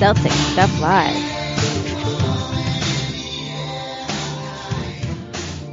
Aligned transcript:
Celtic 0.00 0.32
Stuff 0.32 0.80
Live. 0.80 1.14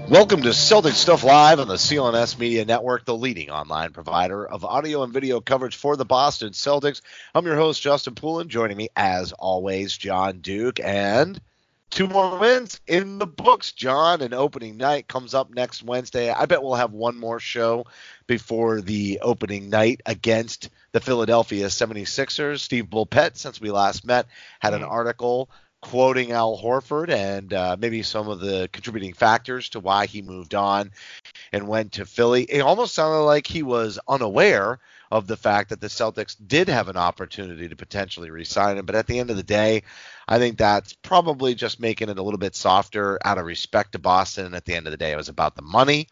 Welcome 0.09 0.41
to 0.41 0.53
Celtic 0.53 0.95
Stuff 0.95 1.23
Live 1.23 1.61
on 1.61 1.69
the 1.69 1.75
CLNS 1.75 2.37
Media 2.37 2.65
Network, 2.65 3.05
the 3.05 3.15
leading 3.15 3.49
online 3.49 3.93
provider 3.93 4.45
of 4.45 4.65
audio 4.65 5.03
and 5.03 5.13
video 5.13 5.39
coverage 5.39 5.77
for 5.77 5.95
the 5.95 6.03
Boston 6.03 6.49
Celtics. 6.49 6.99
I'm 7.33 7.45
your 7.45 7.55
host, 7.55 7.81
Justin 7.81 8.15
Poulin. 8.15 8.49
Joining 8.49 8.75
me, 8.75 8.89
as 8.97 9.31
always, 9.31 9.97
Jon 9.97 10.39
Duke, 10.39 10.81
and 10.81 11.39
two 11.89 12.07
more 12.07 12.37
wins 12.37 12.79
in 12.87 13.17
the 13.17 13.27
books, 13.27 13.71
Jon. 13.71 14.21
And 14.21 14.33
opening 14.33 14.77
night 14.77 15.07
comes 15.07 15.33
up 15.33 15.49
next 15.49 15.83
Wednesday. 15.83 16.29
I 16.31 16.45
bet 16.45 16.61
we'll 16.61 16.75
have 16.75 16.91
one 16.91 17.17
more 17.17 17.39
show 17.39 17.85
before 18.27 18.81
the 18.81 19.19
opening 19.21 19.69
night 19.69 20.01
against 20.05 20.69
the 20.91 20.99
Philadelphia 20.99 21.67
76ers. 21.67 22.59
Steve 22.59 22.85
Bulpett, 22.85 23.37
since 23.37 23.61
we 23.61 23.71
last 23.71 24.05
met, 24.05 24.27
had 24.59 24.73
an 24.73 24.83
article 24.83 25.49
quoting 25.81 26.31
Al 26.31 26.57
Horford 26.57 27.09
and 27.09 27.53
uh, 27.53 27.77
maybe 27.79 28.01
some 28.01 28.27
of 28.27 28.39
the 28.39 28.67
contributing 28.73 29.13
factors 29.13 29.69
to 29.69 29.79
why 29.79 30.05
he 30.05 30.21
moved 30.21 30.55
on 30.55 30.91
and 31.53 31.67
went 31.67 31.93
to 31.93 32.05
Philly. 32.05 32.43
It 32.43 32.61
almost 32.61 32.95
sounded 32.95 33.23
like 33.23 33.47
he 33.47 33.63
was 33.63 33.99
unaware 34.07 34.79
of 35.11 35.27
the 35.27 35.37
fact 35.37 35.69
that 35.69 35.81
the 35.81 35.87
Celtics 35.87 36.35
did 36.45 36.67
have 36.69 36.89
an 36.89 36.97
opportunity 36.97 37.67
to 37.69 37.75
potentially 37.75 38.29
re-sign 38.29 38.77
him. 38.77 38.85
But 38.85 38.95
at 38.95 39.07
the 39.07 39.19
end 39.19 39.29
of 39.29 39.37
the 39.37 39.43
day, 39.43 39.83
I 40.27 40.37
think 40.37 40.57
that's 40.57 40.93
probably 40.93 41.55
just 41.55 41.79
making 41.79 42.09
it 42.09 42.19
a 42.19 42.23
little 42.23 42.37
bit 42.37 42.55
softer 42.55 43.19
out 43.23 43.37
of 43.37 43.45
respect 43.45 43.93
to 43.93 43.99
Boston. 43.99 44.53
At 44.53 44.65
the 44.65 44.75
end 44.75 44.87
of 44.87 44.91
the 44.91 44.97
day, 44.97 45.11
it 45.11 45.17
was 45.17 45.29
about 45.29 45.55
the 45.55 45.61
money. 45.61 46.07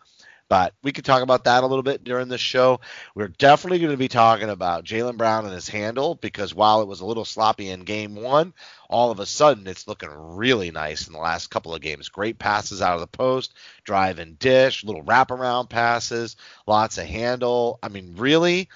But 0.47 0.73
we 0.83 0.91
could 0.91 1.05
talk 1.05 1.23
about 1.23 1.45
that 1.45 1.63
a 1.63 1.67
little 1.67 1.83
bit 1.83 2.03
during 2.03 2.27
the 2.27 2.37
show. 2.37 2.79
We're 3.15 3.29
definitely 3.29 3.79
going 3.79 3.91
to 3.91 3.97
be 3.97 4.07
talking 4.07 4.49
about 4.49 4.83
Jaylen 4.83 5.17
Brown 5.17 5.45
and 5.45 5.53
his 5.53 5.67
handle 5.67 6.15
because 6.15 6.53
while 6.53 6.81
it 6.81 6.87
was 6.87 7.01
a 7.01 7.05
little 7.05 7.25
sloppy 7.25 7.69
in 7.69 7.81
game 7.81 8.15
one, 8.15 8.53
all 8.87 9.09
of 9.09 9.19
a 9.19 9.25
sudden 9.25 9.65
it's 9.65 9.87
looking 9.87 10.09
really 10.11 10.69
nice 10.69 11.07
in 11.07 11.13
the 11.13 11.19
last 11.19 11.49
couple 11.49 11.73
of 11.73 11.81
games. 11.81 12.09
Great 12.09 12.37
passes 12.37 12.81
out 12.81 12.93
of 12.93 13.01
the 13.01 13.07
post, 13.07 13.55
drive 13.83 14.19
and 14.19 14.37
dish, 14.37 14.83
little 14.83 15.03
wraparound 15.03 15.69
passes, 15.69 16.35
lots 16.67 16.99
of 16.99 17.05
handle. 17.05 17.79
I 17.81 17.89
mean, 17.89 18.15
really 18.15 18.69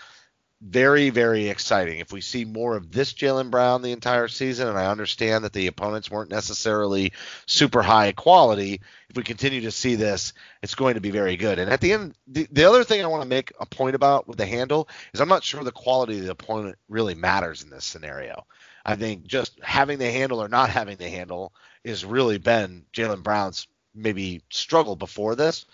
very, 0.61 1.09
very 1.09 1.47
exciting. 1.47 1.99
If 1.99 2.11
we 2.11 2.21
see 2.21 2.43
more 2.43 2.75
of 2.75 2.91
this 2.91 3.13
Jaylen 3.13 3.49
Brown 3.49 3.81
the 3.81 3.93
entire 3.93 4.27
season, 4.27 4.67
and 4.67 4.77
I 4.77 4.87
understand 4.87 5.43
that 5.45 5.53
the 5.53 5.67
opponents 5.67 6.11
weren't 6.11 6.31
necessarily 6.31 7.13
super 7.45 7.81
high 7.81 8.11
quality, 8.11 8.81
if 9.09 9.15
we 9.15 9.23
continue 9.23 9.61
to 9.61 9.71
see 9.71 9.95
this, 9.95 10.33
it's 10.61 10.75
going 10.75 10.95
to 10.95 11.01
be 11.01 11.11
very 11.11 11.37
good. 11.37 11.59
And 11.59 11.71
at 11.71 11.79
the 11.79 11.93
end, 11.93 12.15
the, 12.27 12.47
the 12.51 12.65
other 12.65 12.83
thing 12.83 13.01
I 13.01 13.07
want 13.07 13.23
to 13.23 13.29
make 13.29 13.53
a 13.59 13.65
point 13.65 13.95
about 13.95 14.27
with 14.27 14.37
the 14.37 14.45
handle 14.45 14.89
is 15.13 15.21
I'm 15.21 15.29
not 15.29 15.43
sure 15.43 15.63
the 15.63 15.71
quality 15.71 16.19
of 16.19 16.25
the 16.25 16.31
opponent 16.31 16.77
really 16.89 17.15
matters 17.15 17.63
in 17.63 17.69
this 17.69 17.85
scenario. 17.85 18.45
I 18.85 18.95
think 18.95 19.27
just 19.27 19.59
having 19.63 19.97
the 19.97 20.11
handle 20.11 20.41
or 20.43 20.49
not 20.49 20.69
having 20.69 20.97
the 20.97 21.09
handle 21.09 21.53
has 21.85 22.03
really 22.03 22.37
been 22.37 22.85
Jaylen 22.93 23.23
Brown's 23.23 23.67
maybe 23.95 24.41
struggle 24.49 24.95
before 24.95 25.35
this. 25.35 25.65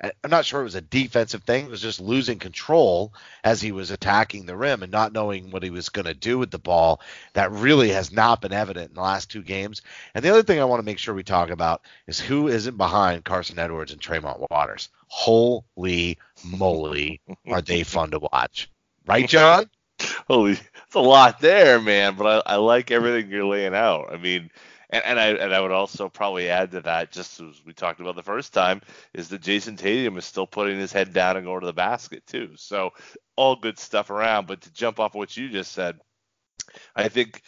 I'm 0.00 0.30
not 0.30 0.44
sure 0.44 0.60
it 0.60 0.64
was 0.64 0.76
a 0.76 0.80
defensive 0.80 1.42
thing. 1.42 1.64
It 1.66 1.70
was 1.70 1.82
just 1.82 2.00
losing 2.00 2.38
control 2.38 3.12
as 3.42 3.60
he 3.60 3.72
was 3.72 3.90
attacking 3.90 4.46
the 4.46 4.56
rim 4.56 4.82
and 4.82 4.92
not 4.92 5.12
knowing 5.12 5.50
what 5.50 5.64
he 5.64 5.70
was 5.70 5.88
going 5.88 6.04
to 6.04 6.14
do 6.14 6.38
with 6.38 6.52
the 6.52 6.58
ball. 6.58 7.00
That 7.32 7.50
really 7.50 7.90
has 7.90 8.12
not 8.12 8.40
been 8.40 8.52
evident 8.52 8.90
in 8.90 8.94
the 8.94 9.00
last 9.00 9.30
two 9.30 9.42
games. 9.42 9.82
And 10.14 10.24
the 10.24 10.30
other 10.30 10.44
thing 10.44 10.60
I 10.60 10.64
want 10.66 10.78
to 10.78 10.86
make 10.86 10.98
sure 10.98 11.14
we 11.14 11.24
talk 11.24 11.50
about 11.50 11.82
is 12.06 12.20
who 12.20 12.46
isn't 12.46 12.76
behind 12.76 13.24
Carsen 13.24 13.58
Edwards 13.58 13.90
and 13.90 14.00
Tremont 14.00 14.48
Waters. 14.50 14.88
Holy 15.08 16.18
moly, 16.44 17.20
are 17.48 17.62
they 17.62 17.82
fun 17.84 18.12
to 18.12 18.20
watch? 18.20 18.70
Right, 19.04 19.28
Jon? 19.28 19.68
Holy, 20.28 20.52
it's 20.52 20.94
a 20.94 21.00
lot 21.00 21.40
there, 21.40 21.80
man. 21.80 22.14
But 22.14 22.46
I, 22.46 22.54
I 22.54 22.56
like 22.56 22.92
everything 22.92 23.30
you're 23.30 23.44
laying 23.44 23.74
out. 23.74 24.12
I 24.12 24.16
mean, 24.16 24.50
and, 24.90 25.04
and 25.04 25.20
I 25.20 25.28
and 25.28 25.54
I 25.54 25.60
would 25.60 25.72
also 25.72 26.08
probably 26.08 26.48
add 26.48 26.72
to 26.72 26.80
that, 26.82 27.12
just 27.12 27.40
as 27.40 27.62
we 27.64 27.72
talked 27.72 28.00
about 28.00 28.16
the 28.16 28.22
first 28.22 28.52
time, 28.52 28.80
is 29.12 29.28
that 29.28 29.42
Jayson 29.42 29.76
Tatum 29.76 30.16
is 30.16 30.24
still 30.24 30.46
putting 30.46 30.78
his 30.78 30.92
head 30.92 31.12
down 31.12 31.36
and 31.36 31.46
going 31.46 31.60
to 31.60 31.66
the 31.66 31.72
basket 31.72 32.26
too. 32.26 32.52
So 32.56 32.90
all 33.36 33.56
good 33.56 33.78
stuff 33.78 34.10
around. 34.10 34.46
But 34.46 34.62
to 34.62 34.72
jump 34.72 35.00
off 35.00 35.14
what 35.14 35.36
you 35.36 35.48
just 35.50 35.72
said, 35.72 35.98
I 36.96 37.08
think 37.08 37.42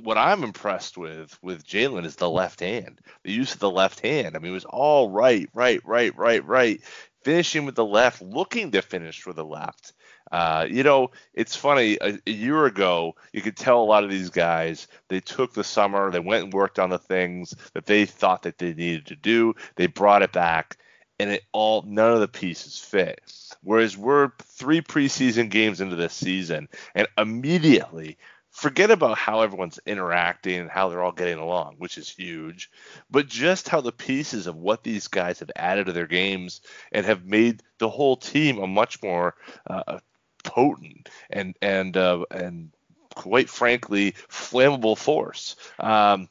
what 0.00 0.16
I'm 0.16 0.44
impressed 0.44 0.96
with 0.96 1.38
with 1.42 1.66
Jaylen 1.66 2.06
is 2.06 2.16
the 2.16 2.30
left 2.30 2.60
hand, 2.60 3.00
the 3.24 3.32
use 3.32 3.54
of 3.54 3.60
the 3.60 3.70
left 3.70 4.00
hand. 4.00 4.34
I 4.34 4.38
mean, 4.38 4.52
it 4.52 4.54
was 4.54 4.64
all 4.64 5.10
right, 5.10 5.48
right, 5.54 5.80
right, 5.84 6.16
right, 6.16 6.44
right. 6.46 6.80
Finishing 7.24 7.66
with 7.66 7.74
the 7.74 7.84
left, 7.84 8.22
looking 8.22 8.72
to 8.72 8.82
finish 8.82 9.26
with 9.26 9.36
the 9.36 9.44
left. 9.44 9.92
Uh, 10.32 10.66
you 10.68 10.82
know, 10.82 11.10
it's 11.34 11.54
funny. 11.54 11.98
A, 12.00 12.18
a, 12.26 12.30
year 12.30 12.64
ago, 12.64 13.14
you 13.34 13.42
could 13.42 13.56
tell 13.56 13.82
a 13.82 13.84
lot 13.84 14.02
of 14.02 14.10
these 14.10 14.30
guys 14.30 14.88
they 15.08 15.20
took 15.20 15.52
the 15.52 15.62
summer, 15.62 16.10
they 16.10 16.20
went 16.20 16.44
and 16.44 16.52
worked 16.54 16.78
on 16.78 16.88
the 16.88 16.98
things 16.98 17.54
that 17.74 17.84
they 17.84 18.06
thought 18.06 18.42
that 18.42 18.56
they 18.56 18.72
needed 18.72 19.06
to 19.06 19.16
do. 19.16 19.54
They 19.76 19.86
brought 19.86 20.22
it 20.22 20.32
back, 20.32 20.78
and 21.20 21.30
it 21.30 21.42
all 21.52 21.82
none 21.82 22.14
of 22.14 22.20
the 22.20 22.28
pieces 22.28 22.78
fit. 22.78 23.20
Whereas 23.62 23.96
we're 23.96 24.30
three 24.42 24.80
preseason 24.80 25.50
games 25.50 25.82
into 25.82 25.96
this 25.96 26.14
season, 26.14 26.70
and 26.94 27.06
immediately 27.18 28.16
forget 28.52 28.90
about 28.90 29.18
how 29.18 29.42
everyone's 29.42 29.80
interacting 29.86 30.60
and 30.60 30.70
how 30.70 30.88
they're 30.88 31.02
all 31.02 31.12
getting 31.12 31.38
along, 31.38 31.74
which 31.78 31.98
is 31.98 32.08
huge, 32.08 32.70
but 33.10 33.26
just 33.26 33.68
how 33.68 33.80
the 33.80 33.92
pieces 33.92 34.46
of 34.46 34.56
what 34.56 34.82
these 34.82 35.08
guys 35.08 35.40
have 35.40 35.50
added 35.56 35.86
to 35.86 35.92
their 35.92 36.06
games 36.06 36.60
and 36.92 37.04
have 37.04 37.24
made 37.24 37.62
the 37.78 37.88
whole 37.88 38.16
team 38.16 38.58
a 38.58 38.66
much 38.66 39.02
more 39.02 39.34
uh, 39.68 39.98
potent 40.42 41.08
and 41.30 41.56
and 41.62 41.96
uh, 41.96 42.24
and 42.30 42.70
quite 43.14 43.48
frankly 43.48 44.12
flammable 44.28 44.96
force. 44.96 45.56
Um, 45.78 46.28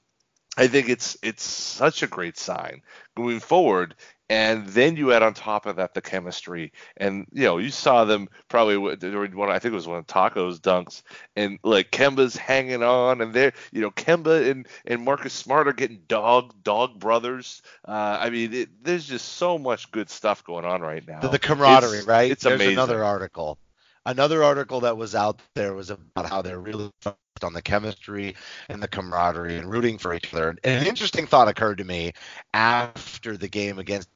I 0.57 0.67
think 0.67 0.89
it's 0.89 1.17
it's 1.21 1.43
such 1.43 2.03
a 2.03 2.07
great 2.07 2.37
sign 2.37 2.81
moving 3.17 3.39
forward. 3.39 3.95
And 4.29 4.65
then 4.67 4.95
you 4.95 5.11
add 5.11 5.23
on 5.23 5.33
top 5.33 5.65
of 5.65 5.75
that 5.75 5.93
the 5.93 6.01
chemistry, 6.01 6.71
and 6.95 7.27
you 7.33 7.43
know 7.43 7.57
you 7.57 7.69
saw 7.69 8.05
them 8.05 8.29
probably 8.47 8.95
during 8.95 9.35
one 9.35 9.49
I 9.49 9.59
think 9.59 9.73
it 9.73 9.75
was 9.75 9.89
one 9.89 9.97
of 9.97 10.07
Tacko's 10.07 10.61
dunks, 10.61 11.01
and 11.35 11.59
like 11.65 11.91
Kemba's 11.91 12.37
hanging 12.37 12.81
on, 12.81 13.19
and 13.19 13.33
they're 13.33 13.51
you 13.73 13.81
know 13.81 13.91
Kemba 13.91 14.49
and 14.49 14.69
and 14.85 15.03
Marcus 15.03 15.33
Smart 15.33 15.67
are 15.67 15.73
getting 15.73 16.03
dog 16.07 16.53
dog 16.63 16.97
brothers. 16.97 17.61
Uh, 17.85 18.19
I 18.21 18.29
mean, 18.29 18.53
it, 18.53 18.69
there's 18.81 19.05
just 19.05 19.33
so 19.33 19.57
much 19.57 19.91
good 19.91 20.09
stuff 20.09 20.45
going 20.45 20.63
on 20.63 20.79
right 20.79 21.05
now. 21.05 21.19
The, 21.19 21.27
the 21.27 21.39
camaraderie, 21.39 21.97
it's, 21.97 22.07
right? 22.07 22.31
It's 22.31 22.43
There's 22.43 22.55
amazing. 22.55 22.75
another 22.75 23.03
article 23.03 23.57
another 24.05 24.43
article 24.43 24.81
that 24.81 24.97
was 24.97 25.15
out 25.15 25.41
there 25.55 25.73
was 25.73 25.89
about 25.89 26.27
how 26.27 26.41
they're 26.41 26.59
really 26.59 26.91
focused 27.01 27.43
on 27.43 27.53
the 27.53 27.61
chemistry 27.61 28.35
and 28.69 28.81
the 28.81 28.87
camaraderie 28.87 29.57
and 29.57 29.69
rooting 29.69 29.97
for 29.97 30.13
each 30.13 30.33
other. 30.33 30.49
And 30.49 30.59
an 30.63 30.87
interesting 30.87 31.27
thought 31.27 31.47
occurred 31.47 31.79
to 31.79 31.83
me 31.83 32.13
after 32.53 33.37
the 33.37 33.47
game 33.47 33.79
against 33.79 34.09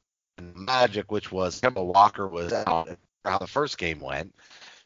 Magic, 0.54 1.10
which 1.10 1.32
was 1.32 1.60
Kemba 1.60 1.84
Walker 1.84 2.28
was 2.28 2.52
out. 2.52 2.88
How 3.24 3.38
the 3.38 3.46
first 3.46 3.78
game 3.78 4.00
went. 4.00 4.34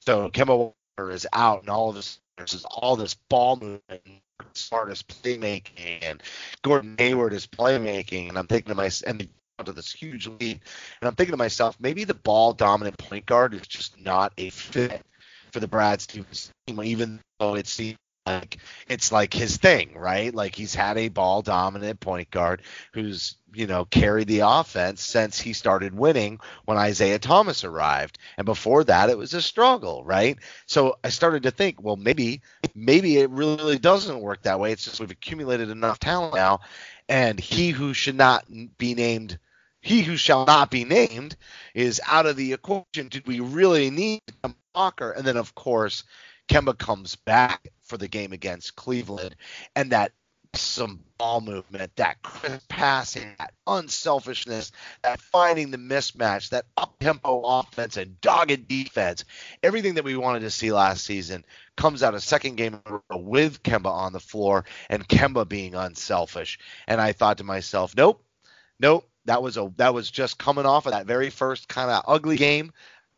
So 0.01 0.31
Kemba 0.31 0.57
Walker 0.57 1.11
is 1.11 1.27
out, 1.33 1.61
and 1.61 1.69
all 1.69 1.91
of 1.91 1.97
this 1.97 2.21
there's 2.37 2.65
all 2.65 2.97
this 2.97 3.15
ball 3.15 3.57
movement, 3.57 4.23
smartest 4.55 5.09
playmaking, 5.09 5.99
and 6.03 6.23
Gordon 6.63 6.95
Hayward 6.99 7.35
is 7.35 7.47
playmaking, 7.47 8.31
and 8.31 8.39
I'm 8.39 8.47
thinking 8.47 8.71
to 8.71 8.75
myself, 8.75 9.11
and 9.11 9.29
to 9.65 9.73
this 9.73 9.93
huge 9.93 10.27
lead. 10.27 10.61
And 11.01 11.09
I'm 11.09 11.15
thinking 11.15 11.33
to 11.33 11.39
myself, 11.39 11.77
maybe 11.81 12.05
the 12.05 12.15
ball 12.15 12.53
dominant 12.53 12.99
point 12.99 13.27
guard 13.27 13.55
is 13.55 13.67
just 13.67 14.01
not 14.01 14.33
a 14.39 14.51
fit 14.51 15.03
for 15.53 15.61
the 15.61 15.69
Brad 15.69 16.01
Stevens 16.01 16.51
team, 16.67 16.83
even 16.83 17.21
though 17.39 17.55
it 17.55 17.67
seems 17.67 17.99
like 18.27 18.59
it's 18.89 19.11
like 19.11 19.33
his 19.33 19.57
thing, 19.57 19.95
right? 19.95 20.35
Like 20.35 20.55
he's 20.55 20.75
had 20.75 20.99
a 20.99 21.09
ball 21.09 21.43
dominant 21.43 22.01
point 22.01 22.31
guard 22.31 22.63
who's, 22.93 23.37
you 23.53 23.67
know, 23.67 23.87
carried 23.87 24.29
the 24.29 24.41
offense 24.41 25.03
since 25.03 25.41
he 25.41 25.53
started 25.53 25.95
winning 25.95 26.39
when 26.67 26.77
Isaiah 26.77 27.19
Thomas 27.19 27.65
arrived. 27.65 28.19
And 28.37 28.45
before 28.45 28.85
that 28.85 29.11
it 29.11 29.19
was 29.19 29.35
a 29.35 29.43
struggle, 29.43 30.05
right? 30.05 30.39
So 30.67 30.99
I 31.03 31.09
started 31.09 31.45
to 31.45 31.51
think, 31.51 31.83
well, 31.83 31.97
maybe 31.97 32.43
maybe 32.75 33.19
it 33.19 33.31
really 33.31 33.79
doesn't 33.79 34.21
work 34.21 34.43
that 34.43 34.61
way. 34.61 34.73
It's 34.73 34.85
just 34.85 35.01
we've 35.01 35.11
accumulated 35.11 35.71
enough 35.71 35.99
talent 35.99 36.35
now 36.35 36.61
and 37.09 37.41
he 37.41 37.71
who 37.71 37.93
should 37.93 38.15
not 38.17 38.45
be 38.79 38.95
named 38.95 39.39
he 39.81 40.03
who 40.03 40.17
shall 40.17 40.47
not 40.47 40.71
be 40.71 40.85
named 40.85 41.37
is 41.75 42.01
out 42.07 42.27
of 42.27 42.37
the 42.37 42.53
equation. 42.53 43.09
Did 43.09 43.27
we 43.27 43.41
really 43.41 43.91
need 43.91 44.21
Kemba 44.43 44.55
Walker? 44.75 45.11
And 45.11 45.27
then, 45.27 45.37
of 45.37 45.55
course, 45.55 46.05
Kemba 46.49 46.77
comes 46.77 47.17
back 47.17 47.69
for 47.83 47.97
the 47.97 48.09
game 48.09 48.33
against 48.33 48.77
Cleveland, 48.77 49.37
and 49.75 49.93
that 49.93 50.13
some 50.55 51.01
ball 51.17 51.41
movement, 51.41 51.95
that 51.97 52.21
crisp 52.23 52.69
passing, 52.69 53.35
that 53.39 53.55
unselfishness, 53.67 54.73
that 55.03 55.21
finding 55.21 55.71
the 55.71 55.77
mismatch, 55.77 56.51
that 56.51 56.65
up 56.77 56.99
tempo 56.99 57.41
offense 57.45 57.97
and 57.97 58.21
dogged 58.21 58.67
defense, 58.67 59.25
everything 59.63 59.95
that 59.95 60.05
we 60.05 60.17
wanted 60.17 60.41
to 60.41 60.51
see 60.51 60.73
last 60.73 61.05
season 61.05 61.45
comes 61.77 62.03
out 62.03 62.15
a 62.15 62.21
second 62.21 62.57
game 62.57 62.81
with 63.11 63.63
Kemba 63.63 63.91
on 63.91 64.13
the 64.13 64.21
floor 64.21 64.65
and 64.89 65.07
Kemba 65.07 65.49
being 65.49 65.75
unselfish. 65.75 66.59
And 66.89 67.01
I 67.01 67.13
thought 67.13 67.39
to 67.39 67.45
myself, 67.45 67.95
nope, 67.97 68.25
nope, 68.81 69.09
that 69.27 69.43
was 69.43 69.57
a 69.57 69.73
that 69.77 69.95
was 69.95 70.11
just 70.11 70.39
coming 70.39 70.67
off 70.67 70.87
of 70.87 70.93
that 70.93 71.07
very 71.07 71.31
first 71.31 71.69
kind 71.69 71.91
of 71.91 72.05
ugly 72.07 72.37
game 72.37 72.73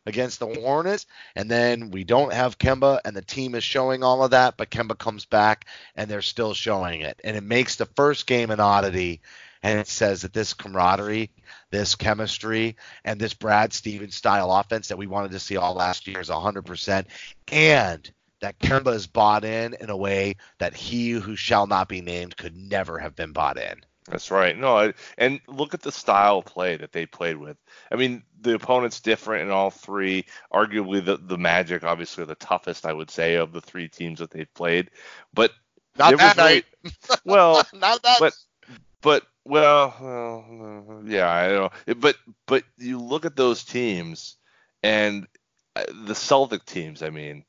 against 0.05 0.39
the 0.39 0.47
Hornets, 0.47 1.05
and 1.35 1.49
then 1.49 1.91
we 1.91 2.03
don't 2.03 2.33
have 2.33 2.57
Kemba, 2.57 2.99
and 3.05 3.15
the 3.15 3.21
team 3.21 3.55
is 3.55 3.63
showing 3.63 4.03
all 4.03 4.23
of 4.23 4.31
that, 4.31 4.57
but 4.57 4.69
Kemba 4.69 4.97
comes 4.97 5.25
back 5.25 5.65
and 5.95 6.09
they're 6.09 6.21
still 6.21 6.53
showing 6.53 7.01
it, 7.01 7.19
and 7.23 7.37
it 7.37 7.43
makes 7.43 7.77
the 7.77 7.85
first 7.85 8.27
game 8.27 8.51
an 8.51 8.59
oddity. 8.59 9.21
And 9.65 9.79
it 9.79 9.87
says 9.87 10.23
that 10.23 10.33
this 10.33 10.53
camaraderie, 10.53 11.31
this 11.71 11.95
chemistry, 11.95 12.75
and 13.05 13.17
this 13.17 13.33
Brad 13.33 13.71
Stevens 13.71 14.13
style 14.13 14.51
offense 14.51 14.89
that 14.89 14.97
we 14.97 15.07
wanted 15.07 15.31
to 15.31 15.39
see 15.39 15.55
all 15.55 15.73
last 15.73 16.05
year 16.05 16.19
is 16.19 16.29
100%. 16.29 17.05
And 17.49 18.11
that 18.41 18.59
Kemba 18.59 18.93
is 18.93 19.07
bought 19.07 19.45
in 19.45 19.73
in 19.79 19.89
a 19.89 19.95
way 19.95 20.35
that 20.59 20.75
he 20.75 21.11
who 21.11 21.37
shall 21.37 21.65
not 21.65 21.87
be 21.87 22.01
named 22.01 22.35
could 22.35 22.57
never 22.57 22.99
have 22.99 23.15
been 23.15 23.31
bought 23.31 23.57
in. 23.57 23.79
That's 24.09 24.31
right. 24.31 24.57
No, 24.57 24.91
and 25.17 25.39
look 25.47 25.73
at 25.73 25.81
the 25.81 25.91
style 25.91 26.39
of 26.39 26.45
play 26.45 26.75
that 26.75 26.91
they 26.91 27.05
played 27.05 27.37
with. 27.37 27.57
I 27.91 27.95
mean, 27.95 28.23
the 28.41 28.55
opponent's 28.55 28.99
different 28.99 29.43
in 29.43 29.51
all 29.51 29.69
three. 29.69 30.25
Arguably, 30.53 31.03
the 31.03 31.17
the 31.17 31.37
Magic, 31.37 31.83
obviously, 31.83 32.25
the 32.25 32.35
toughest, 32.35 32.85
I 32.85 32.93
would 32.93 33.09
say, 33.09 33.35
of 33.35 33.53
the 33.53 33.61
three 33.61 33.87
teams 33.87 34.19
that 34.19 34.31
they've 34.31 34.53
played. 34.53 34.91
But 35.33 35.51
not 35.97 36.17
that 36.17 36.37
night. 36.37 36.65
well, 37.25 37.63
not 37.73 38.03
that. 38.03 38.17
But 38.19 38.33
but 39.01 39.23
well, 39.45 39.95
well, 39.99 41.03
yeah, 41.05 41.29
I 41.29 41.47
don't 41.49 41.73
know. 41.87 41.93
But 41.95 42.17
but 42.45 42.63
you 42.77 42.99
look 42.99 43.25
at 43.25 43.35
those 43.35 43.63
teams 43.63 44.37
and 44.81 45.27
uh, 45.75 45.83
the 46.05 46.15
Celtic 46.15 46.65
teams. 46.65 47.03
I 47.03 47.09
mean, 47.09 47.45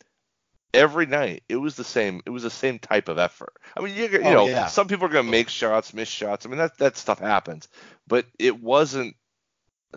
every 0.75 1.07
night 1.07 1.43
it 1.49 1.57
was 1.57 1.77
the 1.77 1.85
same 1.85 2.21
it 2.27 2.31
was 2.31 2.43
the 2.43 2.51
same 2.51 2.79
type 2.79 3.09
of 3.09 3.19
effort. 3.19 3.55
I 3.77 3.81
mean 3.83 3.95
you, 3.95 4.07
you 4.07 4.21
oh, 4.21 4.33
know 4.33 4.47
yeah. 4.49 4.67
some 4.67 4.89
people 4.89 5.07
are 5.07 5.11
going 5.11 5.25
to 5.25 5.31
make 5.31 5.49
shots 5.49 5.95
miss 5.95 6.09
shots. 6.09 6.45
I 6.45 6.49
mean 6.49 6.59
that 6.59 6.79
that 6.79 6.97
stuff 6.97 7.21
happens. 7.21 7.69
But 8.07 8.27
it 8.39 8.61
wasn't 8.61 9.17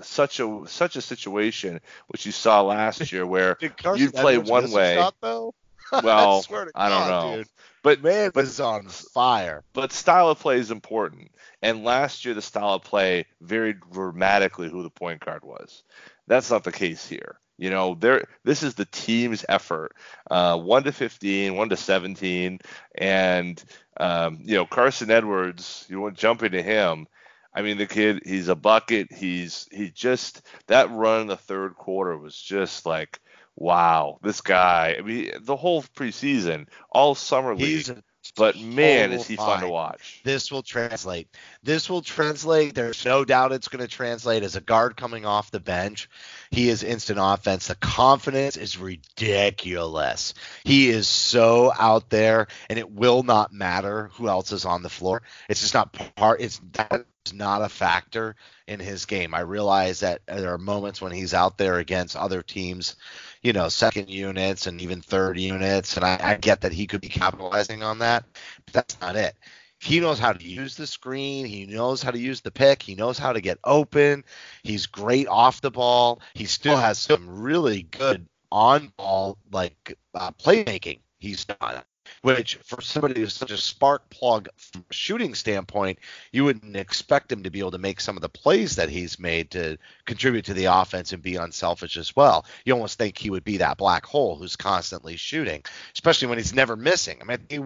such 0.01 0.39
a 0.39 0.63
such 0.67 0.95
a 0.95 1.01
situation 1.01 1.81
which 2.07 2.25
you 2.25 2.31
saw 2.31 2.61
last 2.61 3.11
year 3.11 3.25
where 3.25 3.57
you'd 3.95 4.13
play 4.13 4.37
one 4.37 4.71
way. 4.71 4.95
shot, 4.95 5.15
well 5.21 6.45
I, 6.49 6.51
God, 6.51 6.67
I, 6.75 6.89
don't 6.89 7.07
know. 7.07 7.37
dude. 7.37 7.47
but 7.81 8.03
man 8.03 8.31
but 8.33 8.43
is 8.43 8.59
on 8.59 8.87
fire. 8.87 9.63
but 9.73 9.91
style 9.91 10.29
of 10.29 10.39
play 10.39 10.57
is 10.59 10.71
important. 10.71 11.31
And 11.61 11.83
last 11.83 12.25
year 12.25 12.33
the 12.33 12.41
style 12.41 12.75
of 12.75 12.83
play 12.83 13.25
varied 13.41 13.79
dramatically 13.91 14.69
who 14.69 14.83
the 14.83 14.89
point 14.89 15.25
guard 15.25 15.43
was. 15.43 15.83
That's 16.27 16.51
not 16.51 16.63
the 16.63 16.71
case 16.71 17.07
here 17.07 17.39
you 17.57 17.69
know, 17.69 17.95
there. 17.95 18.27
This 18.43 18.63
is 18.63 18.75
the 18.75 18.85
team's 18.85 19.43
effort. 19.47 19.93
Uh, 20.29 20.57
one 20.57 20.83
to 20.83 20.91
15, 20.91 21.55
one 21.55 21.69
to 21.69 21.77
17, 21.77 22.59
and 22.95 23.63
um, 23.99 24.39
you 24.43 24.55
know 24.55 24.65
Carsen 24.65 25.11
Edwards. 25.11 25.85
You 25.89 25.99
want 25.99 26.15
to 26.15 26.21
jump 26.21 26.43
into 26.43 26.61
him. 26.61 27.07
I 27.53 27.63
mean, 27.63 27.77
the 27.77 27.87
kid, 27.87 28.21
he's 28.23 28.49
a 28.49 28.55
bucket. 28.55 29.11
He's 29.11 29.67
he 29.71 29.89
just 29.89 30.43
that 30.67 30.91
run 30.91 31.21
in 31.21 31.27
the 31.27 31.37
third 31.37 31.75
quarter 31.75 32.15
was 32.15 32.39
just 32.39 32.85
like, 32.85 33.19
wow, 33.55 34.19
this 34.21 34.41
guy. 34.41 34.95
I 34.97 35.01
mean, 35.01 35.31
the 35.41 35.55
whole 35.55 35.81
preseason, 35.81 36.67
all 36.91 37.15
summer 37.15 37.55
league. 37.55 37.87
He's 37.87 37.91
but 38.37 38.57
man, 38.59 39.11
is 39.11 39.21
oh 39.21 39.23
he 39.23 39.35
fun 39.35 39.61
to 39.61 39.69
watch. 39.69 40.21
This 40.23 40.51
will 40.51 40.63
translate. 40.63 41.27
This 41.63 41.89
will 41.89 42.01
translate. 42.01 42.75
There's 42.75 43.03
no 43.03 43.25
doubt 43.25 43.51
it's 43.51 43.67
going 43.67 43.85
to 43.85 43.87
translate 43.87 44.43
as 44.43 44.55
a 44.55 44.61
guard 44.61 44.95
coming 44.95 45.25
off 45.25 45.51
the 45.51 45.59
bench. 45.59 46.09
He 46.51 46.69
is 46.69 46.83
instant 46.83 47.19
offense. 47.21 47.67
The 47.67 47.75
confidence 47.75 48.55
is 48.55 48.77
ridiculous. 48.77 50.33
He 50.63 50.89
is 50.89 51.07
so 51.07 51.73
out 51.77 52.09
there, 52.09 52.47
and 52.69 52.79
it 52.79 52.91
will 52.91 53.23
not 53.23 53.51
matter 53.51 54.09
who 54.13 54.29
else 54.29 54.51
is 54.51 54.65
on 54.65 54.83
the 54.83 54.89
floor. 54.89 55.23
It's 55.49 55.61
just 55.61 55.73
not 55.73 55.93
part. 56.15 56.41
It's 56.41 56.61
that's 56.71 57.03
not 57.33 57.61
a 57.61 57.69
factor 57.69 58.35
in 58.67 58.79
his 58.79 59.05
game. 59.05 59.33
I 59.33 59.41
realize 59.41 59.99
that 60.01 60.21
there 60.27 60.53
are 60.53 60.57
moments 60.57 61.01
when 61.01 61.11
he's 61.11 61.33
out 61.33 61.57
there 61.57 61.79
against 61.79 62.15
other 62.15 62.41
teams 62.41 62.95
you 63.41 63.53
know, 63.53 63.69
second 63.69 64.09
units 64.09 64.67
and 64.67 64.81
even 64.81 65.01
third 65.01 65.39
units. 65.39 65.95
And 65.95 66.05
I, 66.05 66.19
I 66.21 66.35
get 66.35 66.61
that 66.61 66.73
he 66.73 66.87
could 66.87 67.01
be 67.01 67.07
capitalizing 67.07 67.83
on 67.83 67.99
that, 67.99 68.25
but 68.65 68.73
that's 68.73 68.99
not 68.99 69.15
it. 69.15 69.35
He 69.79 69.99
knows 69.99 70.17
how 70.17 70.33
to 70.33 70.43
use 70.43 70.75
the 70.75 70.87
screen. 70.87 71.45
He 71.45 71.65
knows 71.65 72.01
how 72.01 72.11
to 72.11 72.17
use 72.17 72.41
the 72.41 72.51
pick. 72.51 72.81
He 72.81 72.95
knows 72.95 73.19
how 73.19 73.31
to 73.31 73.41
get 73.41 73.59
open. 73.63 74.25
He's 74.63 74.87
great 74.87 75.27
off 75.27 75.61
the 75.61 75.69
ball. 75.69 76.19
He 76.33 76.45
still 76.45 76.77
has 76.77 76.97
some 76.97 77.41
really 77.41 77.83
good 77.83 78.27
on 78.51 78.91
ball 78.97 79.37
like 79.51 79.97
uh, 80.15 80.31
playmaking 80.31 80.99
he's 81.19 81.45
done 81.45 81.81
which 82.21 82.55
for 82.63 82.81
somebody 82.81 83.19
who's 83.19 83.33
such 83.33 83.51
a 83.51 83.57
spark 83.57 84.09
plug 84.09 84.49
from 84.57 84.85
a 84.89 84.93
shooting 84.93 85.35
standpoint, 85.35 85.99
you 86.31 86.43
wouldn't 86.43 86.75
expect 86.75 87.31
him 87.31 87.43
to 87.43 87.49
be 87.49 87.59
able 87.59 87.71
to 87.71 87.77
make 87.77 87.99
some 87.99 88.15
of 88.15 88.21
the 88.21 88.29
plays 88.29 88.75
that 88.75 88.89
he's 88.89 89.19
made 89.19 89.51
to 89.51 89.77
contribute 90.05 90.45
to 90.45 90.53
the 90.53 90.65
offense 90.65 91.13
and 91.13 91.21
be 91.21 91.35
unselfish 91.35 91.97
as 91.97 92.15
well. 92.15 92.45
You 92.65 92.73
almost 92.73 92.97
think 92.97 93.17
he 93.17 93.29
would 93.29 93.43
be 93.43 93.57
that 93.57 93.77
black 93.77 94.05
hole 94.05 94.35
who's 94.35 94.55
constantly 94.55 95.15
shooting, 95.15 95.63
especially 95.93 96.27
when 96.27 96.37
he's 96.37 96.53
never 96.53 96.75
missing. 96.75 97.19
I 97.21 97.25
mean, 97.25 97.45
he 97.49 97.59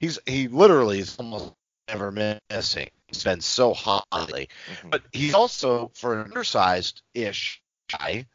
he's 0.00 0.18
he 0.26 0.48
literally 0.48 0.98
is 0.98 1.16
almost 1.18 1.52
never 1.88 2.10
missing. 2.10 2.90
He's 3.08 3.24
been 3.24 3.40
so 3.40 3.74
hot 3.74 4.06
lately, 4.12 4.48
mm-hmm. 4.72 4.90
but 4.90 5.02
he's 5.12 5.34
also 5.34 5.90
for 5.94 6.18
an 6.18 6.26
undersized 6.26 7.02
ish 7.14 7.62
guy, 7.90 8.26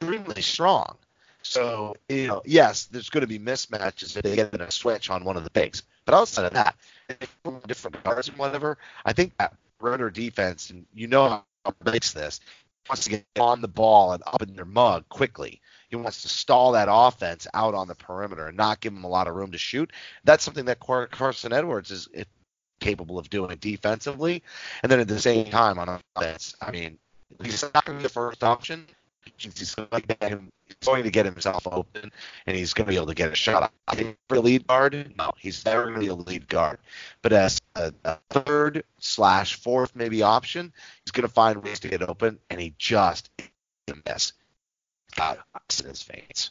extremely 0.00 0.42
strong. 0.42 0.96
So, 1.44 1.94
you 2.08 2.26
know, 2.26 2.42
yes, 2.44 2.86
there's 2.86 3.10
going 3.10 3.20
to 3.20 3.26
be 3.26 3.38
mismatches 3.38 4.16
if 4.16 4.22
they 4.22 4.34
get 4.34 4.54
in 4.54 4.62
a 4.62 4.70
switch 4.70 5.10
on 5.10 5.24
one 5.24 5.36
of 5.36 5.44
the 5.44 5.50
bigs. 5.50 5.82
But 6.06 6.14
outside 6.14 6.46
of 6.46 6.54
that, 6.54 6.74
different 7.66 8.02
guards 8.02 8.28
and 8.28 8.38
whatever, 8.38 8.78
I 9.04 9.12
think 9.12 9.36
that 9.38 9.54
perimeter 9.78 10.10
defense, 10.10 10.70
and 10.70 10.86
you 10.94 11.06
know 11.06 11.28
how 11.28 11.74
makes 11.84 12.12
this, 12.12 12.40
wants 12.88 13.04
to 13.04 13.10
get 13.10 13.24
on 13.38 13.60
the 13.60 13.68
ball 13.68 14.12
and 14.12 14.22
up 14.26 14.42
in 14.42 14.56
their 14.56 14.64
mug 14.64 15.08
quickly. 15.08 15.60
He 15.90 15.96
wants 15.96 16.22
to 16.22 16.28
stall 16.28 16.72
that 16.72 16.88
offense 16.90 17.46
out 17.54 17.74
on 17.74 17.88
the 17.88 17.94
perimeter 17.94 18.48
and 18.48 18.56
not 18.56 18.80
give 18.80 18.94
them 18.94 19.04
a 19.04 19.08
lot 19.08 19.28
of 19.28 19.34
room 19.34 19.52
to 19.52 19.58
shoot. 19.58 19.92
That's 20.24 20.42
something 20.42 20.64
that 20.64 20.80
Carsen 20.80 21.52
Edwards 21.52 21.90
is 21.90 22.08
capable 22.80 23.18
of 23.18 23.30
doing 23.30 23.56
defensively. 23.58 24.42
And 24.82 24.90
then 24.90 25.00
at 25.00 25.08
the 25.08 25.20
same 25.20 25.50
time 25.50 25.78
on 25.78 26.00
offense, 26.16 26.54
I 26.60 26.70
mean, 26.70 26.98
he's 27.42 27.62
not 27.62 27.84
going 27.84 27.98
to 27.98 28.02
be 28.02 28.08
the 28.08 28.12
first 28.12 28.42
option, 28.42 28.86
he's 29.36 29.74
going 30.84 31.02
to 31.02 31.10
get 31.10 31.26
himself 31.26 31.66
open 31.70 32.12
and 32.46 32.56
he's 32.56 32.72
going 32.72 32.86
to 32.86 32.90
be 32.90 32.96
able 32.96 33.06
to 33.06 33.14
get 33.14 33.32
a 33.32 33.34
shot. 33.34 33.72
I 33.88 33.94
think 33.94 34.16
for 34.28 34.36
a 34.36 34.40
lead 34.40 34.66
guard, 34.66 35.12
no, 35.16 35.32
he's 35.38 35.64
never 35.64 35.84
going 35.84 35.94
to 35.94 36.00
be 36.00 36.08
a 36.08 36.14
lead 36.14 36.48
guard. 36.48 36.78
But 37.22 37.32
as 37.32 37.60
a, 37.74 37.92
a 38.04 38.18
third 38.30 38.84
slash 38.98 39.54
fourth 39.54 39.94
maybe 39.94 40.22
option, 40.22 40.72
he's 41.04 41.12
going 41.12 41.26
to 41.26 41.32
find 41.32 41.62
ways 41.62 41.80
to 41.80 41.88
get 41.88 42.02
open, 42.02 42.38
and 42.50 42.60
he 42.60 42.74
just 42.78 43.30
miss. 44.06 44.32
God, 45.16 45.38
in 45.80 45.88
his 45.88 46.02
veins. 46.02 46.50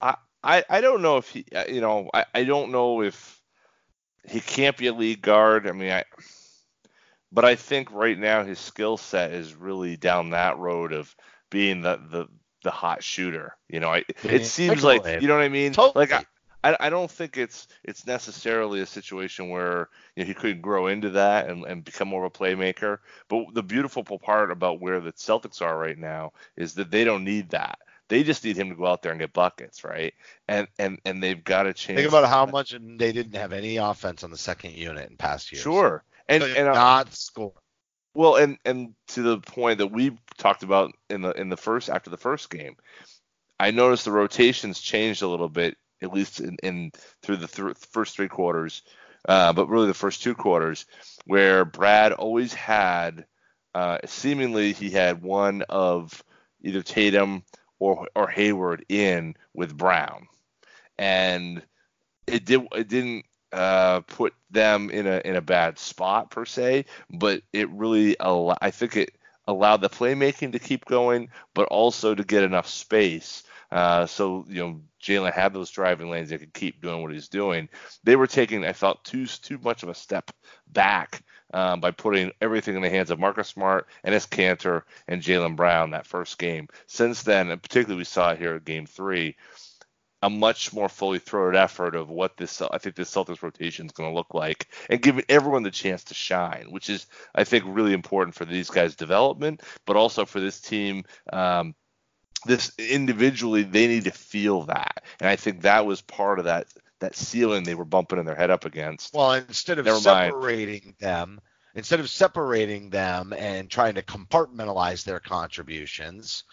I, 0.00 0.16
I 0.42 0.64
I 0.68 0.80
don't 0.80 1.02
know 1.02 1.16
if 1.16 1.28
he, 1.30 1.46
uh, 1.54 1.64
you 1.68 1.80
know, 1.80 2.10
I, 2.12 2.24
I 2.34 2.44
don't 2.44 2.72
know 2.72 3.02
if 3.02 3.40
he 4.28 4.40
can't 4.40 4.76
be 4.76 4.88
a 4.88 4.92
lead 4.92 5.22
guard. 5.22 5.66
I 5.66 5.72
mean, 5.72 5.90
I 5.90 6.04
but 7.32 7.44
I 7.44 7.54
think 7.54 7.90
right 7.92 8.18
now 8.18 8.44
his 8.44 8.58
skill 8.58 8.96
set 8.96 9.32
is 9.32 9.54
really 9.54 9.96
down 9.96 10.30
that 10.30 10.58
road 10.58 10.92
of 10.92 11.14
being 11.52 11.82
the 11.82 12.00
the, 12.10 12.28
the 12.64 12.72
hot 12.72 13.04
shooter. 13.04 13.56
You 13.68 13.78
know, 13.78 13.90
I, 13.90 14.04
it 14.24 14.46
seems 14.46 14.82
like 14.82 15.06
you 15.22 15.28
know 15.28 15.36
what 15.36 15.44
I 15.44 15.48
mean. 15.48 15.72
Totally. 15.72 16.06
Like 16.06 16.26
I, 16.64 16.76
I 16.80 16.90
don't 16.90 17.10
think 17.10 17.36
it's 17.36 17.68
it's 17.84 18.06
necessarily 18.06 18.80
a 18.80 18.86
situation 18.86 19.50
where 19.50 19.88
you 20.16 20.24
know, 20.24 20.26
he 20.26 20.34
could 20.34 20.62
grow 20.62 20.88
into 20.88 21.10
that 21.10 21.48
and, 21.48 21.64
and 21.64 21.84
become 21.84 22.08
more 22.08 22.24
of 22.24 22.32
a 22.34 22.36
playmaker. 22.36 22.98
But 23.28 23.54
the 23.54 23.62
beautiful 23.62 24.04
part 24.04 24.50
about 24.50 24.80
where 24.80 25.00
the 25.00 25.12
Celtics 25.12 25.62
are 25.62 25.78
right 25.78 25.98
now 25.98 26.32
is 26.56 26.74
that 26.74 26.90
they 26.90 27.04
don't 27.04 27.24
need 27.24 27.50
that. 27.50 27.78
They 28.08 28.24
just 28.24 28.44
need 28.44 28.56
him 28.56 28.70
to 28.70 28.74
go 28.74 28.86
out 28.86 29.02
there 29.02 29.12
and 29.12 29.20
get 29.20 29.32
buckets, 29.32 29.84
right? 29.84 30.14
And 30.48 30.68
and 30.78 30.98
and 31.04 31.22
they've 31.22 31.42
got 31.42 31.64
to 31.64 31.72
change. 31.72 31.98
Think 31.98 32.08
about 32.08 32.28
how 32.28 32.46
much 32.46 32.74
they 32.80 33.12
didn't 33.12 33.36
have 33.36 33.52
any 33.52 33.76
offense 33.76 34.24
on 34.24 34.30
the 34.30 34.38
second 34.38 34.72
unit 34.72 35.10
in 35.10 35.16
past 35.16 35.52
years. 35.52 35.62
Sure, 35.62 36.04
and 36.28 36.42
and 36.42 36.68
uh, 36.68 36.74
not 36.74 37.12
score. 37.14 37.54
Well, 38.14 38.36
and 38.36 38.58
and 38.64 38.94
to 39.08 39.22
the 39.22 39.38
point 39.38 39.78
that 39.78 39.88
we 39.88 40.16
talked 40.36 40.62
about 40.62 40.92
in 41.08 41.22
the 41.22 41.30
in 41.32 41.48
the 41.48 41.56
first 41.56 41.88
after 41.88 42.10
the 42.10 42.16
first 42.16 42.50
game, 42.50 42.76
I 43.58 43.70
noticed 43.70 44.04
the 44.04 44.12
rotations 44.12 44.80
changed 44.80 45.22
a 45.22 45.28
little 45.28 45.48
bit, 45.48 45.76
at 46.02 46.12
least 46.12 46.40
in, 46.40 46.56
in 46.62 46.92
through 47.22 47.36
the 47.38 47.48
th- 47.48 47.76
first 47.90 48.14
three 48.14 48.28
quarters, 48.28 48.82
uh, 49.28 49.52
but 49.52 49.68
really 49.68 49.86
the 49.86 49.94
first 49.94 50.22
two 50.22 50.34
quarters, 50.34 50.84
where 51.26 51.64
Brad 51.64 52.12
always 52.12 52.52
had, 52.52 53.24
uh, 53.74 53.98
seemingly 54.04 54.72
he 54.72 54.90
had 54.90 55.22
one 55.22 55.62
of 55.68 56.22
either 56.62 56.82
Tatum 56.82 57.44
or 57.78 58.08
or 58.14 58.28
Hayward 58.28 58.84
in 58.90 59.36
with 59.54 59.76
Brown, 59.76 60.28
and 60.98 61.62
it 62.26 62.44
did 62.44 62.66
it 62.72 62.88
didn't 62.88 63.24
uh, 63.52 64.00
put 64.00 64.34
them 64.50 64.90
in 64.90 65.06
a 65.06 65.20
in 65.24 65.36
a 65.36 65.40
bad 65.42 65.78
spot 65.78 66.30
per 66.30 66.44
se, 66.44 66.86
but 67.10 67.42
it 67.52 67.68
really 67.70 68.16
I 68.20 68.70
think 68.70 68.96
it 68.96 69.16
allowed 69.46 69.80
the 69.80 69.90
playmaking 69.90 70.52
to 70.52 70.58
keep 70.58 70.84
going, 70.86 71.28
but 71.54 71.68
also 71.68 72.14
to 72.14 72.24
get 72.24 72.44
enough 72.44 72.68
space 72.68 73.42
Uh, 73.70 74.06
so 74.06 74.44
you 74.48 74.62
know 74.62 74.80
Jaylen 75.02 75.32
had 75.32 75.52
those 75.54 75.70
driving 75.70 76.10
lanes 76.10 76.30
that 76.30 76.38
could 76.40 76.52
keep 76.54 76.80
doing 76.82 77.02
what 77.02 77.12
he's 77.12 77.28
doing. 77.28 77.68
They 78.04 78.16
were 78.16 78.26
taking, 78.26 78.64
I 78.64 78.72
felt, 78.74 79.04
too 79.04 79.26
too 79.26 79.58
much 79.58 79.82
of 79.82 79.88
a 79.88 79.94
step 79.94 80.30
back 80.68 81.22
um, 81.54 81.80
by 81.80 81.90
putting 81.90 82.32
everything 82.40 82.76
in 82.76 82.82
the 82.82 82.90
hands 82.90 83.10
of 83.10 83.18
Marcus 83.18 83.48
Smart, 83.48 83.88
and 84.04 84.14
Enes 84.14 84.28
Kanter, 84.28 84.82
and 85.08 85.22
Jaylen 85.22 85.56
Brown 85.56 85.90
that 85.90 86.06
first 86.06 86.38
game. 86.38 86.68
Since 86.86 87.22
then, 87.22 87.50
and 87.50 87.62
particularly 87.62 87.98
we 87.98 88.04
saw 88.04 88.30
it 88.32 88.38
here 88.38 88.54
at 88.54 88.64
Game 88.64 88.86
Three, 88.86 89.36
a 90.22 90.30
much 90.30 90.72
more 90.72 90.88
fully 90.88 91.18
throated 91.18 91.58
effort 91.58 91.96
of 91.96 92.08
what 92.08 92.36
this 92.36 92.62
I 92.62 92.78
think 92.78 92.94
this 92.94 93.12
Celtics 93.12 93.42
rotation 93.42 93.86
is 93.86 93.92
going 93.92 94.10
to 94.10 94.14
look 94.14 94.34
like, 94.34 94.68
and 94.88 95.02
giving 95.02 95.24
everyone 95.28 95.64
the 95.64 95.70
chance 95.70 96.04
to 96.04 96.14
shine, 96.14 96.66
which 96.70 96.88
is 96.88 97.06
I 97.34 97.44
think 97.44 97.64
really 97.66 97.92
important 97.92 98.34
for 98.34 98.44
these 98.44 98.70
guys' 98.70 98.94
development, 98.94 99.62
but 99.84 99.96
also 99.96 100.24
for 100.24 100.40
this 100.40 100.60
team. 100.60 101.04
Um, 101.32 101.74
this 102.44 102.72
individually, 102.78 103.62
they 103.62 103.86
need 103.86 104.04
to 104.04 104.10
feel 104.10 104.62
that, 104.62 105.04
and 105.20 105.28
I 105.28 105.36
think 105.36 105.62
that 105.62 105.86
was 105.86 106.00
part 106.00 106.38
of 106.38 106.46
that 106.46 106.66
that 107.00 107.16
ceiling 107.16 107.64
they 107.64 107.74
were 107.74 107.84
bumping 107.84 108.18
in 108.18 108.24
their 108.24 108.34
head 108.36 108.50
up 108.50 108.64
against. 108.64 109.14
Well, 109.14 109.32
instead 109.32 109.78
of 109.78 109.84
Never 109.84 109.98
separating 109.98 110.84
mind. 110.84 110.96
them, 110.98 111.40
instead 111.74 112.00
of 112.00 112.08
separating 112.08 112.90
them 112.90 113.32
and 113.32 113.68
trying 113.68 113.94
to 113.94 114.02
compartmentalize 114.02 115.04
their 115.04 115.20
contributions, 115.20 116.44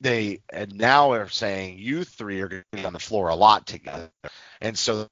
they 0.00 0.40
and 0.52 0.74
now 0.76 1.12
are 1.12 1.28
saying 1.28 1.78
you 1.78 2.04
three 2.04 2.40
are 2.40 2.48
going 2.48 2.64
to 2.72 2.78
be 2.78 2.84
on 2.84 2.92
the 2.92 2.98
floor 2.98 3.28
a 3.28 3.34
lot 3.34 3.66
together, 3.66 4.10
and 4.60 4.78
so 4.78 5.08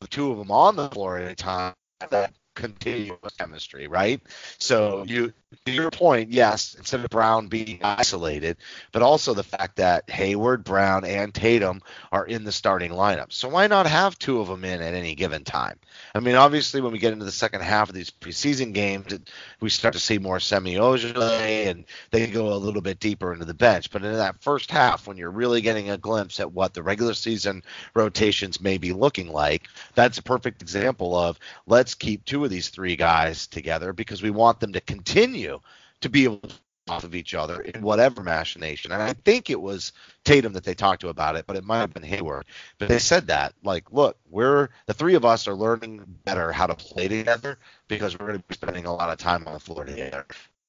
the 0.00 0.08
two 0.08 0.32
of 0.32 0.38
them 0.38 0.50
on 0.50 0.76
the 0.76 0.88
floor 0.90 1.18
at 1.18 1.30
a 1.30 1.34
time 1.34 1.74
that 2.10 2.32
continuous 2.54 3.18
chemistry, 3.38 3.86
right? 3.88 4.20
So 4.58 5.04
you 5.06 5.32
to 5.64 5.72
your 5.72 5.90
point, 5.90 6.30
yes, 6.30 6.74
instead 6.78 7.00
of 7.00 7.10
Brown 7.10 7.48
being 7.48 7.80
isolated, 7.82 8.58
but 8.92 9.02
also 9.02 9.32
the 9.32 9.42
fact 9.42 9.76
that 9.76 10.08
Hayward, 10.10 10.62
Brown, 10.62 11.04
and 11.04 11.32
Tatum 11.32 11.80
are 12.12 12.26
in 12.26 12.44
the 12.44 12.52
starting 12.52 12.90
lineup. 12.90 13.32
So 13.32 13.48
why 13.48 13.66
not 13.66 13.86
have 13.86 14.18
two 14.18 14.40
of 14.40 14.48
them 14.48 14.64
in 14.64 14.82
at 14.82 14.94
any 14.94 15.14
given 15.14 15.44
time? 15.44 15.78
I 16.14 16.20
mean, 16.20 16.34
obviously, 16.34 16.80
when 16.80 16.92
we 16.92 16.98
get 16.98 17.12
into 17.12 17.24
the 17.24 17.32
second 17.32 17.62
half 17.62 17.88
of 17.88 17.94
these 17.94 18.10
preseason 18.10 18.74
games, 18.74 19.18
we 19.60 19.70
start 19.70 19.94
to 19.94 20.00
see 20.00 20.18
more 20.18 20.40
Semi 20.40 20.76
and 20.76 21.84
they 22.10 22.26
go 22.26 22.52
a 22.52 22.54
little 22.54 22.82
bit 22.82 23.00
deeper 23.00 23.32
into 23.32 23.44
the 23.44 23.54
bench. 23.54 23.90
But 23.90 24.04
in 24.04 24.12
that 24.12 24.42
first 24.42 24.70
half, 24.70 25.06
when 25.06 25.16
you're 25.16 25.30
really 25.30 25.60
getting 25.60 25.90
a 25.90 25.98
glimpse 25.98 26.40
at 26.40 26.52
what 26.52 26.74
the 26.74 26.82
regular 26.82 27.14
season 27.14 27.62
rotations 27.94 28.60
may 28.60 28.78
be 28.78 28.92
looking 28.92 29.32
like, 29.32 29.68
that's 29.94 30.18
a 30.18 30.22
perfect 30.22 30.60
example 30.62 31.16
of 31.16 31.38
let's 31.66 31.94
keep 31.94 32.24
two 32.24 32.44
of 32.44 32.50
these 32.50 32.68
three 32.68 32.96
guys 32.96 33.46
together 33.46 33.92
because 33.92 34.22
we 34.22 34.30
want 34.30 34.60
them 34.60 34.72
to 34.72 34.80
continue 34.80 35.37
to 35.44 36.08
be 36.08 36.24
able 36.24 36.38
to 36.38 36.54
off 36.88 37.04
of 37.04 37.14
each 37.14 37.34
other 37.34 37.60
in 37.60 37.82
whatever 37.82 38.22
machination. 38.22 38.92
And 38.92 39.02
I 39.02 39.12
think 39.12 39.50
it 39.50 39.60
was 39.60 39.92
Tatum 40.24 40.54
that 40.54 40.64
they 40.64 40.74
talked 40.74 41.02
to 41.02 41.08
about 41.08 41.36
it, 41.36 41.46
but 41.46 41.56
it 41.56 41.64
might 41.64 41.80
have 41.80 41.92
been 41.92 42.02
Hayward. 42.02 42.46
But 42.78 42.88
they 42.88 42.98
said 42.98 43.26
that, 43.28 43.54
like, 43.62 43.92
look, 43.92 44.16
we're 44.28 44.68
the 44.86 44.94
three 44.94 45.14
of 45.14 45.24
us 45.24 45.48
are 45.48 45.54
learning 45.54 46.02
better 46.24 46.52
how 46.52 46.66
to 46.66 46.74
play 46.74 47.08
together 47.08 47.58
because 47.88 48.18
we're 48.18 48.26
going 48.26 48.38
to 48.38 48.44
be 48.48 48.54
spending 48.54 48.86
a 48.86 48.94
lot 48.94 49.10
of 49.10 49.18
time 49.18 49.46
on 49.46 49.54
the 49.54 49.60
floor 49.60 49.84
together. 49.84 50.26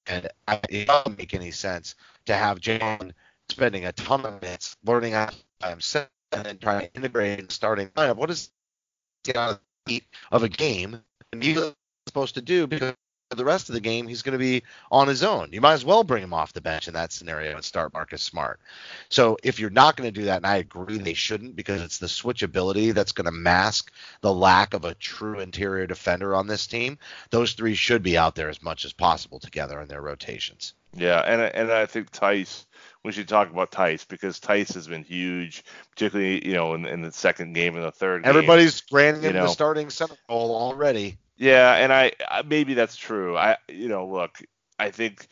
And 0.08 0.28
I, 0.48 0.60
it 0.70 0.88
doesn't 0.88 1.18
make 1.18 1.34
any 1.34 1.52
sense 1.52 1.96
to 2.26 2.36
have 2.36 2.60
Jaylen 2.60 3.12
spending 3.50 3.86
a 3.86 3.92
ton 3.92 4.26
of 4.26 4.42
minutes 4.42 4.76
learning 4.86 5.14
how 5.14 5.30
to 5.62 5.68
himself 5.68 6.10
and 6.32 6.46
then 6.46 6.58
trying 6.58 6.82
to 6.82 6.94
integrate 6.94 7.40
in 7.40 7.48
the 7.48 7.54
starting 7.54 7.88
lineup. 7.90 8.18
What 8.18 8.30
is 8.30 8.50
out 9.36 9.52
of 9.52 9.60
the 9.86 9.94
heat 9.94 10.04
of 10.32 10.44
a 10.44 10.50
game 10.50 11.02
and 11.32 11.44
he's 11.44 11.60
supposed 12.08 12.36
to 12.36 12.42
do 12.42 12.66
because 12.66 12.96
the 13.38 13.46
rest 13.46 13.70
of 13.70 13.76
the 13.76 13.82
game, 13.82 14.08
he's 14.08 14.24
going 14.24 14.34
to 14.34 14.40
be 14.40 14.64
on 14.92 15.08
his 15.08 15.22
own. 15.22 15.50
You 15.52 15.62
might 15.62 15.74
as 15.74 15.86
well 15.86 16.04
bring 16.04 16.24
him 16.24 16.34
off 16.34 16.54
the 16.54 16.62
bench 16.62 16.88
in 16.88 16.96
that 16.96 17.12
scenario 17.12 17.56
and 17.56 17.64
start 17.64 17.94
Marcus 17.94 18.24
Smart. 18.24 18.60
So 19.10 19.38
if 19.44 19.60
you're 19.60 19.70
not 19.70 19.96
going 19.96 20.08
to 20.08 20.20
do 20.20 20.26
that, 20.26 20.38
and 20.38 20.48
I 20.48 20.58
agree 20.58 20.98
they 20.98 21.14
shouldn't 21.14 21.56
because 21.56 21.82
it's 21.82 22.00
the 22.00 22.08
switchability 22.08 22.94
that's 22.94 23.12
going 23.12 23.26
to 23.26 23.32
mask 23.32 23.92
the 24.22 24.34
lack 24.34 24.74
of 24.74 24.84
a 24.84 24.96
true 24.96 25.40
interior 25.40 25.86
defender 25.86 26.34
on 26.34 26.48
this 26.48 26.66
team, 26.66 26.98
those 27.30 27.54
three 27.54 27.76
should 27.76 28.02
be 28.02 28.18
out 28.18 28.34
there 28.34 28.50
as 28.50 28.64
much 28.64 28.84
as 28.84 28.94
possible 28.94 29.40
together 29.40 29.80
in 29.80 29.88
their 29.88 30.02
rotations. 30.02 30.74
Yeah, 30.96 31.20
and 31.20 31.40
and 31.40 31.72
I 31.72 31.86
think 31.86 32.10
Theis, 32.10 32.66
we 33.04 33.12
should 33.12 33.28
talk 33.28 33.52
about 33.52 33.70
Theis 33.70 34.06
because 34.06 34.40
Theis 34.40 34.74
has 34.74 34.88
been 34.88 35.04
huge, 35.04 35.64
particularly 35.92 36.44
you 36.48 36.56
know 36.56 36.74
in, 36.74 36.88
in 36.88 37.04
the 37.04 37.12
second 37.12 37.54
game 37.54 37.76
and 37.76 37.86
the 37.86 37.92
third. 37.92 38.26
Everybody's 38.26 38.82
game, 38.82 38.88
granting 38.90 39.22
him 39.22 39.34
know. 39.34 39.44
the 39.44 39.50
starting 39.50 39.92
center 39.92 40.16
role 40.28 40.56
already. 40.56 41.20
Yeah, 41.39 41.74
and 41.75 41.91
I, 41.91 42.12
I 42.29 42.41
maybe 42.43 42.74
that's 42.74 42.98
true. 42.98 43.38
I 43.38 43.58
you 43.69 43.88
know 43.88 44.05
look, 44.08 44.39
I 44.77 44.91
think 44.91 45.25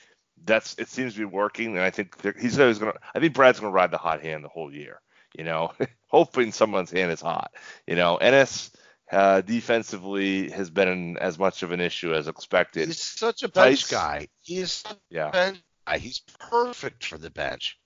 that's 0.46 0.76
it 0.80 0.88
seems 0.88 1.14
to 1.14 1.20
be 1.20 1.26
working, 1.26 1.76
and 1.76 1.82
I 1.82 1.90
think 1.90 2.16
he's 2.40 2.58
always 2.60 2.80
gonna. 2.80 2.94
I 3.14 3.20
think 3.20 3.34
Brad's 3.34 3.60
gonna 3.60 3.74
ride 3.74 3.92
the 3.92 3.98
hot 3.98 4.22
hand 4.22 4.44
the 4.44 4.50
whole 4.50 4.74
year. 4.74 5.02
You 5.38 5.44
know, 5.44 5.74
hoping 6.08 6.54
someone's 6.54 6.92
hand 6.92 7.12
is 7.12 7.22
hot. 7.22 7.52
You 7.86 7.96
know, 7.96 8.18
Enes. 8.20 8.74
Uh, 9.10 9.40
defensively 9.40 10.50
has 10.50 10.70
been 10.70 11.18
as 11.20 11.40
much 11.40 11.64
of 11.64 11.72
an 11.72 11.80
issue 11.80 12.14
as 12.14 12.28
expected. 12.28 12.88
He's 12.88 13.02
such 13.02 13.42
a 13.42 13.48
bench 13.48 13.86
Theis, 13.86 13.90
guy. 13.90 14.28
He's 14.42 14.84
yeah. 15.10 15.30
bench 15.30 15.64
guy. 15.88 15.98
He's 15.98 16.20
perfect 16.20 17.06
for 17.06 17.18
the 17.18 17.30
bench. 17.30 17.80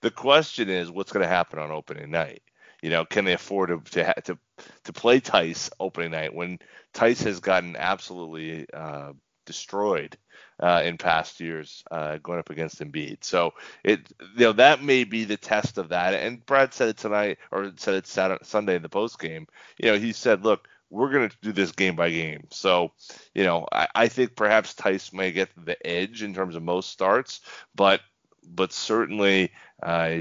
The 0.00 0.12
question 0.12 0.68
is, 0.68 0.92
what's 0.92 1.10
going 1.10 1.24
to 1.24 1.28
happen 1.28 1.58
on 1.58 1.72
opening 1.72 2.12
night? 2.12 2.42
You 2.84 2.90
know, 2.90 3.04
can 3.06 3.24
they 3.24 3.32
afford 3.32 3.70
to 3.70 3.78
to 3.92 4.14
to, 4.26 4.38
to 4.84 4.92
play 4.92 5.20
Theis 5.20 5.70
opening 5.80 6.10
night 6.10 6.34
when 6.34 6.58
Theis 6.92 7.24
has 7.24 7.40
gotten 7.40 7.76
absolutely 7.76 8.66
uh, 8.72 9.12
destroyed 9.46 10.18
uh, 10.60 10.82
in 10.84 10.98
past 10.98 11.40
years 11.40 11.82
uh, 11.90 12.18
going 12.18 12.38
up 12.38 12.50
against 12.50 12.80
Embiid. 12.80 13.24
So 13.24 13.54
it 13.82 14.00
you 14.36 14.44
know 14.44 14.52
that 14.52 14.82
may 14.82 15.04
be 15.04 15.24
the 15.24 15.38
test 15.38 15.78
of 15.78 15.88
that. 15.88 16.12
And 16.12 16.44
Brad 16.44 16.74
said 16.74 16.90
it 16.90 16.98
tonight 16.98 17.38
or 17.50 17.72
said 17.76 17.94
it 17.94 18.06
Saturday, 18.06 18.44
Sunday 18.44 18.76
in 18.76 18.82
the 18.82 18.88
post 18.90 19.18
game. 19.18 19.46
You 19.78 19.90
know, 19.90 19.98
he 19.98 20.12
said, 20.12 20.44
look. 20.44 20.68
We're 20.90 21.10
going 21.10 21.28
to 21.28 21.36
do 21.42 21.52
this 21.52 21.72
game 21.72 21.96
by 21.96 22.10
game. 22.10 22.46
So, 22.50 22.92
you 23.34 23.42
know, 23.42 23.66
I, 23.72 23.88
I 23.94 24.08
think 24.08 24.36
perhaps 24.36 24.74
Theis 24.74 25.12
may 25.12 25.32
get 25.32 25.48
the 25.56 25.76
edge 25.84 26.22
in 26.22 26.34
terms 26.34 26.54
of 26.54 26.62
most 26.62 26.90
starts, 26.90 27.40
but 27.74 28.00
but 28.46 28.72
certainly 28.72 29.50
uh, 29.82 30.18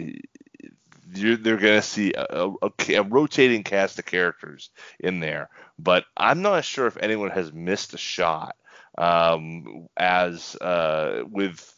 they're 1.14 1.58
going 1.58 1.80
to 1.80 1.82
see 1.82 2.14
a, 2.14 2.50
a, 2.62 2.72
a, 2.96 3.04
rotating 3.04 3.64
cast 3.64 4.00
of 4.00 4.06
characters 4.06 4.70
in 5.00 5.20
there. 5.20 5.50
But 5.80 6.06
I'm 6.18 6.42
not 6.42 6.66
sure 6.66 6.88
if 6.88 6.98
anyone 6.98 7.32
has 7.32 7.54
missed 7.54 7.94
a 7.94 7.98
shot 7.98 8.56
um, 8.98 9.88
as 9.98 10.56
uh, 10.56 11.24
with 11.30 11.74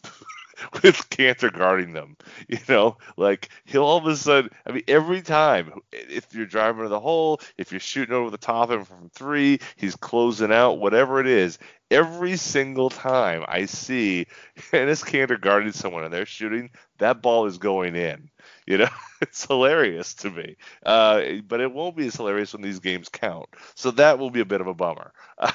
with 0.84 1.10
Kanter 1.10 1.51
guarding 1.51 1.94
them. 1.94 2.18
You 2.48 2.60
know, 2.70 2.98
like 3.18 3.50
he'll 3.65 3.84
all 3.84 3.98
of 3.98 4.06
a 4.06 4.15
sudden. 4.15 4.51
I 4.68 4.72
mean, 4.72 4.84
every 4.88 5.22
time 5.22 5.82
if 5.92 6.34
you're 6.34 6.46
driving 6.46 6.84
to 6.84 6.89
the 6.89 7.00
hole, 7.00 7.42
if 7.58 7.72
you're 7.72 7.80
shooting 7.80 8.13
over 8.13 8.30
the 8.30 8.38
top 8.38 8.70
of 8.70 8.80
him 8.80 8.86
from 8.86 9.10
three, 9.10 9.60
he's 9.77 9.96
closing 9.96 10.51
out, 10.51 10.80
whatever 10.80 11.20
it 11.20 11.27
is. 11.27 11.58
Every 11.89 12.38
single 12.38 12.89
time 12.89 13.46
I 13.48 13.65
see 13.65 14.27
Enes 14.72 15.04
Kanter 15.04 15.42
guarding 15.42 15.72
someone 15.72 16.04
and 16.04 16.13
they're 16.13 16.25
shooting, 16.25 16.70
that 17.00 17.22
ball 17.22 17.48
is 17.48 17.58
going 17.58 17.96
in. 17.96 18.30
You 18.65 18.79
know, 18.79 18.89
it's 19.22 19.45
hilarious 19.45 20.13
to 20.15 20.31
me. 20.31 20.57
Uh, 20.86 21.22
but 21.48 21.62
it 21.62 21.72
won't 21.72 21.95
be 21.95 22.07
as 22.07 22.15
hilarious 22.15 22.53
when 22.53 22.62
these 22.62 22.79
games 22.79 23.10
count. 23.10 23.48
So 23.75 23.91
that 23.91 24.19
will 24.19 24.31
be 24.31 24.39
a 24.41 24.45
bit 24.45 24.62
of 24.62 24.67
a 24.67 24.74
bummer. 24.74 25.12
Uh, 25.38 25.51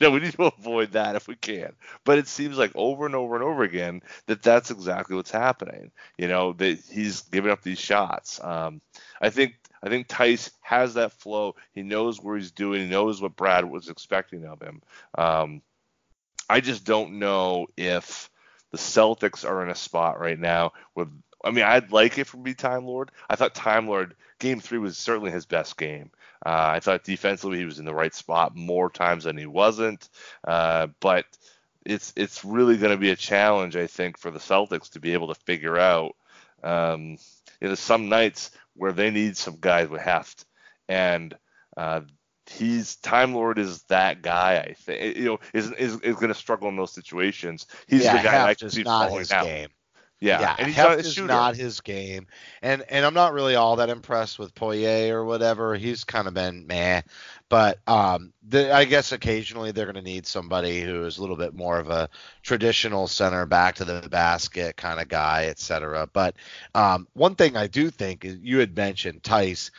you 0.00 0.06
know, 0.06 0.10
we 0.10 0.20
need 0.20 0.32
to 0.32 0.44
avoid 0.44 0.92
that 0.92 1.14
if 1.14 1.28
we 1.28 1.36
can. 1.36 1.72
But 2.04 2.18
it 2.18 2.26
seems 2.26 2.56
like 2.58 2.72
over 2.74 3.06
and 3.06 3.14
over 3.14 3.34
and 3.34 3.44
over 3.44 3.62
again 3.62 4.02
that 4.26 4.42
that's 4.42 4.70
exactly 4.70 5.14
what's 5.14 5.30
happening. 5.30 5.92
You 6.16 6.26
know, 6.28 6.52
that 6.54 6.80
he's 6.90 7.20
giving 7.22 7.50
up 7.52 7.62
these 7.62 7.78
shots. 7.78 8.42
Um, 8.42 8.80
I 9.20 9.30
think 9.30 9.56
I 9.82 9.88
think 9.88 10.08
Theis 10.08 10.50
has 10.62 10.94
that 10.94 11.12
flow. 11.12 11.54
He 11.72 11.82
knows 11.82 12.20
where 12.20 12.36
he's 12.36 12.50
doing. 12.50 12.82
He 12.82 12.88
knows 12.88 13.20
what 13.20 13.36
Brad 13.36 13.64
was 13.64 13.88
expecting 13.88 14.44
of 14.46 14.60
him. 14.60 14.82
Um, 15.16 15.62
I 16.48 16.60
just 16.60 16.84
don't 16.84 17.18
know 17.18 17.66
if 17.76 18.30
the 18.72 18.78
Celtics 18.78 19.48
are 19.48 19.62
in 19.62 19.70
a 19.70 19.74
spot 19.74 20.20
right 20.20 20.38
now 20.38 20.72
where 20.94 21.06
I 21.44 21.50
mean, 21.50 21.64
I'd 21.64 21.92
like 21.92 22.18
it 22.18 22.26
from 22.26 22.42
be 22.42 22.54
Time 22.54 22.84
Lord. 22.84 23.10
I 23.28 23.36
thought 23.36 23.54
Time 23.54 23.88
Lord 23.88 24.14
game 24.38 24.60
three 24.60 24.78
was 24.78 24.98
certainly 24.98 25.30
his 25.30 25.46
best 25.46 25.76
game. 25.76 26.10
Uh, 26.44 26.72
I 26.74 26.80
thought 26.80 27.04
defensively 27.04 27.58
he 27.58 27.64
was 27.64 27.78
in 27.78 27.84
the 27.84 27.94
right 27.94 28.14
spot 28.14 28.56
more 28.56 28.90
times 28.90 29.24
than 29.24 29.36
he 29.36 29.46
wasn't. 29.46 30.08
Uh, 30.46 30.88
but 31.00 31.26
it's 31.84 32.12
it's 32.16 32.44
really 32.44 32.76
going 32.76 32.92
to 32.92 32.98
be 32.98 33.10
a 33.10 33.16
challenge, 33.16 33.76
I 33.76 33.86
think, 33.86 34.18
for 34.18 34.30
the 34.30 34.38
Celtics 34.38 34.90
to 34.90 35.00
be 35.00 35.12
able 35.12 35.28
to 35.28 35.40
figure 35.40 35.78
out. 35.78 36.16
Um, 36.62 37.16
you 37.60 37.68
know, 37.68 37.74
some 37.74 38.08
nights 38.08 38.50
where 38.74 38.92
they 38.92 39.10
need 39.10 39.36
some 39.36 39.56
guys 39.60 39.88
with 39.88 40.00
heft, 40.00 40.44
and 40.88 41.36
uh, 41.76 42.02
he's 42.46 42.96
Time 42.96 43.34
Lord 43.34 43.58
is 43.58 43.82
that 43.84 44.22
guy. 44.22 44.58
I 44.58 44.74
think 44.74 45.16
you 45.16 45.24
know 45.24 45.40
is 45.54 45.70
is, 45.72 46.00
is 46.00 46.16
going 46.16 46.28
to 46.28 46.34
struggle 46.34 46.68
in 46.68 46.76
those 46.76 46.92
situations. 46.92 47.66
He's 47.86 48.04
yeah, 48.04 48.16
the 48.16 48.22
guy 48.22 48.48
I 48.48 48.54
can 48.54 48.70
see 48.70 48.84
falling 48.84 49.26
out. 49.32 49.46
Game. 49.46 49.68
Yeah, 50.20 50.40
yeah, 50.40 50.56
and 50.58 50.66
he's 50.66 50.76
Heft 50.76 51.00
is 51.00 51.18
not 51.18 51.56
his 51.56 51.80
game, 51.80 52.26
and 52.60 52.84
and 52.90 53.06
I'm 53.06 53.14
not 53.14 53.32
really 53.32 53.54
all 53.54 53.76
that 53.76 53.88
impressed 53.88 54.38
with 54.38 54.54
Poirier 54.54 55.18
or 55.18 55.24
whatever. 55.24 55.74
He's 55.74 56.04
kind 56.04 56.28
of 56.28 56.34
been 56.34 56.66
meh, 56.66 57.00
but 57.48 57.78
um, 57.86 58.34
the, 58.46 58.70
I 58.74 58.84
guess 58.84 59.12
occasionally 59.12 59.72
they're 59.72 59.86
going 59.86 59.96
to 59.96 60.02
need 60.02 60.26
somebody 60.26 60.82
who 60.82 61.04
is 61.06 61.16
a 61.16 61.22
little 61.22 61.36
bit 61.36 61.54
more 61.54 61.78
of 61.78 61.88
a 61.88 62.10
traditional 62.42 63.06
center, 63.06 63.46
back 63.46 63.76
to 63.76 63.86
the 63.86 64.06
basket 64.10 64.76
kind 64.76 65.00
of 65.00 65.08
guy, 65.08 65.46
etc. 65.46 66.06
But 66.12 66.36
um, 66.74 67.08
one 67.14 67.34
thing 67.34 67.56
I 67.56 67.66
do 67.66 67.88
think 67.88 68.26
is 68.26 68.36
you 68.42 68.58
had 68.58 68.76
mentioned 68.76 69.22
Theis 69.22 69.70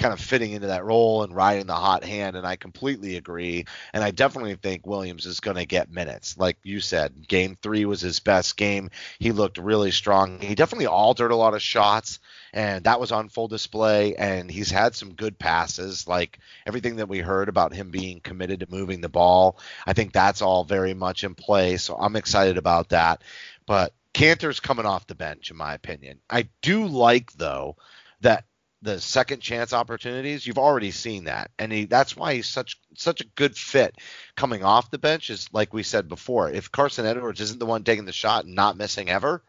kind 0.00 0.14
of 0.14 0.20
fitting 0.20 0.52
into 0.52 0.68
that 0.68 0.84
role 0.84 1.22
and 1.22 1.36
riding 1.36 1.66
the 1.66 1.74
hot 1.74 2.02
hand, 2.02 2.34
and 2.34 2.46
I 2.46 2.56
completely 2.56 3.16
agree. 3.16 3.66
And 3.92 4.02
I 4.02 4.10
definitely 4.10 4.54
think 4.54 4.86
Williams 4.86 5.26
is 5.26 5.40
going 5.40 5.58
to 5.58 5.66
get 5.66 5.92
minutes. 5.92 6.38
Like 6.38 6.56
you 6.62 6.80
said, 6.80 7.28
game 7.28 7.56
three 7.62 7.84
was 7.84 8.00
his 8.00 8.18
best 8.18 8.56
game. 8.56 8.90
He 9.18 9.30
looked 9.30 9.58
really 9.58 9.90
strong. 9.90 10.40
He 10.40 10.54
definitely 10.54 10.86
altered 10.86 11.30
a 11.30 11.36
lot 11.36 11.54
of 11.54 11.62
shots, 11.62 12.18
and 12.52 12.84
that 12.84 12.98
was 12.98 13.12
on 13.12 13.28
full 13.28 13.46
display. 13.46 14.16
And 14.16 14.50
he's 14.50 14.70
had 14.70 14.94
some 14.94 15.12
good 15.12 15.38
passes, 15.38 16.08
like 16.08 16.38
everything 16.66 16.96
that 16.96 17.08
we 17.08 17.18
heard 17.18 17.50
about 17.50 17.74
him 17.74 17.90
being 17.90 18.20
committed 18.20 18.60
to 18.60 18.70
moving 18.70 19.02
the 19.02 19.08
ball. 19.10 19.58
I 19.86 19.92
think 19.92 20.12
that's 20.12 20.40
all 20.40 20.64
very 20.64 20.94
much 20.94 21.24
in 21.24 21.34
play. 21.34 21.76
So 21.76 21.94
I'm 21.94 22.16
excited 22.16 22.56
about 22.56 22.88
that. 22.88 23.22
But 23.66 23.92
Kanter's 24.14 24.60
coming 24.60 24.86
off 24.86 25.06
the 25.06 25.14
bench, 25.14 25.50
in 25.50 25.56
my 25.56 25.74
opinion. 25.74 26.20
I 26.28 26.48
do 26.62 26.86
like, 26.86 27.32
though, 27.32 27.76
that 28.22 28.44
the 28.82 29.00
second 29.00 29.40
chance 29.40 29.72
opportunities 29.72 30.46
you've 30.46 30.58
already 30.58 30.90
seen 30.90 31.24
that. 31.24 31.50
And 31.58 31.72
he, 31.72 31.84
that's 31.84 32.16
why 32.16 32.34
he's 32.34 32.46
such 32.46 32.78
such 32.96 33.20
a 33.20 33.26
good 33.36 33.56
fit 33.56 33.94
coming 34.36 34.64
off 34.64 34.90
the 34.90 34.98
bench 34.98 35.30
is 35.30 35.48
like 35.52 35.72
we 35.72 35.82
said 35.82 36.08
before 36.08 36.50
if 36.50 36.72
carsen 36.72 37.06
edwards 37.06 37.40
isn't 37.40 37.60
the 37.60 37.66
one 37.66 37.84
taking 37.84 38.04
the 38.04 38.12
shot 38.12 38.44
and 38.44 38.54
not 38.54 38.76
missing 38.76 39.08
ever 39.08 39.42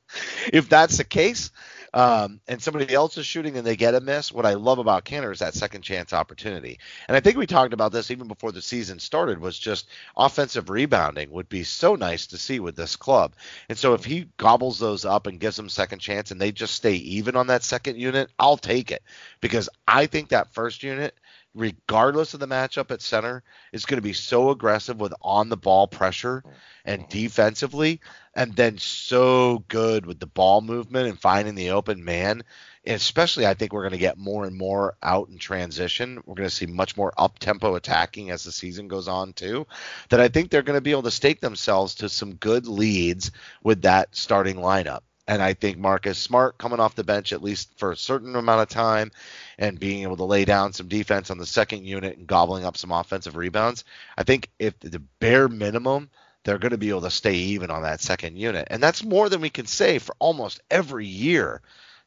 if 0.54 0.70
that's 0.70 0.98
the 0.98 1.04
case 1.04 1.52
um, 1.96 2.42
and 2.50 2.62
somebody 2.62 2.94
else 2.94 3.18
is 3.18 3.26
shooting 3.26 3.56
and 3.56 3.66
they 3.66 3.78
get 3.78 3.96
a 3.96 4.02
miss, 4.02 4.30
what 4.30 4.46
I 4.46 4.56
love 4.56 4.80
about 4.80 5.06
Kanter 5.06 5.32
is 5.32 5.40
that 5.40 5.54
second 5.54 5.82
chance 5.82 6.12
opportunity. 6.12 6.78
And 7.08 7.16
I 7.16 7.22
think 7.22 7.38
we 7.38 7.48
talked 7.48 7.74
about 7.74 7.94
this 7.94 8.12
even 8.12 8.28
before 8.28 8.52
the 8.52 8.62
season 8.62 9.00
started 9.00 9.40
was 9.40 9.58
just 9.58 9.88
offensive 10.18 10.70
rebounding 10.70 11.32
would 11.32 11.48
be 11.48 11.64
so 11.64 11.96
nice 11.96 12.28
to 12.28 12.38
see 12.38 12.60
with 12.60 12.76
this 12.76 12.98
club. 12.98 13.34
And 13.70 13.78
so 13.78 13.94
if 13.94 14.04
he 14.04 14.28
gobbles 14.36 14.78
those 14.78 15.06
up 15.06 15.26
and 15.26 15.40
gives 15.40 15.56
them 15.56 15.70
second 15.70 16.00
chance 16.00 16.32
and 16.32 16.42
they 16.42 16.52
just 16.52 16.76
stay 16.76 16.96
even 16.96 17.38
on 17.38 17.48
that 17.48 17.64
second 17.64 17.98
unit, 17.98 18.30
I'll 18.38 18.58
take 18.58 18.92
it 18.92 19.02
because 19.40 19.70
I 19.88 20.06
think 20.06 20.30
that 20.30 20.54
first 20.54 20.84
unit 20.84 21.16
regardless 21.56 22.34
of 22.34 22.40
the 22.40 22.48
matchup 22.48 22.92
at 22.92 23.02
center, 23.02 23.42
is 23.72 23.86
going 23.86 23.98
to 23.98 24.02
be 24.02 24.14
so 24.14 24.50
aggressive 24.50 25.00
with 25.00 25.14
on 25.22 25.50
the 25.50 25.58
ball 25.58 25.88
pressure 25.88 26.44
and 26.84 27.02
mm-hmm. 27.02 27.10
defensively, 27.10 28.02
and 28.36 28.56
then 28.56 28.78
so 28.78 29.64
good 29.70 30.06
with 30.06 30.20
the 30.20 30.28
ball 30.28 30.62
movement 30.62 31.08
and 31.08 31.20
finding 31.20 31.56
the 31.56 31.72
open 31.72 32.04
man. 32.04 32.44
And 32.86 32.96
especially, 32.96 33.48
I 33.48 33.56
think 33.56 33.74
we're 33.74 33.82
going 33.82 33.94
to 33.94 33.98
get 33.98 34.18
more 34.18 34.46
and 34.46 34.56
more 34.56 34.96
out 35.02 35.30
in 35.30 35.40
transition. 35.40 36.22
We're 36.26 36.36
going 36.36 36.50
to 36.50 36.54
see 36.56 36.68
much 36.68 36.96
more 36.96 37.14
up 37.18 37.40
tempo 37.40 37.76
attacking 37.76 38.30
as 38.30 38.44
the 38.44 38.52
season 38.52 38.88
goes 38.88 39.08
on, 39.08 39.34
too. 39.34 39.66
That 40.10 40.20
I 40.20 40.28
think 40.28 40.52
they're 40.52 40.62
going 40.62 40.78
to 40.78 40.82
be 40.82 40.92
able 40.92 41.04
to 41.04 41.12
stake 41.12 41.40
themselves 41.40 41.96
to 41.96 42.10
some 42.10 42.36
good 42.36 42.68
leads 42.68 43.32
with 43.64 43.84
that 43.84 44.16
starting 44.16 44.58
lineup. 44.58 45.02
And 45.28 45.42
I 45.42 45.54
think 45.54 45.78
Marcus 45.78 46.18
Smart 46.18 46.58
coming 46.58 46.80
off 46.80 46.96
the 46.96 47.04
bench 47.04 47.34
at 47.34 47.42
least 47.42 47.78
for 47.78 47.92
a 47.92 47.98
certain 47.98 48.36
amount 48.36 48.62
of 48.62 48.70
time 48.70 49.12
and 49.58 49.80
being 49.80 50.04
able 50.04 50.18
to 50.18 50.24
lay 50.24 50.46
down 50.46 50.74
some 50.74 50.88
defense 50.88 51.32
on 51.32 51.38
the 51.38 51.46
second 51.46 51.86
unit 51.86 52.18
and 52.18 52.28
gobbling 52.28 52.64
up 52.64 52.78
some 52.78 52.92
offensive 52.92 53.36
rebounds. 53.36 53.86
I 54.18 54.24
think 54.24 54.50
if 54.60 54.80
the 54.80 55.00
bare 55.20 55.48
minimum, 55.48 56.10
they're 56.44 56.60
going 56.60 56.72
to 56.72 56.78
be 56.78 56.90
able 56.90 57.02
to 57.02 57.10
stay 57.10 57.34
even 57.36 57.72
on 57.72 57.82
that 57.84 58.02
second 58.02 58.38
unit. 58.38 58.68
And 58.70 58.84
that's 58.84 59.04
more 59.04 59.30
than 59.30 59.42
we 59.42 59.50
can 59.50 59.66
say 59.66 59.98
for 59.98 60.16
almost 60.20 60.62
every 60.70 61.08
year 61.08 61.62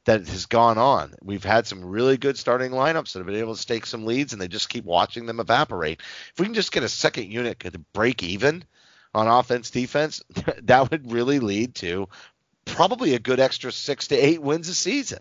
that 0.04 0.26
has 0.28 0.46
gone 0.46 0.78
on. 0.78 1.12
We've 1.22 1.44
had 1.44 1.66
some 1.66 1.84
really 1.84 2.16
good 2.16 2.38
starting 2.38 2.70
lineups 2.70 3.12
that 3.12 3.18
have 3.18 3.26
been 3.26 3.34
able 3.34 3.56
to 3.56 3.60
stake 3.60 3.84
some 3.84 4.06
leads 4.06 4.32
and 4.32 4.40
they 4.40 4.48
just 4.48 4.68
keep 4.68 4.84
watching 4.84 5.26
them 5.26 5.40
evaporate. 5.40 6.00
If 6.32 6.38
we 6.38 6.46
can 6.46 6.54
just 6.54 6.72
get 6.72 6.84
a 6.84 6.88
second 6.88 7.32
unit 7.32 7.60
to 7.60 7.78
break 7.92 8.22
even 8.22 8.64
on 9.12 9.26
offense 9.26 9.70
defense, 9.70 10.22
that 10.62 10.90
would 10.90 11.12
really 11.12 11.40
lead 11.40 11.74
to 11.76 12.08
probably 12.78 13.14
a 13.14 13.18
good 13.18 13.40
extra 13.40 13.72
six 13.72 14.06
to 14.06 14.14
eight 14.14 14.40
wins 14.40 14.68
a 14.68 14.74
season. 14.74 15.18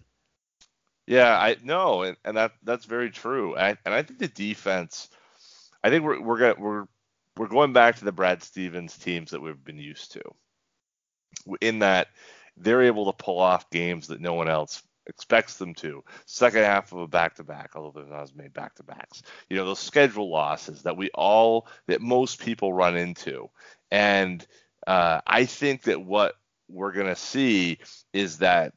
Yeah, 1.07 1.35
I 1.35 1.55
no, 1.63 2.03
and, 2.03 2.15
and 2.23 2.37
that 2.37 2.51
that's 2.61 2.85
very 2.85 3.09
true. 3.09 3.57
I, 3.57 3.69
and 3.83 3.95
I 3.95 4.03
think 4.03 4.19
the 4.19 4.27
defense, 4.27 5.09
I 5.83 5.89
think 5.89 6.03
we're 6.03 6.21
we're 6.21 6.37
gonna, 6.37 6.55
we're 6.59 6.85
we're 7.35 7.47
going 7.47 7.73
back 7.73 7.95
to 7.95 8.05
the 8.05 8.11
Brad 8.11 8.43
Stevens 8.43 8.95
teams 8.95 9.31
that 9.31 9.41
we've 9.41 9.63
been 9.63 9.79
used 9.79 10.11
to. 10.11 10.21
In 11.59 11.79
that 11.79 12.09
they're 12.57 12.83
able 12.83 13.11
to 13.11 13.23
pull 13.23 13.39
off 13.39 13.71
games 13.71 14.07
that 14.07 14.21
no 14.21 14.35
one 14.35 14.49
else 14.49 14.83
expects 15.07 15.57
them 15.57 15.73
to. 15.75 16.03
Second 16.27 16.61
half 16.61 16.91
of 16.91 16.99
a 16.99 17.07
back 17.07 17.35
to 17.35 17.43
back, 17.43 17.71
although 17.73 17.99
they're 17.99 18.11
not 18.11 18.21
as 18.21 18.35
many 18.35 18.49
back 18.49 18.75
to 18.75 18.83
backs. 18.83 19.23
You 19.49 19.57
know, 19.57 19.65
those 19.65 19.79
schedule 19.79 20.29
losses 20.29 20.83
that 20.83 20.97
we 20.97 21.09
all 21.15 21.67
that 21.87 22.01
most 22.01 22.39
people 22.39 22.71
run 22.71 22.95
into. 22.95 23.49
And 23.89 24.45
uh, 24.85 25.21
I 25.25 25.45
think 25.45 25.83
that 25.83 26.01
what 26.01 26.35
we're 26.69 26.91
gonna 26.91 27.15
see 27.15 27.79
is 28.13 28.39
that 28.39 28.73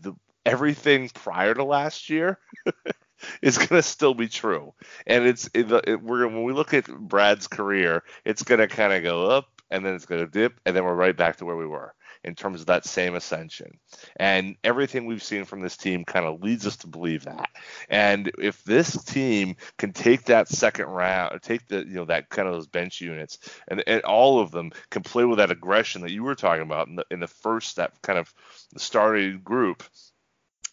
the 0.00 0.14
everything 0.46 1.08
prior 1.08 1.54
to 1.54 1.64
last 1.64 2.10
year 2.10 2.38
is 3.42 3.56
going 3.56 3.68
to 3.68 3.82
still 3.82 4.14
be 4.14 4.28
true. 4.28 4.74
And 5.06 5.26
it's 5.26 5.48
it, 5.54 5.70
it, 5.86 6.02
we're 6.02 6.26
when 6.26 6.44
we 6.44 6.52
look 6.52 6.74
at 6.74 6.86
Brad's 6.86 7.46
career, 7.46 8.02
it's 8.24 8.42
going 8.42 8.60
to 8.60 8.68
kind 8.68 8.92
of 8.92 9.02
go 9.02 9.26
up 9.30 9.48
and 9.74 9.84
then 9.84 9.94
it's 9.94 10.06
going 10.06 10.24
to 10.24 10.30
dip 10.30 10.60
and 10.64 10.74
then 10.74 10.84
we're 10.84 10.94
right 10.94 11.16
back 11.16 11.36
to 11.36 11.44
where 11.44 11.56
we 11.56 11.66
were 11.66 11.94
in 12.22 12.34
terms 12.34 12.60
of 12.60 12.66
that 12.68 12.86
same 12.86 13.16
ascension. 13.16 13.78
And 14.16 14.56
everything 14.62 15.04
we've 15.04 15.22
seen 15.22 15.44
from 15.44 15.60
this 15.60 15.76
team 15.76 16.04
kind 16.04 16.24
of 16.24 16.42
leads 16.42 16.64
us 16.64 16.76
to 16.78 16.86
believe 16.86 17.24
that. 17.24 17.50
And 17.90 18.30
if 18.38 18.62
this 18.62 19.02
team 19.04 19.56
can 19.76 19.92
take 19.92 20.24
that 20.24 20.48
second 20.48 20.86
round, 20.86 21.42
take 21.42 21.66
the 21.66 21.80
you 21.80 21.94
know 21.94 22.04
that 22.06 22.30
kind 22.30 22.46
of 22.46 22.54
those 22.54 22.68
bench 22.68 23.00
units, 23.00 23.38
and, 23.68 23.82
and 23.86 24.02
all 24.02 24.38
of 24.38 24.52
them 24.52 24.70
can 24.90 25.02
play 25.02 25.24
with 25.24 25.38
that 25.38 25.50
aggression 25.50 26.02
that 26.02 26.12
you 26.12 26.22
were 26.22 26.36
talking 26.36 26.62
about 26.62 26.88
in 26.88 26.96
the, 26.96 27.04
in 27.10 27.20
the 27.20 27.26
first 27.26 27.76
that 27.76 28.00
kind 28.00 28.18
of 28.18 28.32
starting 28.76 29.40
group, 29.40 29.82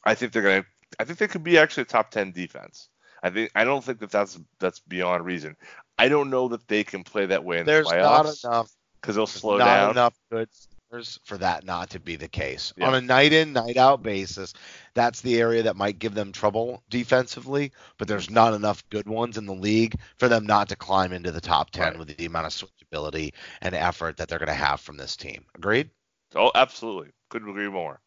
I 0.05 0.13
think 0.13 0.31
they're 0.31 0.43
gonna. 0.43 0.65
I 0.99 1.05
think 1.05 1.19
they 1.19 1.27
could 1.27 1.43
be 1.43 1.57
actually 1.57 1.83
a 1.83 1.85
top 1.85 2.11
ten 2.11 2.31
defense. 2.31 2.87
I 3.23 3.29
think 3.29 3.51
I 3.55 3.65
don't 3.65 3.83
think 3.83 3.99
that 3.99 4.11
that's 4.11 4.39
that's 4.59 4.79
beyond 4.79 5.25
reason. 5.25 5.57
I 5.97 6.07
don't 6.07 6.29
know 6.29 6.47
that 6.49 6.67
they 6.67 6.83
can 6.83 7.03
play 7.03 7.25
that 7.27 7.43
way 7.43 7.59
in 7.59 7.65
There's 7.65 7.87
the 7.87 7.95
playoffs 7.95 8.43
not 8.43 8.53
enough 8.53 8.71
because 9.01 9.15
they'll 9.15 9.27
slow 9.27 9.57
not 9.57 9.65
down. 9.65 9.91
enough 9.91 10.13
good 10.31 10.49
centers 10.91 11.19
for 11.23 11.37
that 11.37 11.65
not 11.65 11.89
to 11.91 11.99
be 11.99 12.15
the 12.15 12.27
case. 12.27 12.73
Yeah. 12.77 12.87
On 12.87 12.95
a 12.95 13.01
night 13.01 13.33
in, 13.33 13.53
night 13.53 13.77
out 13.77 14.03
basis, 14.03 14.53
that's 14.93 15.21
the 15.21 15.39
area 15.39 15.63
that 15.63 15.75
might 15.75 15.99
give 15.99 16.13
them 16.13 16.31
trouble 16.31 16.83
defensively, 16.89 17.71
but 17.97 18.07
there's 18.07 18.29
not 18.29 18.53
enough 18.53 18.83
good 18.89 19.07
ones 19.07 19.37
in 19.37 19.45
the 19.45 19.53
league 19.53 19.95
for 20.17 20.27
them 20.27 20.45
not 20.45 20.69
to 20.69 20.75
climb 20.75 21.13
into 21.13 21.31
the 21.31 21.41
top 21.41 21.71
10 21.71 21.83
Right. 21.83 21.97
with 21.99 22.15
the 22.15 22.25
amount 22.25 22.47
of 22.47 22.51
switchability 22.53 23.33
and 23.61 23.73
effort 23.75 24.17
that 24.17 24.27
they're 24.27 24.39
going 24.39 24.47
to 24.47 24.53
have 24.53 24.79
from 24.81 24.97
this 24.97 25.15
team. 25.15 25.45
Agreed? 25.55 25.89
Oh, 26.35 26.51
absolutely. 26.55 27.09
Couldn't 27.29 27.49
agree 27.49 27.69
more. 27.69 27.99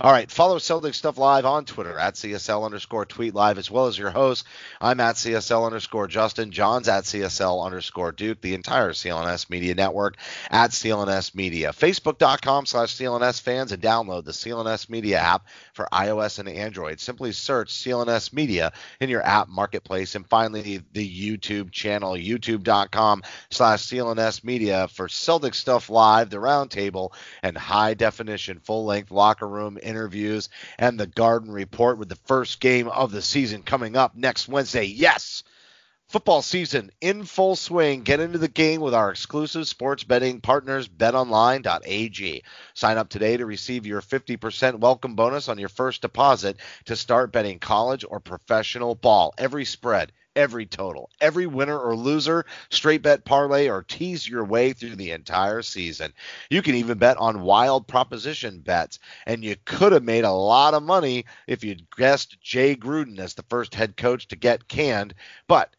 All 0.00 0.12
right, 0.12 0.30
follow 0.30 0.58
Celtic 0.58 0.94
Stuff 0.94 1.18
Live 1.18 1.44
on 1.44 1.64
Twitter 1.64 1.98
at 1.98 2.14
CSL 2.14 2.64
underscore 2.64 3.04
tweet 3.04 3.34
live, 3.34 3.58
as 3.58 3.68
well 3.68 3.88
as 3.88 3.98
your 3.98 4.10
host. 4.10 4.46
I'm 4.80 5.00
at 5.00 5.16
CSL 5.16 5.66
underscore 5.66 6.06
Justin. 6.06 6.52
Jon's 6.52 6.86
at 6.86 7.02
CSL 7.02 7.66
underscore 7.66 8.12
Duke. 8.12 8.40
The 8.40 8.54
entire 8.54 8.92
CLNS 8.92 9.50
Media 9.50 9.74
Network 9.74 10.16
at 10.52 10.70
CLNS 10.70 11.34
Media. 11.34 11.70
Facebook.com 11.70 12.66
slash 12.66 12.94
CLNS 12.94 13.40
fans 13.40 13.72
and 13.72 13.82
download 13.82 14.24
the 14.24 14.30
CLNS 14.30 14.88
Media 14.88 15.18
app 15.18 15.48
for 15.72 15.88
iOS 15.92 16.38
and 16.38 16.48
Android. 16.48 17.00
Simply 17.00 17.32
search 17.32 17.74
CLNS 17.74 18.32
Media 18.32 18.72
in 19.00 19.08
your 19.08 19.26
app 19.26 19.48
marketplace. 19.48 20.14
And 20.14 20.24
finally, 20.24 20.80
the 20.92 21.32
YouTube 21.32 21.72
channel, 21.72 22.12
youtube.com 22.12 23.24
slash 23.50 23.86
CLNS 23.86 24.44
Media 24.44 24.86
for 24.86 25.08
Celtic 25.08 25.54
Stuff 25.54 25.90
Live, 25.90 26.30
the 26.30 26.36
roundtable, 26.36 27.12
and 27.42 27.58
high 27.58 27.94
definition 27.94 28.60
full 28.60 28.84
length 28.84 29.10
locker 29.10 29.48
room 29.48 29.76
interviews 29.78 30.48
and 30.78 30.98
the 30.98 31.06
Garden 31.06 31.50
Report 31.50 31.98
with 31.98 32.08
the 32.08 32.16
first 32.16 32.60
game 32.60 32.88
of 32.88 33.10
the 33.10 33.22
season 33.22 33.62
coming 33.62 33.96
up 33.96 34.14
next 34.14 34.48
Wednesday. 34.48 34.84
Yes! 34.84 35.42
Football 36.08 36.40
season 36.40 36.90
in 37.02 37.24
full 37.24 37.54
swing. 37.54 38.00
Get 38.00 38.18
into 38.18 38.38
the 38.38 38.48
game 38.48 38.80
with 38.80 38.94
our 38.94 39.10
exclusive 39.10 39.68
sports 39.68 40.04
betting 40.04 40.40
partners, 40.40 40.88
betonline.ag. 40.88 42.44
Sign 42.72 42.96
up 42.96 43.10
today 43.10 43.36
to 43.36 43.44
receive 43.44 43.84
your 43.84 44.00
50% 44.00 44.78
welcome 44.78 45.16
bonus 45.16 45.50
on 45.50 45.58
your 45.58 45.68
first 45.68 46.00
deposit 46.00 46.56
to 46.86 46.96
start 46.96 47.30
betting 47.30 47.58
college 47.58 48.06
or 48.08 48.20
professional 48.20 48.94
ball. 48.94 49.34
Every 49.36 49.66
spread, 49.66 50.12
every 50.34 50.64
total, 50.64 51.10
every 51.20 51.46
winner 51.46 51.78
or 51.78 51.94
loser, 51.94 52.46
straight 52.70 53.02
bet 53.02 53.26
parlay, 53.26 53.68
or 53.68 53.82
tease 53.82 54.26
your 54.26 54.46
way 54.46 54.72
through 54.72 54.96
the 54.96 55.10
entire 55.10 55.60
season. 55.60 56.14
You 56.48 56.62
can 56.62 56.74
even 56.76 56.96
bet 56.96 57.18
on 57.18 57.42
wild 57.42 57.86
proposition 57.86 58.60
bets, 58.60 58.98
and 59.26 59.44
you 59.44 59.56
could 59.66 59.92
have 59.92 60.04
made 60.04 60.24
a 60.24 60.32
lot 60.32 60.72
of 60.72 60.82
money 60.82 61.26
if 61.46 61.62
you'd 61.62 61.86
guessed 61.98 62.40
Jay 62.40 62.74
Gruden 62.74 63.18
as 63.18 63.34
the 63.34 63.44
first 63.50 63.74
head 63.74 63.98
coach 63.98 64.26
to 64.28 64.36
get 64.36 64.68
canned. 64.68 65.12
But 65.48 65.74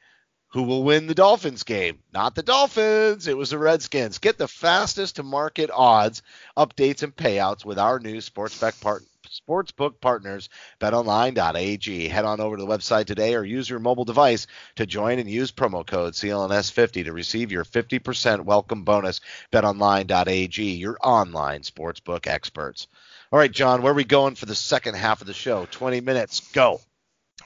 Who 0.53 0.63
will 0.63 0.83
win 0.83 1.05
the 1.05 1.13
Dolphins 1.13 1.61
game? 1.61 1.99
Not 2.11 2.33
the 2.33 2.41
Dolphins. 2.41 3.27
It 3.27 3.37
was 3.37 3.51
the 3.51 3.59
Redskins. 3.59 4.17
Get 4.17 4.39
the 4.39 4.47
fastest 4.47 5.17
to 5.17 5.23
market 5.23 5.69
odds, 5.71 6.23
updates, 6.57 7.03
and 7.03 7.15
payouts 7.15 7.63
with 7.63 7.77
our 7.77 7.99
new 7.99 8.17
sportsbook 8.17 8.81
part 8.81 9.03
sportsbook 9.29 10.01
partners, 10.01 10.49
betonline.ag. 10.79 12.07
Head 12.07 12.25
on 12.25 12.41
over 12.41 12.57
to 12.57 12.63
the 12.63 12.67
website 12.67 13.05
today 13.05 13.35
or 13.35 13.43
use 13.43 13.69
your 13.69 13.77
mobile 13.77 14.05
device 14.05 14.47
to 14.77 14.87
join 14.87 15.19
and 15.19 15.29
use 15.29 15.51
promo 15.51 15.85
code 15.85 16.13
CLNS50 16.13 17.05
to 17.05 17.13
receive 17.13 17.51
your 17.51 17.63
50% 17.63 18.41
welcome 18.41 18.83
bonus. 18.83 19.21
betonline.ag, 19.51 20.63
your 20.63 20.97
online 21.03 21.61
sportsbook 21.61 22.25
experts. 22.25 22.87
All 23.31 23.37
right, 23.37 23.51
Jon, 23.51 23.83
where 23.83 23.91
are 23.91 23.95
we 23.95 24.03
going 24.03 24.33
for 24.33 24.47
the 24.47 24.55
second 24.55 24.95
half 24.95 25.21
of 25.21 25.27
the 25.27 25.33
show? 25.35 25.67
20 25.69 26.01
minutes. 26.01 26.39
Go. 26.53 26.81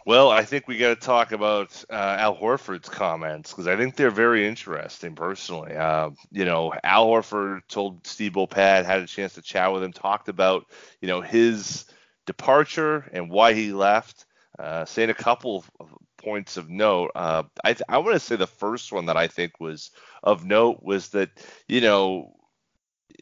Well, 0.05 0.29
I 0.29 0.43
think 0.43 0.67
we 0.67 0.77
got 0.77 0.89
to 0.89 1.05
talk 1.05 1.31
about 1.31 1.83
uh, 1.89 2.17
Al 2.19 2.35
Horford's 2.35 2.89
comments 2.89 3.51
because 3.51 3.67
I 3.67 3.77
think 3.77 3.95
they're 3.95 4.11
very 4.11 4.45
interesting 4.45 5.15
personally. 5.15 5.75
Uh, 5.75 6.09
you 6.31 6.43
know, 6.43 6.73
Al 6.83 7.07
Horford 7.07 7.61
told 7.69 8.05
Steve 8.05 8.33
Bulpett, 8.33 8.85
had 8.85 9.01
a 9.01 9.07
chance 9.07 9.35
to 9.35 9.41
chat 9.41 9.71
with 9.71 9.81
him, 9.81 9.93
talked 9.93 10.27
about, 10.27 10.65
you 10.99 11.07
know, 11.07 11.21
his 11.21 11.85
departure 12.25 13.09
and 13.13 13.29
why 13.29 13.53
he 13.53 13.71
left, 13.71 14.25
uh, 14.59 14.83
saying 14.83 15.09
a 15.09 15.13
couple 15.13 15.63
of 15.79 15.89
points 16.17 16.57
of 16.57 16.69
note. 16.69 17.11
Uh, 17.15 17.43
I, 17.63 17.73
th- 17.73 17.83
I 17.87 17.99
want 17.99 18.13
to 18.13 18.19
say 18.19 18.35
the 18.35 18.45
first 18.45 18.91
one 18.91 19.05
that 19.05 19.17
I 19.17 19.27
think 19.27 19.59
was 19.61 19.91
of 20.21 20.45
note 20.45 20.83
was 20.83 21.09
that, 21.09 21.29
you 21.69 21.79
know, 21.79 22.35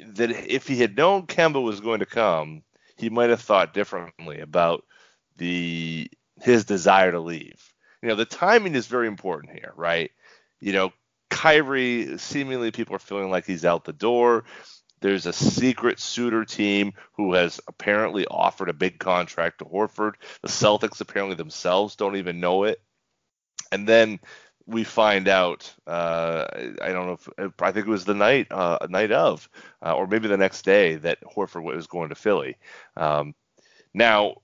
that 0.07 0.31
if 0.31 0.67
he 0.67 0.77
had 0.77 0.97
known 0.97 1.27
Kemba 1.27 1.61
was 1.61 1.79
going 1.79 1.99
to 1.99 2.07
come, 2.07 2.63
he 2.97 3.09
might 3.11 3.29
have 3.29 3.41
thought 3.41 3.73
differently 3.73 4.39
about 4.39 4.83
the 5.37 6.09
his 6.41 6.65
desire 6.65 7.11
to 7.11 7.19
leave. 7.19 7.61
You 8.01 8.09
know, 8.09 8.15
the 8.15 8.25
timing 8.25 8.75
is 8.75 8.87
very 8.87 9.07
important 9.07 9.53
here, 9.53 9.73
right? 9.75 10.11
You 10.59 10.73
know, 10.73 10.93
Kyrie, 11.29 12.17
seemingly 12.17 12.71
people 12.71 12.95
are 12.95 12.99
feeling 12.99 13.29
like 13.29 13.45
he's 13.45 13.65
out 13.65 13.85
the 13.85 13.93
door. 13.93 14.43
There's 15.01 15.25
a 15.25 15.33
secret 15.33 15.99
suitor 15.99 16.45
team 16.45 16.93
who 17.13 17.33
has 17.33 17.59
apparently 17.67 18.27
offered 18.27 18.69
a 18.69 18.73
big 18.73 18.99
contract 18.99 19.59
to 19.59 19.65
Horford. 19.65 20.13
The 20.41 20.49
Celtics 20.49 21.01
apparently 21.01 21.35
themselves 21.35 21.95
don't 21.95 22.17
even 22.17 22.39
know 22.39 22.65
it. 22.65 22.81
And 23.71 23.87
then 23.87 24.19
we 24.67 24.83
find 24.83 25.27
out. 25.27 25.73
Uh, 25.87 26.45
I 26.81 26.91
don't 26.91 27.07
know 27.07 27.17
if 27.37 27.53
I 27.61 27.71
think 27.71 27.87
it 27.87 27.91
was 27.91 28.05
the 28.05 28.13
night, 28.13 28.47
uh, 28.51 28.85
night 28.89 29.11
of, 29.11 29.49
uh, 29.83 29.93
or 29.93 30.05
maybe 30.05 30.27
the 30.27 30.37
next 30.37 30.63
day 30.63 30.95
that 30.97 31.21
Horford 31.23 31.63
was 31.63 31.87
going 31.87 32.09
to 32.09 32.15
Philly. 32.15 32.57
Um, 32.95 33.33
now, 33.93 34.35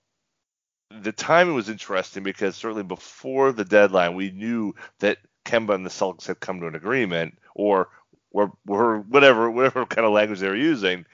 the 0.90 1.12
timing 1.12 1.56
was 1.56 1.70
interesting 1.70 2.24
because 2.24 2.56
certainly 2.56 2.84
before 2.84 3.52
the 3.52 3.66
deadline, 3.66 4.16
we 4.16 4.32
knew 4.32 4.74
that 5.00 5.18
Kemba 5.46 5.76
and 5.76 5.86
the 5.86 5.90
Celtics 5.90 6.28
had 6.28 6.40
come 6.40 6.60
to 6.60 6.68
an 6.68 6.76
agreement, 6.76 7.38
or 7.56 7.90
or 8.32 9.00
whatever 9.00 9.50
whatever 9.50 9.86
kind 9.86 10.06
of 10.06 10.14
language 10.14 10.40
they 10.40 10.48
were 10.48 10.56
using. 10.56 11.06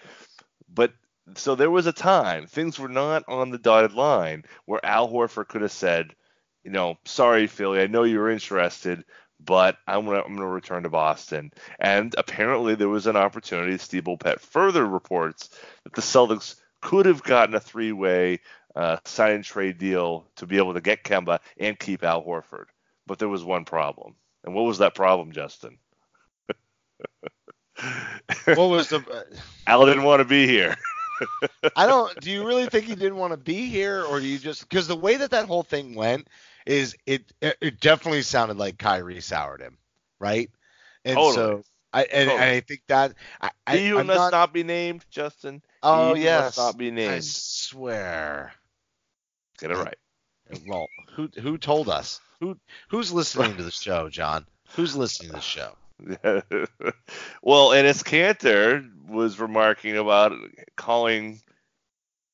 But 0.74 0.94
so 1.36 1.56
there 1.56 1.72
was 1.72 1.88
a 1.88 1.94
time 1.94 2.48
things 2.48 2.80
were 2.80 2.90
not 2.90 3.24
on 3.28 3.50
the 3.50 3.58
dotted 3.58 3.94
line 3.94 4.44
where 4.66 4.86
Al 4.86 5.10
Horford 5.10 5.48
could 5.48 5.62
have 5.62 5.72
said, 5.72 6.14
you 6.64 6.72
know, 6.72 6.98
sorry 7.06 7.48
Philly, 7.48 7.82
I 7.82 7.88
know 7.88 8.04
you're 8.04 8.30
interested, 8.30 9.06
but 9.40 9.78
I'm 9.88 10.06
gonna 10.06 10.22
I'm 10.22 10.36
gonna 10.36 10.48
return 10.48 10.84
to 10.84 10.90
Boston. 10.90 11.52
And 11.80 12.14
apparently 12.18 12.76
there 12.76 12.90
was 12.90 13.08
an 13.08 13.16
opportunity. 13.16 13.78
Steve 13.78 14.04
Bulpett 14.04 14.40
further 14.40 14.86
reports 14.86 15.50
that 15.84 15.94
the 15.94 16.02
Celtics 16.02 16.56
could 16.82 17.06
have 17.06 17.24
gotten 17.24 17.56
a 17.56 17.60
three-way 17.62 18.42
uh, 18.76 18.98
sign 19.06 19.32
and 19.34 19.44
trade 19.44 19.78
deal 19.78 20.26
to 20.38 20.46
be 20.46 20.58
able 20.58 20.74
to 20.74 20.82
get 20.82 21.04
Kemba 21.04 21.40
and 21.58 21.78
keep 21.78 22.04
Al 22.04 22.24
Horford. 22.24 22.66
But 23.06 23.20
there 23.20 23.30
was 23.30 23.44
one 23.44 23.66
problem. 23.66 24.16
And 24.44 24.54
what 24.54 24.64
was 24.64 24.80
that 24.80 24.96
problem, 24.96 25.32
Justin? 25.32 25.78
what 28.46 28.70
was 28.70 28.90
the? 28.90 28.98
Uh, 28.98 29.24
Al 29.68 29.86
didn't 29.86 30.04
want 30.04 30.20
to 30.20 30.26
be 30.26 30.48
here. 30.48 30.76
I 31.76 31.86
don't. 31.86 32.20
Do 32.20 32.32
you 32.32 32.46
really 32.46 32.68
think 32.68 32.86
he 32.86 32.96
didn't 32.96 33.18
want 33.18 33.32
to 33.32 33.38
be 33.38 33.68
here, 33.68 34.04
or 34.04 34.20
do 34.20 34.26
you 34.26 34.38
just 34.38 34.68
because 34.68 34.88
the 34.88 34.96
way 34.96 35.18
that 35.18 35.32
that 35.32 35.46
whole 35.46 35.64
thing 35.64 35.96
went 35.96 36.28
is 36.66 36.96
it 37.06 37.32
it 37.42 37.80
definitely 37.80 38.22
sounded 38.22 38.58
like 38.58 38.78
Kyrie 38.78 39.22
soured 39.22 39.62
him, 39.62 39.78
right? 40.20 40.50
And 41.06 41.16
totally. 41.16 41.34
so 41.36 41.64
I 41.94 42.04
and, 42.04 42.30
totally. 42.30 42.34
and, 42.34 42.44
I 42.44 42.60
think 42.62 42.82
that 42.88 43.14
I, 43.42 43.78
he 43.78 43.92
must 43.92 44.08
not, 44.08 44.32
not, 44.32 44.54
be 44.54 44.64
named, 44.64 45.06
Justin. 45.10 45.62
Oh 45.82 46.16
yes, 46.16 46.58
must 46.58 46.58
not 46.58 46.78
be 46.78 46.92
named. 46.92 47.14
I 47.14 47.20
swear. 47.20 48.54
Get 49.64 49.72
it 49.72 49.78
right. 49.78 49.98
Well, 50.68 50.90
who 51.16 51.30
who 51.40 51.58
told 51.58 51.88
us? 51.88 52.20
Who 52.42 52.58
who's 52.90 53.14
listening 53.14 53.56
to 53.56 53.64
the 53.64 53.72
show, 53.72 54.10
Jon? 54.10 54.46
Who's 54.76 54.94
listening 54.94 55.30
to 55.30 55.36
the 55.38 55.42
show? 55.42 55.78
well, 57.42 57.70
Enes 57.70 58.04
Kanter 58.04 58.86
was 59.08 59.40
remarking 59.40 59.96
about 59.96 60.34
calling 60.76 61.40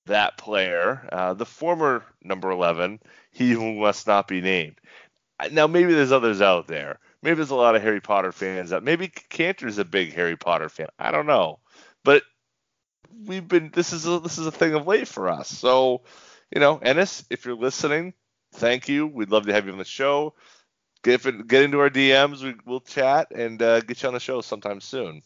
that 0.08 0.40
player, 0.40 1.08
uh, 1.12 1.36
the 1.36 1.46
former 1.46 2.04
number 2.24 2.50
11, 2.50 3.00
he 3.30 3.52
who 3.52 3.76
must 3.76 4.08
not 4.08 4.28
be 4.28 4.42
named. 4.42 4.82
Now, 5.52 5.68
maybe 5.68 5.94
there's 5.94 6.12
others 6.12 6.42
out 6.42 6.66
there. 6.66 6.98
Maybe 7.22 7.36
there's 7.36 7.52
a 7.52 7.56
lot 7.56 7.76
of 7.76 7.84
Harry 7.84 8.02
Potter 8.02 8.32
fans 8.32 8.74
out. 8.74 8.84
Maybe 8.84 9.08
Kanter's 9.08 9.78
a 9.78 9.86
big 9.86 10.14
Harry 10.14 10.36
Potter 10.36 10.68
fan. 10.68 10.88
I 10.98 11.12
don't 11.12 11.28
know, 11.28 11.60
but 12.04 12.24
we've 13.24 13.48
been. 13.48 13.70
This 13.72 13.94
is 13.94 14.08
a, 14.08 14.20
this 14.20 14.40
is 14.40 14.48
a 14.48 14.52
thing 14.52 14.74
of 14.74 14.88
late 14.88 15.08
for 15.08 15.30
us. 15.30 15.48
So, 15.48 16.02
you 16.54 16.60
know, 16.60 16.78
Enes, 16.78 17.26
if 17.30 17.46
you're 17.46 17.56
listening, 17.56 18.14
thank 18.54 18.88
you. 18.88 19.08
We'd 19.08 19.30
love 19.30 19.46
to 19.46 19.54
have 19.54 19.66
you 19.66 19.72
on 19.72 19.78
the 19.78 19.86
show. 19.86 20.34
Get 21.04 21.24
get 21.48 21.64
into 21.64 21.80
our 21.80 21.90
DMs. 21.90 22.44
We, 22.44 22.56
will 22.66 22.82
chat 22.82 23.32
and 23.32 23.62
uh, 23.62 23.80
get 23.82 24.02
you 24.04 24.08
on 24.08 24.14
the 24.14 24.20
show 24.20 24.42
sometime 24.42 24.82
soon. 24.82 25.22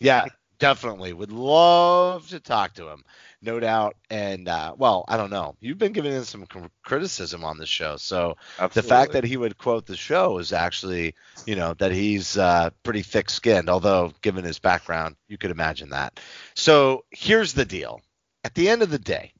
Yeah, 0.00 0.26
definitely. 0.58 1.12
Would 1.12 1.32
love 1.32 2.28
to 2.28 2.40
talk 2.40 2.74
to 2.74 2.88
him, 2.88 3.04
no 3.42 3.60
doubt. 3.60 3.96
And 4.08 4.48
uh, 4.48 4.74
well, 4.78 5.04
I 5.08 5.16
don't 5.16 5.30
know. 5.30 5.56
You've 5.60 5.76
been 5.76 5.92
giving 5.92 6.12
him 6.12 6.24
some 6.24 6.46
criticism 6.82 7.44
on 7.44 7.58
the 7.58 7.66
show, 7.66 7.96
so 7.96 8.36
Absolutely. 8.58 8.80
the 8.80 8.88
fact 8.88 9.12
that 9.12 9.24
he 9.24 9.36
would 9.36 9.58
quote 9.58 9.86
the 9.86 9.96
show 9.96 10.38
is 10.38 10.52
actually, 10.52 11.14
you 11.44 11.56
know, 11.56 11.74
that 11.74 11.92
he's 11.92 12.38
uh, 12.38 12.70
pretty 12.82 13.02
thick-skinned. 13.02 13.68
Although, 13.68 14.12
given 14.22 14.44
his 14.44 14.58
background, 14.58 15.16
you 15.28 15.36
could 15.36 15.50
imagine 15.50 15.90
that. 15.90 16.18
So 16.54 17.04
here's 17.10 17.52
the 17.52 17.66
deal. 17.66 18.00
At 18.44 18.54
the 18.54 18.70
end 18.70 18.82
of 18.82 18.90
the 18.90 18.98
day, 18.98 19.32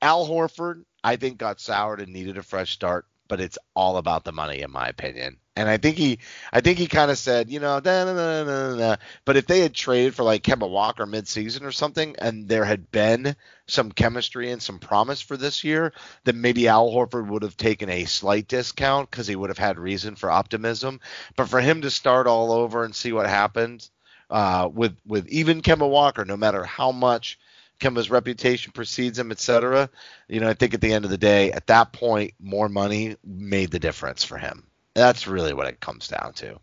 Al 0.00 0.26
Horford, 0.26 0.84
I 1.02 1.16
think, 1.16 1.38
got 1.38 1.60
soured 1.60 2.00
and 2.00 2.12
needed 2.12 2.38
a 2.38 2.42
fresh 2.42 2.72
start 2.72 3.06
but 3.28 3.40
it's 3.40 3.58
all 3.76 3.98
about 3.98 4.24
the 4.24 4.32
money 4.32 4.62
in 4.62 4.72
my 4.72 4.88
opinion. 4.88 5.36
And 5.54 5.68
I 5.68 5.76
think 5.76 5.96
he, 5.96 6.20
I 6.52 6.60
think 6.60 6.78
he 6.78 6.86
kind 6.86 7.10
of 7.10 7.18
said, 7.18 7.50
you 7.50 7.58
know, 7.58 7.80
nah, 7.84 8.04
nah, 8.04 8.74
nah, 8.74 8.96
but 9.24 9.36
if 9.36 9.46
they 9.46 9.60
had 9.60 9.74
traded 9.74 10.14
for 10.14 10.22
like 10.22 10.44
Kemba 10.44 10.68
Walker 10.68 11.04
midseason 11.04 11.62
or 11.62 11.72
something, 11.72 12.14
and 12.18 12.48
there 12.48 12.64
had 12.64 12.90
been 12.92 13.34
some 13.66 13.90
chemistry 13.90 14.52
and 14.52 14.62
some 14.62 14.78
promise 14.78 15.20
for 15.20 15.36
this 15.36 15.64
year, 15.64 15.92
then 16.24 16.40
maybe 16.40 16.68
Al 16.68 16.90
Horford 16.90 17.26
would 17.28 17.42
have 17.42 17.56
taken 17.56 17.90
a 17.90 18.04
slight 18.04 18.46
discount 18.46 19.10
because 19.10 19.26
he 19.26 19.36
would 19.36 19.50
have 19.50 19.58
had 19.58 19.78
reason 19.78 20.14
for 20.14 20.30
optimism. 20.30 21.00
But 21.36 21.48
for 21.48 21.60
him 21.60 21.82
to 21.82 21.90
start 21.90 22.28
all 22.28 22.52
over 22.52 22.84
and 22.84 22.94
see 22.94 23.12
what 23.12 23.26
happened 23.26 23.88
uh, 24.30 24.68
with 24.72 24.96
with 25.06 25.26
even 25.28 25.62
Kemba 25.62 25.88
Walker, 25.88 26.24
no 26.24 26.36
matter 26.36 26.62
how 26.62 26.92
much 26.92 27.36
Kemba's 27.80 28.10
reputation 28.10 28.72
precedes 28.72 29.18
him, 29.18 29.30
etc. 29.30 29.88
You 30.28 30.40
know, 30.40 30.48
I 30.48 30.54
think 30.54 30.74
at 30.74 30.80
the 30.80 30.92
end 30.92 31.04
of 31.04 31.10
the 31.10 31.18
day, 31.18 31.52
at 31.52 31.68
that 31.68 31.92
point, 31.92 32.34
more 32.40 32.68
money 32.68 33.16
made 33.24 33.70
the 33.70 33.78
difference 33.78 34.24
for 34.24 34.36
him. 34.36 34.66
That's 34.94 35.26
really 35.26 35.54
what 35.54 35.68
it 35.68 35.80
comes 35.80 36.08
down 36.08 36.32
to. 36.34 36.58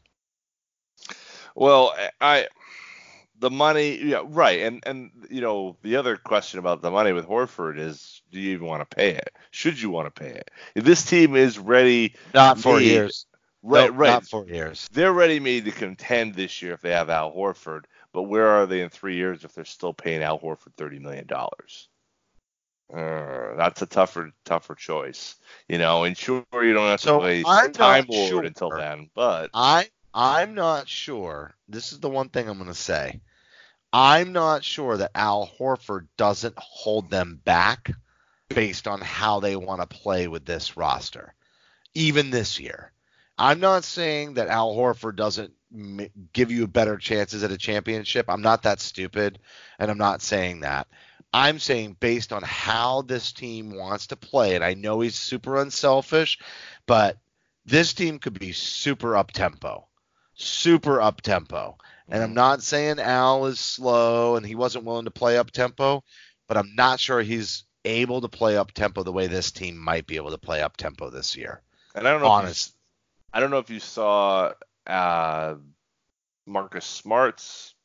Well, 1.56 1.96
I 2.20 2.48
the 3.40 3.50
money, 3.50 4.02
yeah, 4.04 4.24
right, 4.26 4.62
and 4.62 4.84
and 4.86 5.12
you 5.30 5.42
know 5.42 5.78
the 5.82 5.96
other 5.96 6.18
question 6.18 6.60
about 6.60 6.82
the 6.82 6.92
money 6.92 7.14
with 7.14 7.28
Horford 7.28 7.80
is, 7.80 8.22
do 8.32 8.40
you 8.40 8.52
even 8.52 8.68
want 8.68 8.90
to 8.90 8.96
pay 8.96 9.12
it? 9.12 9.34
Should 9.52 9.82
you 9.82 9.90
want 9.90 10.14
to 10.14 10.20
pay 10.20 10.32
it? 10.32 10.52
If 10.74 10.84
this 10.84 11.06
team 11.06 11.36
is 11.36 11.58
ready, 11.58 12.16
not 12.34 12.60
for 12.60 12.80
years, 12.80 13.26
right, 13.64 13.94
right, 13.94 14.10
not 14.10 14.26
four 14.26 14.48
years. 14.48 14.90
They're 14.92 15.14
ready 15.14 15.40
made 15.40 15.66
to 15.66 15.72
contend 15.72 16.36
this 16.36 16.62
year 16.62 16.74
if 16.74 16.82
they 16.82 16.92
have 16.92 17.10
Al 17.10 17.32
Horford. 17.34 17.86
But 18.16 18.24
where 18.24 18.48
are 18.48 18.66
they 18.66 18.82
in 18.82 18.90
three 18.90 19.18
years 19.18 19.44
if 19.44 19.54
they're 19.54 19.66
still 19.66 19.94
paying 19.94 20.24
Al 20.24 20.40
Horford 20.40 20.74
thirty 20.78 21.00
million 21.00 21.28
dollars? 21.28 21.90
Uh, 22.94 23.56
that's 23.58 23.82
a 23.82 23.86
tougher, 23.86 24.32
tougher 24.46 24.74
choice, 24.74 25.36
you 25.68 25.78
know. 25.78 26.06
And 26.06 26.18
sure, 26.18 26.46
you 26.54 26.74
don't 26.74 26.88
have 26.88 27.02
to 27.02 27.20
play 27.20 27.44
I'm 27.46 27.74
time 27.74 28.06
Lord 28.08 28.30
sure. 28.30 28.44
until 28.44 28.70
then, 28.70 29.10
but 29.14 29.50
I, 29.54 29.90
I'm 30.14 30.54
not 30.56 30.88
sure. 30.88 31.56
This 31.68 31.92
is 31.92 32.00
the 32.00 32.10
one 32.10 32.30
thing 32.30 32.48
I'm 32.48 32.58
going 32.58 32.70
to 32.70 32.74
say. 32.74 33.20
I'm 33.92 34.32
not 34.32 34.64
sure 34.64 34.96
that 34.98 35.12
Al 35.14 35.52
Horford 35.60 36.08
doesn't 36.16 36.58
hold 36.58 37.10
them 37.10 37.42
back 37.44 37.92
based 38.48 38.88
on 38.88 39.02
how 39.02 39.42
they 39.42 39.58
want 39.58 39.82
to 39.82 39.88
play 39.88 40.28
with 40.28 40.46
this 40.46 40.78
roster, 40.78 41.34
even 41.94 42.30
this 42.30 42.60
year. 42.62 42.92
I'm 43.38 43.60
not 43.60 43.84
saying 43.84 44.36
that 44.36 44.48
Al 44.48 44.74
Horford 44.74 45.16
doesn't 45.16 45.54
give 46.34 46.52
you 46.52 46.68
better 46.68 46.98
chances 46.98 47.44
at 47.44 47.52
a 47.52 47.58
championship. 47.58 48.28
I'm 48.30 48.42
not 48.42 48.64
that 48.64 48.80
stupid, 48.80 49.40
and 49.78 49.92
I'm 49.92 49.98
not 49.98 50.22
saying 50.22 50.62
that. 50.62 50.88
I'm 51.34 51.60
saying 51.60 51.98
based 52.00 52.32
on 52.32 52.44
how 52.44 53.02
this 53.02 53.34
team 53.34 53.76
wants 53.76 54.08
to 54.08 54.16
play, 54.16 54.56
and 54.56 54.64
I 54.64 54.74
know 54.74 55.02
he's 55.02 55.16
super 55.16 55.58
unselfish, 55.58 56.40
but 56.86 57.18
this 57.66 57.94
team 57.94 58.20
could 58.20 58.40
be 58.40 58.54
super 58.54 59.18
up 59.18 59.32
tempo, 59.32 59.86
super 60.36 61.02
up 61.02 61.22
tempo. 61.22 61.78
And 62.08 62.22
I'm 62.22 62.30
mm-hmm. 62.30 62.36
not 62.36 62.64
saying 62.64 63.00
Al 63.00 63.48
is 63.48 63.60
slow 63.60 64.36
and 64.36 64.46
he 64.46 64.56
wasn't 64.56 64.86
willing 64.86 65.06
to 65.06 65.12
play 65.12 65.38
up 65.38 65.52
tempo, 65.52 66.04
but 66.48 66.56
I'm 66.56 66.74
not 66.76 67.00
sure 67.00 67.22
he's 67.22 67.64
able 67.84 68.22
to 68.22 68.30
play 68.30 68.58
up 68.58 68.72
tempo 68.72 69.04
the 69.04 69.12
way 69.12 69.28
this 69.28 69.52
team 69.52 69.78
might 69.78 70.08
be 70.08 70.16
able 70.16 70.32
to 70.32 70.38
play 70.38 70.62
up 70.62 70.78
tempo 70.78 71.10
this 71.10 71.36
year. 71.36 71.62
And 71.96 72.08
I 72.08 72.12
don't 72.12 72.22
know. 72.22 72.28
Honest. 72.28 72.75
I 73.36 73.42
don't 73.42 73.52
know 73.52 73.58
if 73.58 73.70
you 73.70 73.82
saw 73.82 74.54
uh, 74.88 75.56
Marcus 76.46 76.86
Smart's. 76.86 77.76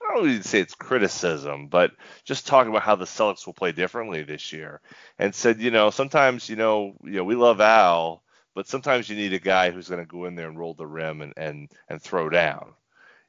I 0.00 0.14
don't 0.14 0.30
even 0.30 0.42
say 0.44 0.60
it's 0.60 0.76
criticism, 0.76 1.66
but 1.66 1.90
just 2.24 2.46
talking 2.46 2.70
about 2.70 2.84
how 2.84 2.94
the 2.94 3.04
Celtics 3.04 3.46
will 3.46 3.52
play 3.52 3.72
differently 3.72 4.22
this 4.22 4.52
year, 4.52 4.80
and 5.18 5.34
said, 5.34 5.60
you 5.60 5.72
know, 5.72 5.90
sometimes, 5.90 6.48
you 6.48 6.54
know, 6.54 6.94
you 7.02 7.14
know, 7.14 7.24
we 7.24 7.34
love 7.34 7.60
Al, 7.60 8.22
but 8.54 8.68
sometimes 8.68 9.08
you 9.08 9.16
need 9.16 9.32
a 9.32 9.40
guy 9.40 9.72
who's 9.72 9.88
going 9.88 10.00
to 10.00 10.06
go 10.06 10.26
in 10.26 10.36
there 10.36 10.48
and 10.48 10.56
roll 10.56 10.74
the 10.74 10.86
rim 10.86 11.20
and 11.20 11.32
and 11.36 11.68
and 11.88 12.00
throw 12.00 12.30
down, 12.30 12.72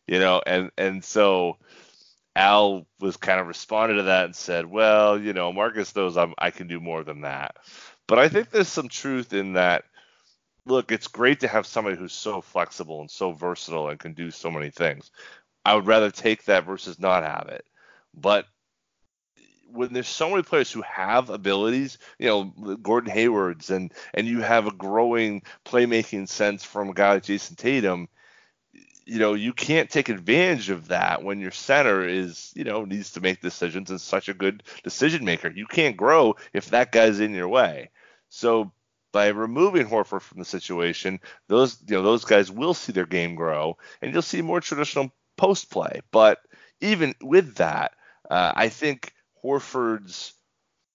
you 0.06 0.20
know, 0.20 0.43
and 0.46 0.70
and 0.78 1.04
so 1.04 1.58
Al 2.36 2.86
was 3.00 3.17
kind 3.17 3.39
of 3.39 3.48
responded 3.48 3.96
to 3.96 4.04
that 4.04 4.26
and 4.26 4.36
said, 4.36 4.67
well, 4.67 5.20
you 5.20 5.34
know, 5.34 5.52
Marcus 5.52 5.96
knows 5.96 6.17
I'm, 6.17 6.36
I 6.38 6.52
can 6.52 6.67
do 6.67 6.80
more 6.80 7.04
than 7.04 7.22
that, 7.22 7.56
but 8.06 8.20
I 8.20 8.30
think 8.30 8.52
there's 8.52 8.67
some 8.67 8.89
truth 8.89 9.34
in 9.34 9.54
that 9.54 9.86
look, 10.67 10.91
it's 10.91 11.08
great 11.08 11.39
to 11.41 11.47
have 11.47 11.65
somebody 11.65 11.97
who's 11.97 12.13
so 12.13 12.41
flexible 12.41 13.01
and 13.01 13.10
so 13.10 13.32
versatile 13.32 13.89
and 13.89 13.99
can 13.99 14.13
do 14.13 14.32
so 14.32 14.51
many 14.51 14.69
things. 14.69 15.12
I 15.65 15.75
would 15.75 15.88
rather 15.88 16.12
take 16.12 16.45
that 16.45 16.65
versus 16.65 16.99
not 16.99 17.23
have 17.23 17.49
it. 17.49 17.65
But 18.13 18.45
when 19.69 19.93
there's 19.93 20.08
so 20.08 20.30
many 20.30 20.43
players 20.43 20.71
who 20.71 20.82
have 20.82 21.30
abilities, 21.30 21.97
you 22.19 22.27
know, 22.27 22.77
Gordon 22.82 23.12
Hayward's 23.12 23.69
and 23.69 23.93
and 24.13 24.27
you 24.27 24.41
have 24.41 24.65
a 24.65 24.71
growing 24.71 25.43
playmaking 25.65 26.27
sense 26.30 26.63
from 26.63 26.89
a 26.89 26.93
guy 26.93 27.15
like 27.15 27.23
Jayson 27.23 27.58
Tatum, 27.58 28.08
you 29.06 29.19
know, 29.19 29.34
you 29.34 29.53
can't 29.53 29.89
take 29.89 30.10
advantage 30.10 30.69
of 30.69 30.88
that 30.88 31.23
when 31.23 31.39
your 31.39 31.51
center 31.51 32.08
is, 32.08 32.51
you 32.56 32.63
know, 32.63 32.86
needs 32.86 33.12
to 33.12 33.21
make 33.21 33.41
decisions 33.41 33.89
and 33.89 34.01
such 34.01 34.30
a 34.30 34.34
good 34.34 34.63
decision 34.84 35.25
maker. 35.25 35.49
You 35.49 35.65
can't 35.67 35.97
grow 35.97 36.36
if 36.53 36.69
that 36.69 36.91
guy's 36.91 37.19
in 37.19 37.34
your 37.34 37.47
way. 37.47 37.89
So 38.30 38.71
by 39.17 39.30
removing 39.30 39.88
Horford 39.88 40.21
from 40.21 40.38
the 40.38 40.45
situation, 40.45 41.19
those 41.47 41.80
you 41.88 41.95
know 41.95 42.03
those 42.03 42.23
guys 42.23 42.51
will 42.51 42.75
see 42.75 42.91
their 42.91 43.08
game 43.08 43.34
grow, 43.34 43.75
and 43.99 44.13
you'll 44.13 44.21
see 44.21 44.43
more 44.43 44.62
traditional 44.62 45.12
post 45.38 45.71
play. 45.71 46.01
But 46.12 46.38
even 46.82 47.15
with 47.19 47.56
that, 47.56 47.93
uh, 48.30 48.53
I 48.56 48.69
think 48.69 49.12
Horford's 49.43 50.34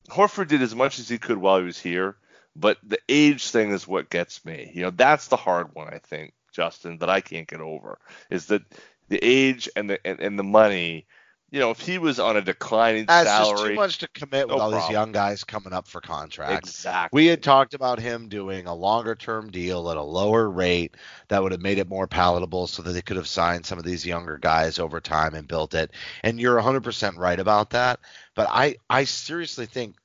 Horford 0.09 0.47
did 0.47 0.63
as 0.63 0.73
much 0.73 1.01
as 1.01 1.09
he 1.09 1.19
could 1.19 1.37
while 1.37 1.59
he 1.59 1.65
was 1.65 1.81
here, 1.81 2.15
but 2.55 2.79
the 2.85 3.01
age 3.09 3.51
thing 3.51 3.73
is 3.73 3.89
what 3.89 4.09
gets 4.09 4.45
me. 4.45 4.71
You 4.73 4.83
know, 4.83 4.91
that's 4.91 5.27
the 5.27 5.37
hard 5.37 5.75
one 5.75 5.89
I 5.93 5.99
think, 5.99 6.33
Justin, 6.53 6.99
that 6.99 7.11
I 7.11 7.23
can't 7.23 7.49
get 7.49 7.61
over 7.61 7.99
is 8.31 8.47
that 8.47 8.63
the 9.09 9.19
age 9.21 9.69
and 9.75 9.91
the 9.91 10.07
and, 10.07 10.21
and 10.21 10.39
the 10.39 10.45
money 10.45 11.09
you 11.53 11.61
know, 11.61 11.71
if 11.71 11.81
he 11.81 11.99
was 11.99 12.19
on 12.19 12.39
a 12.39 12.41
declining 12.41 13.05
That's 13.05 13.29
salary, 13.29 13.57
just 13.57 13.67
too 13.67 13.75
much 13.75 13.99
to 13.99 14.09
commit 14.09 14.49
no 14.49 14.55
with 14.55 14.63
all 14.63 14.71
problem. 14.71 14.89
these 14.89 14.91
young 14.91 15.13
guys 15.13 15.45
coming 15.45 15.75
up 15.75 15.87
for 15.87 16.01
contracts. 16.01 16.71
Exactly. 16.71 17.15
We 17.15 17.27
had 17.27 17.43
talked 17.43 17.75
about 17.75 18.01
him 18.01 18.29
doing 18.29 18.67
a 18.67 18.75
longer 18.75 19.15
term 19.15 19.51
deal 19.51 19.91
at 19.91 19.99
a 19.99 20.03
lower 20.03 20.49
rate 20.49 20.97
that 21.29 21.43
would 21.43 21.53
have 21.53 21.61
made 21.61 21.77
it 21.77 21.91
more 21.91 22.07
palatable 22.07 22.69
so 22.69 22.83
that 22.83 22.93
they 22.93 23.03
could 23.03 23.19
have 23.19 23.27
signed 23.27 23.67
some 23.67 23.79
of 23.79 23.85
these 23.85 24.07
younger 24.07 24.39
guys 24.39 24.79
over 24.79 24.99
time 24.99 25.35
and 25.35 25.47
built 25.47 25.75
it. 25.75 25.91
And 26.23 26.41
you're 26.41 26.59
100% 26.59 27.19
right 27.19 27.39
about 27.39 27.71
that. 27.71 28.01
But 28.35 28.49
I, 28.51 28.77
I 28.89 29.05
seriously 29.05 29.67
think 29.67 29.97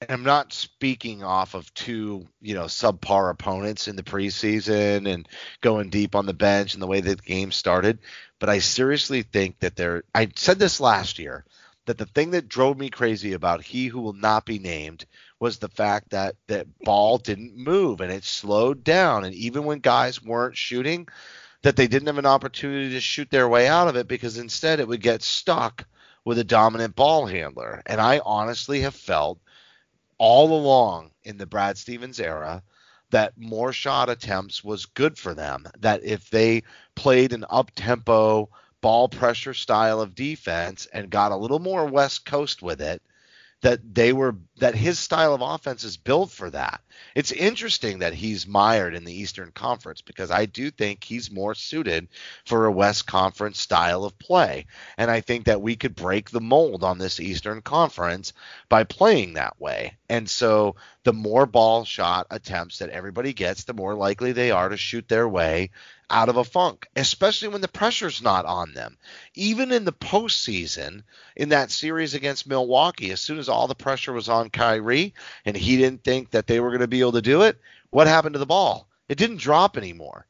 and 0.00 0.10
I'm 0.10 0.24
not 0.24 0.52
speaking 0.52 1.22
off 1.22 1.54
of 1.54 1.72
two, 1.74 2.26
you 2.40 2.54
know, 2.54 2.64
subpar 2.64 3.30
opponents 3.30 3.88
in 3.88 3.96
the 3.96 4.02
preseason 4.02 5.08
and 5.08 5.28
going 5.60 5.90
deep 5.90 6.14
on 6.14 6.26
the 6.26 6.34
bench 6.34 6.74
and 6.74 6.82
the 6.82 6.86
way 6.86 7.00
that 7.00 7.18
the 7.18 7.26
game 7.26 7.52
started, 7.52 7.98
but 8.38 8.48
I 8.48 8.58
seriously 8.58 9.22
think 9.22 9.60
that 9.60 9.76
there 9.76 10.04
I 10.14 10.30
said 10.36 10.58
this 10.58 10.80
last 10.80 11.18
year 11.18 11.44
that 11.86 11.98
the 11.98 12.06
thing 12.06 12.30
that 12.32 12.48
drove 12.48 12.78
me 12.78 12.90
crazy 12.90 13.32
about 13.32 13.62
he 13.62 13.86
who 13.86 14.00
will 14.00 14.14
not 14.14 14.46
be 14.46 14.58
named 14.58 15.04
was 15.38 15.58
the 15.58 15.68
fact 15.68 16.10
that 16.10 16.36
that 16.48 16.66
ball 16.80 17.18
didn't 17.18 17.56
move 17.56 18.00
and 18.00 18.10
it 18.12 18.24
slowed 18.24 18.84
down 18.84 19.24
and 19.24 19.34
even 19.34 19.64
when 19.64 19.78
guys 19.78 20.22
weren't 20.22 20.56
shooting 20.56 21.06
that 21.62 21.76
they 21.76 21.86
didn't 21.86 22.06
have 22.06 22.18
an 22.18 22.26
opportunity 22.26 22.90
to 22.90 23.00
shoot 23.00 23.30
their 23.30 23.48
way 23.48 23.66
out 23.66 23.88
of 23.88 23.96
it 23.96 24.08
because 24.08 24.38
instead 24.38 24.80
it 24.80 24.88
would 24.88 25.00
get 25.00 25.22
stuck 25.22 25.86
with 26.24 26.38
a 26.38 26.44
dominant 26.44 26.96
ball 26.96 27.26
handler. 27.26 27.82
And 27.86 28.00
I 28.00 28.20
honestly 28.24 28.80
have 28.80 28.94
felt 28.94 29.38
all 30.18 30.56
along 30.56 31.10
in 31.22 31.36
the 31.38 31.46
Brad 31.46 31.78
Stevens 31.78 32.20
era 32.20 32.62
that 33.10 33.32
more 33.36 33.72
shot 33.72 34.08
attempts 34.08 34.64
was 34.64 34.86
good 34.86 35.18
for 35.18 35.34
them. 35.34 35.66
That 35.78 36.02
if 36.04 36.30
they 36.30 36.62
played 36.94 37.32
an 37.32 37.44
up 37.48 37.70
tempo 37.74 38.48
ball 38.80 39.08
pressure 39.08 39.54
style 39.54 40.00
of 40.00 40.14
defense 40.14 40.86
and 40.92 41.10
got 41.10 41.32
a 41.32 41.36
little 41.36 41.58
more 41.58 41.86
West 41.86 42.26
Coast 42.26 42.62
with 42.62 42.80
it, 42.80 43.02
that 43.64 43.94
they 43.94 44.12
were 44.12 44.36
that 44.58 44.74
his 44.74 44.98
style 44.98 45.32
of 45.32 45.40
offense 45.40 45.84
is 45.84 45.96
built 45.96 46.30
for 46.30 46.50
that. 46.50 46.82
It's 47.14 47.32
interesting 47.32 48.00
that 48.00 48.12
he's 48.12 48.46
mired 48.46 48.94
in 48.94 49.04
the 49.04 49.12
Eastern 49.12 49.52
Conference 49.52 50.02
because 50.02 50.30
I 50.30 50.44
do 50.44 50.70
think 50.70 51.02
he's 51.02 51.30
more 51.30 51.54
suited 51.54 52.08
for 52.44 52.66
a 52.66 52.72
West 52.72 53.06
Conference 53.06 53.58
style 53.58 54.04
of 54.04 54.18
play. 54.18 54.66
And 54.98 55.10
I 55.10 55.22
think 55.22 55.46
that 55.46 55.62
we 55.62 55.76
could 55.76 55.96
break 55.96 56.28
the 56.28 56.42
mold 56.42 56.84
on 56.84 56.98
this 56.98 57.18
Eastern 57.20 57.62
Conference 57.62 58.34
by 58.68 58.84
playing 58.84 59.32
that 59.34 59.58
way. 59.58 59.96
And 60.10 60.28
so 60.28 60.76
the 61.04 61.12
more 61.12 61.46
ball 61.46 61.84
shot 61.84 62.26
attempts 62.30 62.78
that 62.78 62.90
everybody 62.90 63.32
gets, 63.32 63.64
the 63.64 63.74
more 63.74 63.94
likely 63.94 64.32
they 64.32 64.50
are 64.50 64.68
to 64.70 64.76
shoot 64.76 65.06
their 65.08 65.28
way 65.28 65.70
out 66.10 66.28
of 66.28 66.36
a 66.36 66.44
funk, 66.44 66.86
especially 66.96 67.48
when 67.48 67.60
the 67.60 67.68
pressure's 67.68 68.22
not 68.22 68.46
on 68.46 68.72
them. 68.72 68.96
Even 69.34 69.70
in 69.70 69.84
the 69.84 69.92
postseason, 69.92 71.02
in 71.36 71.50
that 71.50 71.70
series 71.70 72.14
against 72.14 72.46
Milwaukee, 72.46 73.10
as 73.10 73.20
soon 73.20 73.38
as 73.38 73.48
all 73.48 73.68
the 73.68 73.74
pressure 73.74 74.12
was 74.12 74.28
on 74.28 74.50
Kyrie 74.50 75.14
and 75.44 75.56
he 75.56 75.76
didn't 75.76 76.04
think 76.04 76.30
that 76.30 76.46
they 76.46 76.60
were 76.60 76.70
going 76.70 76.80
to 76.80 76.88
be 76.88 77.00
able 77.00 77.12
to 77.12 77.22
do 77.22 77.42
it, 77.42 77.58
what 77.90 78.06
happened 78.06 78.32
to 78.34 78.38
the 78.38 78.46
ball? 78.46 78.88
It 79.08 79.18
didn't 79.18 79.36
drop 79.36 79.76
anymore 79.76 80.26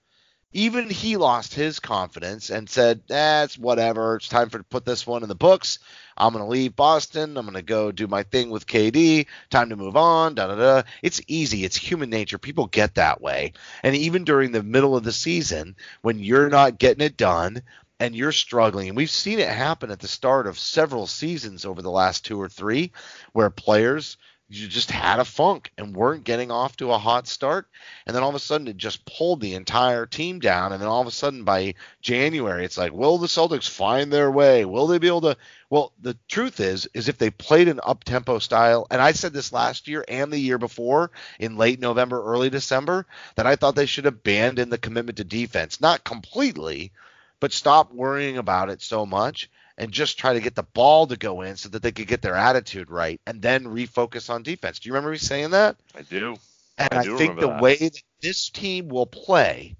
even 0.54 0.88
he 0.88 1.16
lost 1.16 1.52
his 1.52 1.80
confidence 1.80 2.48
and 2.48 2.70
said, 2.70 3.02
"That's 3.08 3.56
eh, 3.56 3.60
whatever. 3.60 4.16
It's 4.16 4.28
time 4.28 4.48
for 4.48 4.58
to 4.58 4.64
put 4.64 4.84
this 4.84 5.06
one 5.06 5.22
in 5.24 5.28
the 5.28 5.34
books. 5.34 5.80
I'm 6.16 6.32
going 6.32 6.44
to 6.44 6.50
leave 6.50 6.76
Boston. 6.76 7.36
I'm 7.36 7.44
going 7.44 7.54
to 7.54 7.62
go 7.62 7.90
do 7.90 8.06
my 8.06 8.22
thing 8.22 8.50
with 8.50 8.66
KD. 8.66 9.26
Time 9.50 9.70
to 9.70 9.76
move 9.76 9.96
on." 9.96 10.36
Da 10.36 10.46
da 10.46 10.54
da. 10.54 10.82
It's 11.02 11.20
easy. 11.26 11.64
It's 11.64 11.76
human 11.76 12.08
nature. 12.08 12.38
People 12.38 12.68
get 12.68 12.94
that 12.94 13.20
way. 13.20 13.52
And 13.82 13.96
even 13.96 14.24
during 14.24 14.52
the 14.52 14.62
middle 14.62 14.96
of 14.96 15.02
the 15.02 15.12
season, 15.12 15.74
when 16.02 16.20
you're 16.20 16.48
not 16.48 16.78
getting 16.78 17.04
it 17.04 17.16
done 17.16 17.62
and 17.98 18.14
you're 18.14 18.32
struggling, 18.32 18.88
and 18.88 18.96
we've 18.96 19.10
seen 19.10 19.40
it 19.40 19.48
happen 19.48 19.90
at 19.90 20.00
the 20.00 20.08
start 20.08 20.46
of 20.46 20.58
several 20.58 21.06
seasons 21.06 21.64
over 21.64 21.82
the 21.82 21.90
last 21.90 22.24
two 22.24 22.40
or 22.40 22.48
three, 22.48 22.92
where 23.32 23.50
players 23.50 24.16
you 24.48 24.68
just 24.68 24.90
had 24.90 25.20
a 25.20 25.24
funk 25.24 25.72
and 25.78 25.96
weren't 25.96 26.24
getting 26.24 26.50
off 26.50 26.76
to 26.76 26.92
a 26.92 26.98
hot 26.98 27.26
start. 27.26 27.66
And 28.06 28.14
then 28.14 28.22
all 28.22 28.28
of 28.28 28.34
a 28.34 28.40
sudden 28.40 28.68
it 28.68 28.76
just 28.76 29.06
pulled 29.06 29.40
the 29.40 29.54
entire 29.54 30.04
team 30.04 30.38
down. 30.38 30.72
And 30.72 30.80
then 30.80 30.88
all 30.88 31.00
of 31.00 31.06
a 31.06 31.12
sudden 31.12 31.44
by 31.44 31.74
January, 32.02 32.64
it's 32.64 32.76
like, 32.76 32.92
will 32.92 33.16
the 33.16 33.26
Celtics 33.26 33.68
find 33.68 34.12
their 34.12 34.30
way? 34.30 34.64
Will 34.66 34.86
they 34.86 34.98
be 34.98 35.06
able 35.06 35.22
to? 35.22 35.36
Well, 35.70 35.92
the 36.00 36.16
truth 36.28 36.60
is, 36.60 36.88
is 36.92 37.08
if 37.08 37.16
they 37.16 37.30
played 37.30 37.68
an 37.68 37.80
up 37.82 38.04
tempo 38.04 38.38
style, 38.38 38.86
and 38.90 39.00
I 39.00 39.12
said 39.12 39.32
this 39.32 39.52
last 39.52 39.88
year 39.88 40.04
and 40.06 40.30
the 40.30 40.38
year 40.38 40.58
before 40.58 41.10
in 41.38 41.56
late 41.56 41.80
November, 41.80 42.22
early 42.22 42.50
December, 42.50 43.06
that 43.36 43.46
I 43.46 43.56
thought 43.56 43.76
they 43.76 43.86
should 43.86 44.06
abandon 44.06 44.68
the 44.68 44.78
commitment 44.78 45.16
to 45.18 45.24
defense. 45.24 45.80
Not 45.80 46.04
completely, 46.04 46.92
but 47.40 47.52
stop 47.52 47.92
worrying 47.92 48.36
about 48.36 48.70
it 48.70 48.82
so 48.82 49.06
much 49.06 49.48
and 49.76 49.90
just 49.90 50.18
try 50.18 50.32
to 50.32 50.40
get 50.40 50.54
the 50.54 50.62
ball 50.62 51.06
to 51.06 51.16
go 51.16 51.42
in 51.42 51.56
so 51.56 51.68
that 51.70 51.82
they 51.82 51.92
could 51.92 52.06
get 52.06 52.22
their 52.22 52.36
attitude 52.36 52.90
right 52.90 53.20
and 53.26 53.42
then 53.42 53.64
refocus 53.64 54.30
on 54.30 54.42
defense. 54.42 54.78
Do 54.78 54.88
you 54.88 54.92
remember 54.92 55.10
me 55.10 55.18
saying 55.18 55.50
that? 55.50 55.76
I 55.96 56.02
do. 56.02 56.36
And 56.78 56.92
I, 56.92 57.02
do 57.02 57.14
I 57.14 57.18
think 57.18 57.40
the 57.40 57.48
that. 57.48 57.62
way 57.62 57.76
that 57.76 58.00
this 58.20 58.50
team 58.50 58.88
will 58.88 59.06
play, 59.06 59.76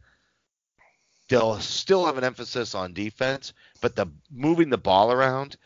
they'll 1.29 1.59
still 1.61 2.07
have 2.07 2.19
an 2.19 2.25
emphasis 2.25 2.75
on 2.75 2.93
defense, 2.93 3.53
but 3.81 3.97
the 3.97 4.07
moving 4.33 4.71
the 4.71 4.79
ball 4.79 5.13
around, 5.13 5.57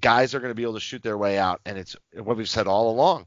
guys 0.00 0.34
are 0.34 0.40
going 0.40 0.50
to 0.50 0.56
be 0.56 0.62
able 0.62 0.74
to 0.74 0.80
shoot 0.80 1.02
their 1.02 1.18
way 1.18 1.38
out. 1.38 1.60
And 1.64 1.78
it's 1.78 1.96
what 2.16 2.36
we've 2.36 2.48
said 2.48 2.66
all 2.66 2.90
along. 2.90 3.26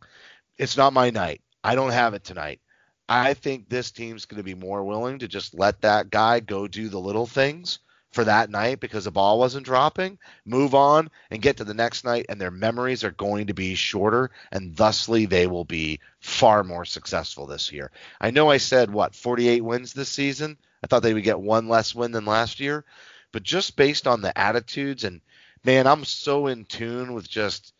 It's 0.57 0.77
not 0.77 0.93
my 0.93 1.09
night. 1.09 1.41
I 1.63 1.75
don't 1.75 1.91
have 1.91 2.13
it 2.13 2.23
tonight. 2.23 2.61
I 3.09 3.33
think 3.33 3.69
this 3.69 3.91
team's 3.91 4.25
going 4.25 4.37
to 4.37 4.43
be 4.43 4.55
more 4.55 4.83
willing 4.83 5.19
to 5.19 5.27
just 5.27 5.57
let 5.57 5.81
that 5.81 6.09
guy 6.09 6.41
go 6.41 6.67
do 6.67 6.89
the 6.89 6.99
little 6.99 7.25
things 7.25 7.79
for 8.17 8.23
that 8.23 8.49
night 8.49 8.79
because 8.79 9.03
the 9.03 9.11
ball 9.11 9.37
wasn't 9.37 9.63
dropping, 9.63 10.17
move 10.43 10.73
on 10.73 11.07
and 11.29 11.39
get 11.39 11.57
to 11.57 11.63
the 11.63 11.75
next 11.75 12.03
night, 12.03 12.25
and 12.29 12.41
their 12.41 12.49
memories 12.49 13.03
are 13.03 13.11
going 13.11 13.45
to 13.45 13.53
be 13.53 13.75
shorter, 13.75 14.31
and 14.51 14.75
thusly 14.75 15.27
they 15.27 15.45
will 15.45 15.65
be 15.65 15.99
far 16.19 16.63
more 16.63 16.83
successful 16.83 17.45
this 17.45 17.71
year. 17.71 17.91
I 18.19 18.31
know 18.31 18.49
I 18.49 18.57
said, 18.57 18.89
what, 18.89 19.13
48 19.13 19.63
wins 19.63 19.93
this 19.93 20.09
season? 20.09 20.57
I 20.83 20.87
thought 20.87 21.03
they 21.03 21.13
would 21.13 21.25
get 21.25 21.39
one 21.39 21.67
less 21.67 21.93
win 21.93 22.11
than 22.11 22.25
last 22.25 22.59
year, 22.59 22.85
but 23.31 23.43
just 23.43 23.75
based 23.75 24.07
on 24.07 24.21
the 24.21 24.35
attitudes, 24.35 25.03
and 25.03 25.21
man, 25.63 25.85
I'm 25.85 26.03
so 26.03 26.47
in 26.47 26.65
tune 26.65 27.13
with 27.13 27.29
just 27.29 27.71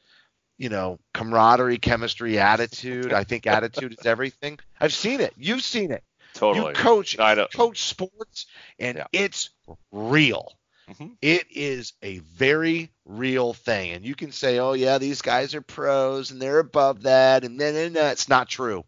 you 0.59 0.69
know, 0.69 0.99
camaraderie, 1.15 1.79
chemistry, 1.79 2.37
attitude. 2.37 3.11
I 3.11 3.23
think 3.23 3.47
attitude 3.47 3.93
is 3.93 4.05
everything. 4.05 4.59
I've 4.79 4.93
seen 4.93 5.19
it. 5.19 5.33
You've 5.35 5.63
seen 5.63 5.91
it. 5.91 6.03
Totally. 6.37 6.69
You 6.69 6.73
coach 6.75 7.19
I 7.19 7.35
know. 7.35 7.47
coach 7.53 7.81
sports, 7.83 8.45
and 8.79 8.97
Yeah. 8.97 9.07
it's 9.13 9.49
real. 9.91 10.53
Mhm. 10.89 11.17
It 11.21 11.47
is 11.51 11.93
a 12.03 12.19
very 12.19 12.91
real 13.05 13.53
thing, 13.53 13.91
and 13.91 14.05
you 14.05 14.15
can 14.15 14.31
say, 14.31 14.59
"Oh 14.59 14.73
yeah, 14.73 14.97
these 14.99 15.21
guys 15.21 15.55
are 15.55 15.61
pros 15.61 16.31
and 16.31 16.41
they're 16.41 16.59
above 16.59 17.03
that," 17.03 17.43
and 17.43 17.59
then 17.59 17.75
and 17.75 17.97
it's 17.97 18.29
not 18.29 18.49
true. 18.49 18.85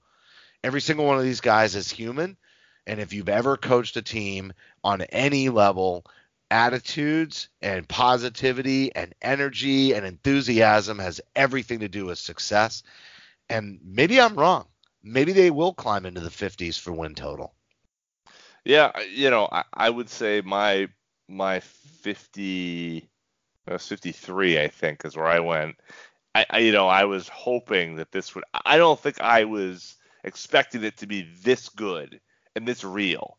Every 0.63 0.81
single 0.81 1.05
one 1.05 1.17
of 1.17 1.23
these 1.23 1.41
guys 1.41 1.75
is 1.75 1.91
human, 1.91 2.37
and 2.87 2.99
if 3.01 3.13
you've 3.13 3.29
ever 3.29 3.57
coached 3.57 3.97
a 3.97 4.01
team 4.03 4.53
on 4.83 5.01
any 5.03 5.49
level, 5.49 6.05
attitudes 6.51 7.49
and 7.61 7.87
positivity 7.89 8.95
and 8.95 9.15
energy 9.21 9.93
and 9.93 10.05
enthusiasm 10.05 10.99
has 10.99 11.21
everything 11.35 11.79
to 11.81 11.89
do 11.89 12.05
with 12.05 12.19
success. 12.19 12.83
And 13.49 13.79
maybe 13.83 14.21
I'm 14.21 14.35
wrong. 14.35 14.68
Maybe 15.03 15.31
they 15.31 15.51
will 15.51 15.73
climb 15.73 16.05
into 16.05 16.21
the 16.21 16.29
50s 16.29 16.79
for 16.79 16.91
win 16.91 17.15
total. 17.15 17.53
Yeah, 18.65 18.91
you 19.01 19.29
know, 19.29 19.47
I, 19.51 19.63
I 19.73 19.89
would 19.89 20.09
say 20.09 20.41
my 20.41 20.89
my 21.27 21.59
50, 21.59 23.07
uh, 23.67 23.77
53, 23.77 24.59
I 24.59 24.67
think, 24.67 25.05
is 25.05 25.15
where 25.15 25.27
I 25.27 25.39
went. 25.39 25.75
I, 26.35 26.45
I, 26.49 26.59
you 26.59 26.71
know, 26.71 26.87
I 26.87 27.05
was 27.05 27.27
hoping 27.27 27.95
that 27.95 28.11
this 28.11 28.35
would. 28.35 28.43
I 28.65 28.77
don't 28.77 28.99
think 28.99 29.21
I 29.21 29.45
was 29.45 29.95
expecting 30.23 30.83
it 30.83 30.97
to 30.97 31.07
be 31.07 31.27
this 31.43 31.69
good 31.69 32.19
and 32.55 32.67
this 32.67 32.83
real. 32.83 33.37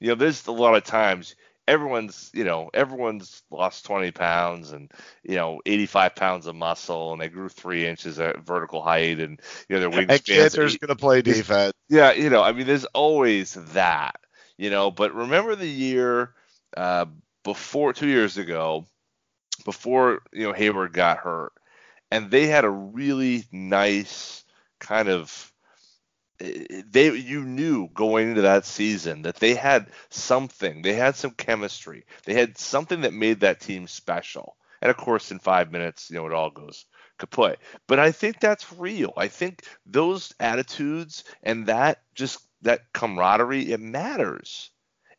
You 0.00 0.08
know, 0.08 0.14
there's 0.14 0.46
a 0.46 0.52
lot 0.52 0.74
of 0.74 0.84
times 0.84 1.34
everyone's, 1.72 2.30
you 2.34 2.44
know, 2.44 2.70
everyone's 2.74 3.42
lost 3.50 3.86
20 3.86 4.12
pounds 4.12 4.72
and 4.72 4.92
you 5.24 5.36
know 5.36 5.60
85 5.66 6.16
pounds 6.16 6.46
of 6.46 6.56
muscle, 6.56 7.12
and 7.12 7.22
they 7.22 7.28
grew 7.28 7.48
three 7.48 7.86
inches 7.86 8.20
at 8.20 8.40
vertical 8.46 8.82
height, 8.82 9.20
and 9.20 9.40
you 9.68 9.76
know 9.76 9.80
their 9.80 9.90
And 10.08 10.08
wingspan's 10.08 10.56
Kanter's 10.56 10.76
going 10.76 10.88
to 10.88 10.96
play 10.96 11.22
defense. 11.22 11.74
yeah, 11.88 12.12
you 12.12 12.30
know, 12.30 12.42
I 12.42 12.52
mean, 12.52 12.66
there's 12.66 12.84
always 12.86 13.54
that, 13.74 14.16
you 14.58 14.70
know. 14.70 14.90
But 14.90 15.14
remember 15.14 15.56
the 15.56 15.68
year 15.68 16.34
uh, 16.76 17.06
before, 17.44 17.92
two 17.92 18.08
years 18.08 18.38
ago, 18.38 18.86
before 19.64 20.22
you 20.32 20.44
know 20.46 20.52
Hayward 20.52 20.92
got 20.92 21.18
hurt, 21.18 21.52
and 22.10 22.30
they 22.30 22.46
had 22.46 22.64
a 22.64 22.70
really 22.70 23.44
nice 23.52 24.44
kind 24.80 25.08
of. 25.08 25.51
They, 26.42 27.12
you 27.12 27.44
knew 27.44 27.88
going 27.94 28.30
into 28.30 28.42
that 28.42 28.64
season 28.64 29.22
that 29.22 29.36
they 29.36 29.54
had 29.54 29.86
something. 30.10 30.82
They 30.82 30.94
had 30.94 31.14
some 31.14 31.30
chemistry. 31.30 32.04
They 32.24 32.34
had 32.34 32.58
something 32.58 33.02
that 33.02 33.14
made 33.14 33.40
that 33.40 33.60
team 33.60 33.86
special. 33.86 34.56
And 34.80 34.90
of 34.90 34.96
course, 34.96 35.30
in 35.30 35.38
five 35.38 35.70
minutes, 35.70 36.10
you 36.10 36.16
know, 36.16 36.26
it 36.26 36.32
all 36.32 36.50
goes 36.50 36.86
kaput. 37.18 37.58
But 37.86 38.00
I 38.00 38.10
think 38.10 38.40
that's 38.40 38.72
real. 38.72 39.12
I 39.16 39.28
think 39.28 39.62
those 39.86 40.34
attitudes 40.40 41.22
and 41.42 41.66
that 41.66 42.02
just 42.14 42.38
that 42.62 42.92
camaraderie, 42.92 43.72
it 43.72 43.80
matters. 43.80 44.70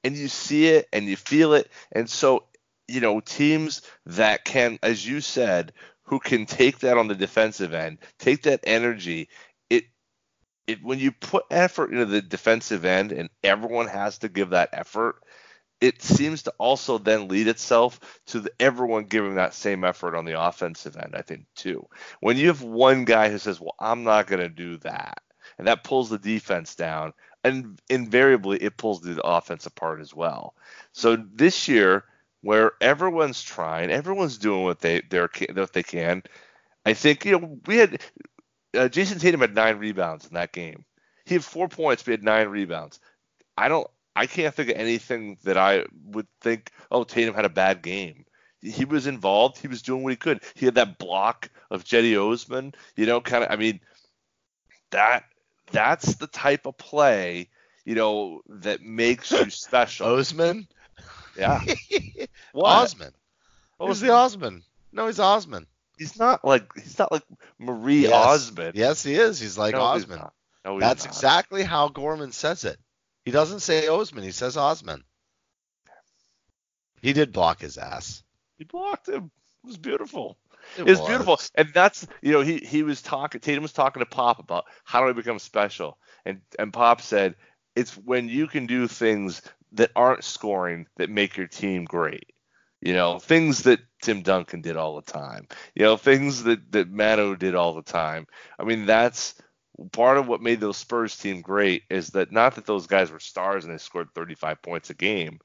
And 0.04 0.18
you 0.18 0.28
see 0.28 0.68
it 0.68 0.88
and 0.92 1.06
you 1.06 1.16
feel 1.16 1.54
it. 1.54 1.72
And 1.94 2.10
so, 2.10 2.46
you 2.90 3.00
know, 3.00 3.22
teams 3.22 3.82
that 4.06 4.44
can, 4.44 4.80
as 4.84 5.08
you 5.08 5.22
said, 5.22 5.72
who 6.04 6.20
can 6.20 6.46
take 6.46 6.80
that 6.80 6.98
on 6.98 7.08
the 7.08 7.16
defensive 7.16 7.74
end, 7.74 8.00
take 8.20 8.44
that 8.44 8.60
energy, 8.64 9.30
when 10.82 11.00
you 11.00 11.12
put 11.12 11.46
effort 11.52 11.92
into 11.92 12.06
the 12.06 12.22
defensive 12.22 12.86
end 12.86 13.12
and 13.12 13.30
everyone 13.44 13.88
has 13.88 14.20
to 14.20 14.30
give 14.30 14.52
that 14.52 14.70
effort, 14.74 15.16
it 15.82 16.02
seems 16.02 16.44
to 16.44 16.54
also 16.58 16.98
then 16.98 17.28
lead 17.28 17.48
itself 17.48 18.00
to 18.28 18.40
the, 18.40 18.52
everyone 18.60 19.04
giving 19.04 19.36
that 19.36 19.54
same 19.54 19.84
effort 19.84 20.16
on 20.16 20.24
the 20.24 20.40
offensive 20.42 20.96
end, 20.96 21.14
I 21.14 21.22
think, 21.22 21.46
too. 21.56 21.86
When 22.22 22.38
you 22.38 22.48
have 22.48 22.62
one 22.62 23.04
guy 23.04 23.30
who 23.30 23.38
says, 23.38 23.60
Well, 23.60 23.76
I'm 23.80 24.04
not 24.04 24.28
going 24.28 24.40
to 24.42 24.50
do 24.50 24.78
that, 24.78 25.22
and 25.58 25.68
that 25.68 25.84
pulls 25.84 26.10
the 26.10 26.18
defense 26.18 26.76
down, 26.76 27.14
and 27.44 27.80
invariably 27.90 28.60
it 28.60 28.78
pulls 28.78 29.02
the 29.02 29.22
offense 29.26 29.66
apart 29.66 30.00
as 30.00 30.14
well. 30.16 30.56
So 30.94 31.18
this 31.18 31.68
year, 31.68 32.06
where 32.42 32.72
everyone's 32.80 33.42
trying, 33.42 33.92
everyone's 33.92 34.38
doing 34.38 34.64
what 34.64 34.80
they 34.80 35.02
they're, 35.10 35.30
what 35.54 35.74
they 35.74 35.84
can, 35.84 36.24
I 36.86 36.94
think, 36.94 37.26
you 37.26 37.40
know, 37.40 37.60
we 37.66 37.78
had 37.78 38.02
uh, 38.76 38.90
Jayson 38.90 39.20
Tatum 39.20 39.42
had 39.42 39.56
nine 39.56 39.78
rebounds 39.78 40.28
in 40.28 40.34
that 40.34 40.52
game. 40.52 40.86
He 41.26 41.36
had 41.36 41.44
four 41.44 41.68
points, 41.68 42.04
but 42.04 42.12
he 42.12 42.14
had 42.14 42.24
nine 42.24 42.48
rebounds. 42.50 43.00
I 43.58 43.68
don't 43.68 43.88
I 44.16 44.28
can't 44.28 44.54
think 44.54 44.70
of 44.70 44.78
anything 44.78 45.38
that 45.44 45.58
I 45.58 45.86
would 46.06 46.28
think, 46.42 46.72
oh, 46.92 47.04
Tatum 47.04 47.34
had 47.34 47.46
a 47.46 47.50
bad 47.50 47.82
game. 47.82 48.26
He 48.62 48.86
was 48.86 49.08
involved. 49.08 49.58
He 49.58 49.68
was 49.68 49.82
doing 49.82 50.04
what 50.04 50.12
he 50.12 50.18
could. 50.18 50.44
He 50.56 50.66
had 50.66 50.76
that 50.76 50.98
block 50.98 51.50
of 51.70 51.84
Cedi 51.84 52.16
Osman. 52.16 52.74
You 52.96 53.06
know, 53.06 53.20
kind 53.20 53.44
of. 53.44 53.52
I 53.52 53.56
mean, 53.58 53.82
that 54.92 55.26
that's 55.72 56.16
the 56.16 56.28
type 56.28 56.66
of 56.66 56.78
play, 56.78 57.50
you 57.84 57.96
know, 57.96 58.42
that 58.48 58.82
makes 58.82 59.32
you 59.32 59.50
special. 59.50 60.08
Osman? 60.08 60.68
yeah. 61.38 61.60
Osman. 62.56 63.14
What 63.78 63.90
was 63.90 64.00
the 64.00 64.12
Osman? 64.12 64.64
No, 64.94 65.08
he's 65.08 65.20
Osman. 65.20 65.68
He's 66.04 66.20
not 66.20 66.44
like 66.44 66.74
he's 66.76 67.00
not 67.00 67.12
like 67.12 67.24
Marie 67.60 68.02
Yes. 68.02 68.14
Osmond. 68.14 68.76
Yes, 68.76 69.04
he 69.04 69.16
is. 69.16 69.40
He's 69.40 69.58
like 69.58 69.74
No, 69.74 69.94
he's 69.94 70.08
not. 70.08 70.34
No, 70.66 70.74
he's 70.78 70.82
That's 70.82 71.06
exactly 71.06 71.64
how 71.64 71.88
Gorman 71.90 72.32
says 72.34 72.66
it. 72.66 72.78
He 73.26 73.32
doesn't 73.32 73.62
say 73.62 73.88
Osman. 73.88 74.24
He 74.24 74.32
says 74.32 74.58
Osman. 74.58 75.04
He 77.02 77.14
did 77.14 77.32
block 77.32 77.62
his 77.62 77.78
ass. 77.78 78.24
He 78.58 78.66
blocked 78.66 79.08
him. 79.08 79.32
It 79.64 79.68
was 79.68 79.78
beautiful. 79.78 80.38
It 80.78 80.88
It's 80.88 81.00
was. 81.00 81.08
beautiful, 81.08 81.40
and 81.56 81.70
that's 81.74 82.06
you 82.22 82.32
know 82.34 82.42
he 82.42 82.58
he 82.58 82.84
was 82.84 83.02
talking. 83.02 83.40
Tatum 83.42 83.62
was 83.64 83.74
talking 83.74 84.02
to 84.02 84.06
Pop 84.06 84.40
about 84.40 84.66
how 84.84 85.02
do 85.02 85.10
I 85.10 85.14
become 85.14 85.40
special, 85.40 85.98
and 86.26 86.42
and 86.60 86.74
Pop 86.74 87.02
said 87.02 87.36
it's 87.76 87.98
when 87.98 88.28
you 88.30 88.48
can 88.48 88.66
do 88.66 88.88
things 88.88 89.42
that 89.74 89.92
aren't 89.96 90.24
scoring 90.24 90.88
that 90.98 91.10
make 91.10 91.38
your 91.38 91.48
team 91.48 91.86
great. 91.86 92.33
You 92.84 92.94
know 92.94 93.20
things 93.20 93.64
that 93.64 93.80
Tim 94.02 94.24
Duncan 94.24 94.62
did 94.62 94.76
all 94.78 94.96
the 94.96 95.12
time. 95.12 95.48
You 95.76 95.84
know 95.84 95.98
things 95.98 96.44
that 96.44 96.72
that 96.74 96.92
Manu 96.92 97.36
did 97.38 97.56
all 97.56 97.74
the 97.74 97.82
time. 97.84 98.28
I 98.60 98.64
mean 98.66 98.86
that's 98.86 99.36
part 99.92 100.18
of 100.18 100.28
what 100.28 100.42
made 100.42 100.60
those 100.60 100.78
Spurs 100.78 101.18
team 101.18 101.42
great 101.42 101.84
is 101.90 102.10
that 102.10 102.32
not 102.32 102.56
that 102.56 102.66
those 102.66 102.88
guys 102.88 103.12
were 103.12 103.20
stars 103.20 103.66
and 103.66 103.74
they 103.74 103.78
scored 103.78 104.10
35 104.14 104.62
points 104.62 104.90
a 104.90 104.94
game, 104.94 105.40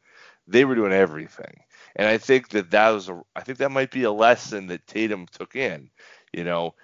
they 0.49 0.65
were 0.65 0.75
doing 0.75 0.93
everything. 0.93 1.61
And 1.97 2.09
I 2.09 2.19
think 2.19 2.51
that 2.51 2.71
that 2.73 2.91
was 2.91 3.09
a, 3.09 3.23
I 3.37 3.43
think 3.43 3.59
that 3.59 3.71
might 3.71 3.91
be 3.93 4.05
a 4.05 4.13
lesson 4.13 4.67
that 4.69 4.87
Tatum 4.87 5.27
took 5.31 5.57
in. 5.57 5.91
You 6.33 6.45
know, 6.45 6.75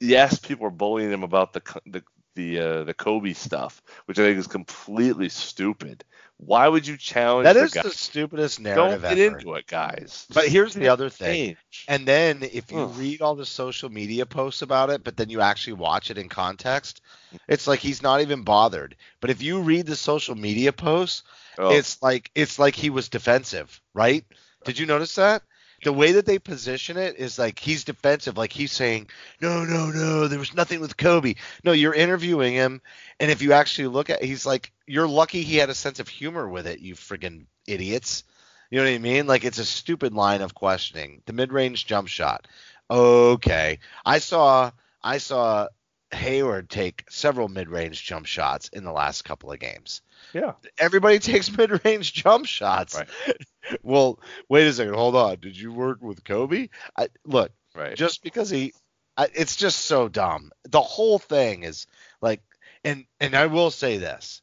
yes, 0.00 0.38
people 0.38 0.66
are 0.66 0.70
bullying 0.70 1.10
him 1.12 1.24
about 1.24 1.52
the 1.52 1.62
the 1.86 2.02
the 2.34 2.58
uh, 2.60 2.84
the 2.84 2.94
Kobe 2.94 3.32
stuff, 3.32 3.82
which 4.06 4.18
I 4.18 4.22
think 4.22 4.38
is 4.38 4.46
completely 4.46 5.28
stupid. 5.28 6.04
Why 6.38 6.68
would 6.68 6.86
you 6.86 6.96
challenge 6.96 7.54
That 7.54 7.56
the 7.56 7.66
is 7.66 7.70
guy? 7.70 7.82
the 7.82 7.90
stupidest 7.92 8.60
Don't 8.72 9.04
get 9.04 9.18
ever. 9.18 9.18
into 9.18 9.54
it, 9.54 9.66
guys. 9.66 10.28
But 10.32 10.48
here's 10.48 10.74
the 10.74 10.88
other 10.88 11.08
thing. 11.10 11.44
And 11.86 12.06
then 12.06 12.42
if 12.42 12.72
you 12.72 12.84
Ugh. 12.84 12.90
read 12.90 13.20
all 13.22 13.34
the 13.34 13.44
social 13.46 13.88
media 13.88 14.26
posts 14.26 14.62
about 14.62 14.90
it, 14.90 15.02
but 15.04 15.16
then 15.16 15.28
you 15.30 15.40
actually 15.40 15.74
watch 15.74 16.10
it 16.10 16.18
in 16.18 16.28
context, 16.28 17.00
it's 17.48 17.66
like 17.66 17.80
he's 17.80 18.02
not 18.02 18.20
even 18.20 18.42
bothered. 18.42 18.96
But 19.20 19.30
if 19.30 19.42
you 19.42 19.60
read 19.62 19.86
the 19.86 19.96
social 19.96 20.34
media 20.34 20.72
posts, 20.72 21.22
Oh, 21.58 21.82
it's 21.82 22.00
like 22.02 22.30
it's 22.34 22.58
like 22.58 22.74
he 22.74 22.90
was 22.90 23.08
defensive, 23.08 23.80
right? 23.94 24.24
Did 24.64 24.78
you 24.78 24.86
notice 24.86 25.14
that? 25.16 25.42
The 25.82 25.92
way 25.92 26.12
that 26.12 26.26
they 26.26 26.38
position 26.38 26.96
it 26.96 27.16
is 27.16 27.38
like 27.38 27.58
he's 27.58 27.84
defensive, 27.84 28.36
like 28.36 28.52
he's 28.52 28.72
saying, 28.72 29.08
"No, 29.40 29.64
no, 29.64 29.86
no, 29.86 30.28
there 30.28 30.38
was 30.38 30.54
nothing 30.54 30.80
with 30.80 30.96
Kobe." 30.96 31.34
No, 31.64 31.72
you're 31.72 31.94
interviewing 31.94 32.54
him, 32.54 32.82
and 33.18 33.30
if 33.30 33.40
you 33.40 33.52
actually 33.52 33.88
look 33.88 34.10
at, 34.10 34.22
he's 34.22 34.44
like, 34.44 34.72
"You're 34.86 35.08
lucky 35.08 35.42
he 35.42 35.56
had 35.56 35.70
a 35.70 35.74
sense 35.74 35.98
of 35.98 36.08
humor 36.08 36.48
with 36.48 36.66
it, 36.66 36.80
you 36.80 36.94
friggin' 36.94 37.46
idiots." 37.66 38.24
You 38.70 38.78
know 38.78 38.84
what 38.84 38.94
I 38.94 38.98
mean? 38.98 39.26
Like 39.26 39.44
it's 39.44 39.58
a 39.58 39.64
stupid 39.64 40.14
line 40.14 40.42
of 40.42 40.54
questioning. 40.54 41.22
The 41.26 41.32
mid-range 41.32 41.86
jump 41.86 42.08
shot. 42.08 42.46
Okay, 42.90 43.78
I 44.04 44.18
saw 44.18 44.70
I 45.02 45.18
saw 45.18 45.68
Hayward 46.12 46.68
take 46.68 47.04
several 47.08 47.48
mid-range 47.48 48.04
jump 48.04 48.26
shots 48.26 48.68
in 48.72 48.84
the 48.84 48.92
last 48.92 49.22
couple 49.22 49.52
of 49.52 49.58
games 49.58 50.02
yeah. 50.32 50.52
everybody 50.78 51.18
takes 51.18 51.50
mid-range 51.56 52.12
jump 52.12 52.46
shots. 52.46 52.96
Right. 52.96 53.36
well, 53.82 54.20
wait 54.48 54.66
a 54.66 54.72
second, 54.72 54.94
hold 54.94 55.16
on. 55.16 55.38
Did 55.40 55.58
you 55.58 55.72
work 55.72 56.00
with 56.00 56.24
Kobe? 56.24 56.68
I, 56.96 57.08
look, 57.24 57.52
Right. 57.74 57.96
just 57.96 58.22
because 58.22 58.50
he, 58.50 58.72
I, 59.16 59.28
it's 59.34 59.56
just 59.56 59.84
so 59.84 60.08
dumb. 60.08 60.50
The 60.68 60.80
whole 60.80 61.18
thing 61.18 61.62
is 61.62 61.86
like, 62.20 62.42
and 62.84 63.04
and 63.20 63.34
I 63.34 63.46
will 63.46 63.70
say 63.70 63.98
this: 63.98 64.42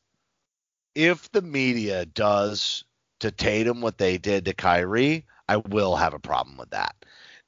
if 0.95 1.31
the 1.31 1.41
media 1.41 2.05
does 2.05 2.85
to 3.19 3.31
Tatum 3.31 3.81
what 3.81 3.97
they 3.97 4.17
did 4.17 4.45
to 4.45 4.53
Kyrie, 4.53 5.25
I 5.49 5.57
will 5.57 5.95
have 5.95 6.13
a 6.13 6.19
problem 6.19 6.57
with 6.57 6.69
that. 6.69 6.95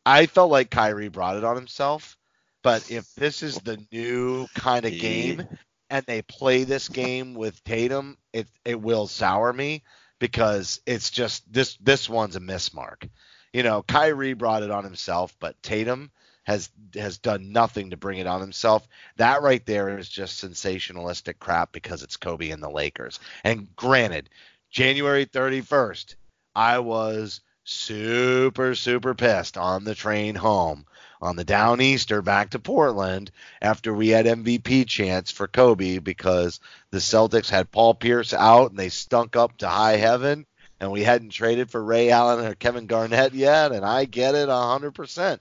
I 0.05 0.25
felt 0.25 0.51
like 0.51 0.71
Kyrie 0.71 1.09
brought 1.09 1.37
it 1.37 1.43
on 1.43 1.55
himself, 1.55 2.17
but 2.63 2.89
if 2.91 3.13
this 3.15 3.43
is 3.43 3.57
the 3.59 3.81
new 3.91 4.47
kind 4.55 4.85
of 4.85 4.91
game 4.91 5.43
and 5.89 6.05
they 6.05 6.21
play 6.21 6.63
this 6.63 6.89
game 6.89 7.33
with 7.33 7.63
Tatum, 7.63 8.17
it 8.33 8.47
it 8.65 8.79
will 8.79 9.07
sour 9.07 9.51
me 9.51 9.83
because 10.19 10.81
it's 10.85 11.09
just 11.09 11.51
this 11.51 11.75
this 11.77 12.09
one's 12.09 12.35
a 12.35 12.39
mismark. 12.39 13.07
You 13.53 13.63
know, 13.63 13.81
Kyrie 13.81 14.33
brought 14.33 14.63
it 14.63 14.71
on 14.71 14.83
himself, 14.83 15.35
but 15.39 15.61
Tatum 15.63 16.11
has 16.43 16.69
has 16.95 17.17
done 17.17 17.51
nothing 17.51 17.91
to 17.91 17.97
bring 17.97 18.19
it 18.19 18.27
on 18.27 18.41
himself. 18.41 18.87
That 19.17 19.41
right 19.41 19.65
there 19.65 19.97
is 19.97 20.09
just 20.09 20.43
sensationalistic 20.43 21.39
crap 21.39 21.71
because 21.71 22.03
it's 22.03 22.17
Kobe 22.17 22.49
and 22.49 22.61
the 22.61 22.69
Lakers. 22.69 23.19
And 23.43 23.75
granted, 23.75 24.29
January 24.71 25.25
31st, 25.25 26.15
I 26.55 26.79
was 26.79 27.41
super 27.71 28.73
super 28.73 29.13
pissed 29.13 29.55
on 29.55 29.83
the 29.83 29.93
train 29.93 30.33
home 30.33 30.85
on 31.21 31.35
the 31.35 31.45
downeaster 31.45 32.23
back 32.23 32.49
to 32.49 32.59
Portland 32.59 33.29
after 33.61 33.93
we 33.93 34.09
had 34.09 34.25
MVP 34.25 34.87
chance 34.87 35.29
for 35.29 35.47
Kobe 35.47 35.99
because 35.99 36.59
the 36.89 36.97
Celtics 36.97 37.49
had 37.49 37.71
Paul 37.71 37.93
Pierce 37.93 38.33
out 38.33 38.71
and 38.71 38.79
they 38.79 38.89
stunk 38.89 39.35
up 39.35 39.57
to 39.57 39.67
high 39.67 39.97
heaven 39.97 40.47
and 40.79 40.91
we 40.91 41.03
hadn't 41.03 41.29
traded 41.29 41.69
for 41.69 41.83
Ray 41.83 42.09
Allen 42.09 42.43
or 42.43 42.55
Kevin 42.55 42.87
Garnett 42.87 43.33
yet 43.33 43.71
and 43.71 43.85
I 43.85 44.05
get 44.05 44.33
it 44.33 44.49
100%. 44.49 45.39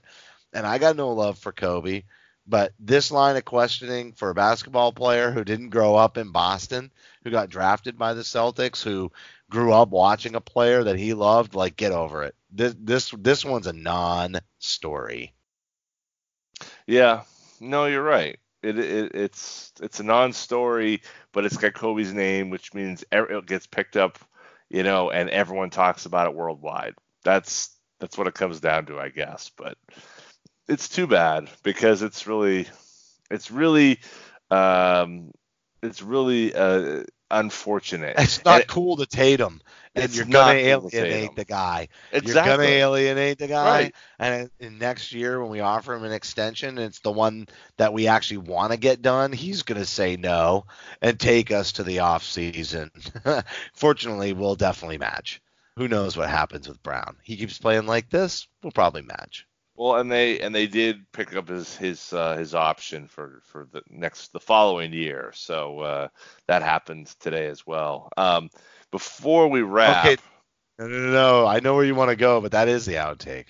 And 0.53 0.67
I 0.67 0.77
got 0.77 0.95
no 0.95 1.13
love 1.13 1.37
for 1.39 1.51
Kobe, 1.51 2.03
but 2.49 2.73
this 2.79 3.11
line 3.11 3.37
of 3.37 3.45
questioning 3.45 4.13
for 4.13 4.31
a 4.31 4.35
basketball 4.35 4.91
player 4.91 5.31
who 5.31 5.43
didn't 5.43 5.69
grow 5.69 5.95
up 5.95 6.17
in 6.17 6.31
Boston, 6.31 6.91
who 7.23 7.29
got 7.29 7.49
drafted 7.49 7.97
by 7.97 8.15
the 8.15 8.23
Celtics, 8.23 8.81
who 8.81 9.11
grew 9.51 9.71
up 9.71 9.89
watching 9.89 10.33
a 10.35 10.41
player 10.41 10.83
that 10.83 10.97
he 10.97 11.13
loved, 11.13 11.53
like 11.53 11.77
get 11.77 11.91
over 11.91 12.23
it. 12.23 12.35
This 12.51 12.75
this 12.79 13.13
this 13.17 13.45
one's 13.45 13.67
a 13.67 13.73
non-story. 13.73 15.33
Yeah, 16.87 17.21
no, 17.59 17.85
you're 17.85 18.03
right. 18.03 18.39
It, 18.63 18.79
it 18.79 19.11
it's 19.13 19.71
it's 19.79 19.99
a 19.99 20.03
non-story, 20.03 21.03
but 21.31 21.45
it's 21.45 21.57
got 21.57 21.75
Kobe's 21.75 22.13
name, 22.13 22.49
which 22.49 22.73
means 22.73 23.03
it 23.11 23.45
gets 23.45 23.67
picked 23.67 23.95
up, 23.95 24.17
you 24.69 24.81
know, 24.81 25.11
and 25.11 25.29
everyone 25.29 25.69
talks 25.69 26.07
about 26.07 26.27
it 26.27 26.35
worldwide. 26.35 26.95
That's 27.23 27.69
that's 27.99 28.17
what 28.17 28.27
it 28.27 28.33
comes 28.33 28.59
down 28.59 28.87
to, 28.87 28.99
I 28.99 29.09
guess. 29.09 29.51
But 29.55 29.77
it's 30.69 30.89
too 30.89 31.07
bad 31.07 31.49
because 31.63 32.01
it's 32.01 32.27
really 32.27 32.67
it's 33.29 33.51
really 33.51 33.99
um 34.51 35.31
it's 35.81 36.01
really 36.01 36.53
uh 36.53 37.03
unfortunate. 37.31 38.15
It's 38.17 38.43
not 38.43 38.61
and 38.61 38.69
cool 38.69 38.97
to 38.97 39.05
Tatum 39.05 39.61
and 39.95 40.15
you're 40.15 40.25
gonna 40.25 40.53
alienate 40.53 41.35
the 41.35 41.45
guy. 41.45 41.89
Exactly. 42.11 42.49
You're 42.49 42.57
gonna 42.57 42.69
alienate 42.69 43.39
the 43.39 43.47
guy, 43.47 43.81
right. 43.81 43.95
and, 44.19 44.49
and 44.59 44.79
next 44.79 45.13
year 45.13 45.41
when 45.41 45.49
we 45.49 45.59
offer 45.59 45.93
him 45.93 46.03
an 46.03 46.11
extension, 46.11 46.77
it's 46.77 46.99
the 46.99 47.11
one 47.11 47.47
that 47.77 47.93
we 47.93 48.07
actually 48.07 48.37
want 48.37 48.71
to 48.71 48.77
get 48.77 49.01
done. 49.01 49.31
He's 49.31 49.63
gonna 49.63 49.85
say 49.85 50.15
no 50.15 50.65
and 51.01 51.19
take 51.19 51.51
us 51.51 51.73
to 51.73 51.83
the 51.83 51.99
off 51.99 52.23
season. 52.23 52.91
Fortunately, 53.73 54.33
we'll 54.33 54.55
definitely 54.55 54.97
match. 54.97 55.41
Who 55.77 55.87
knows 55.87 56.17
what 56.17 56.29
happens 56.29 56.67
with 56.67 56.83
Brown? 56.83 57.15
He 57.23 57.37
keeps 57.37 57.57
playing 57.57 57.85
like 57.85 58.09
this, 58.09 58.47
we'll 58.61 58.71
probably 58.71 59.01
match. 59.01 59.45
Well, 59.79 59.95
and 59.95 60.11
they 60.11 60.41
and 60.41 60.53
they 60.53 60.67
did 60.67 61.09
pick 61.13 61.33
up 61.33 61.47
his 61.47 61.77
his 61.77 62.11
uh, 62.11 62.35
his 62.35 62.53
option 62.53 63.07
for 63.07 63.41
for 63.45 63.65
the 63.71 63.81
next 63.89 64.33
the 64.33 64.39
following 64.41 64.91
year, 64.91 65.31
so 65.33 65.79
uh, 65.79 66.07
that 66.47 66.63
happened 66.63 67.07
today 67.21 67.47
as 67.47 67.65
well. 67.65 68.09
Um, 68.17 68.49
before 68.91 69.47
we 69.47 69.61
wrap. 69.61 70.05
Okay. 70.05 70.17
No, 70.79 70.87
no, 70.87 70.97
no, 70.97 71.11
no. 71.13 71.47
I 71.47 71.61
know 71.61 71.75
where 71.75 71.85
you 71.85 71.95
want 71.95 72.09
to 72.09 72.17
go, 72.17 72.41
but 72.41 72.51
that 72.51 72.67
is 72.67 72.85
the 72.85 72.95
outtake. 72.95 73.45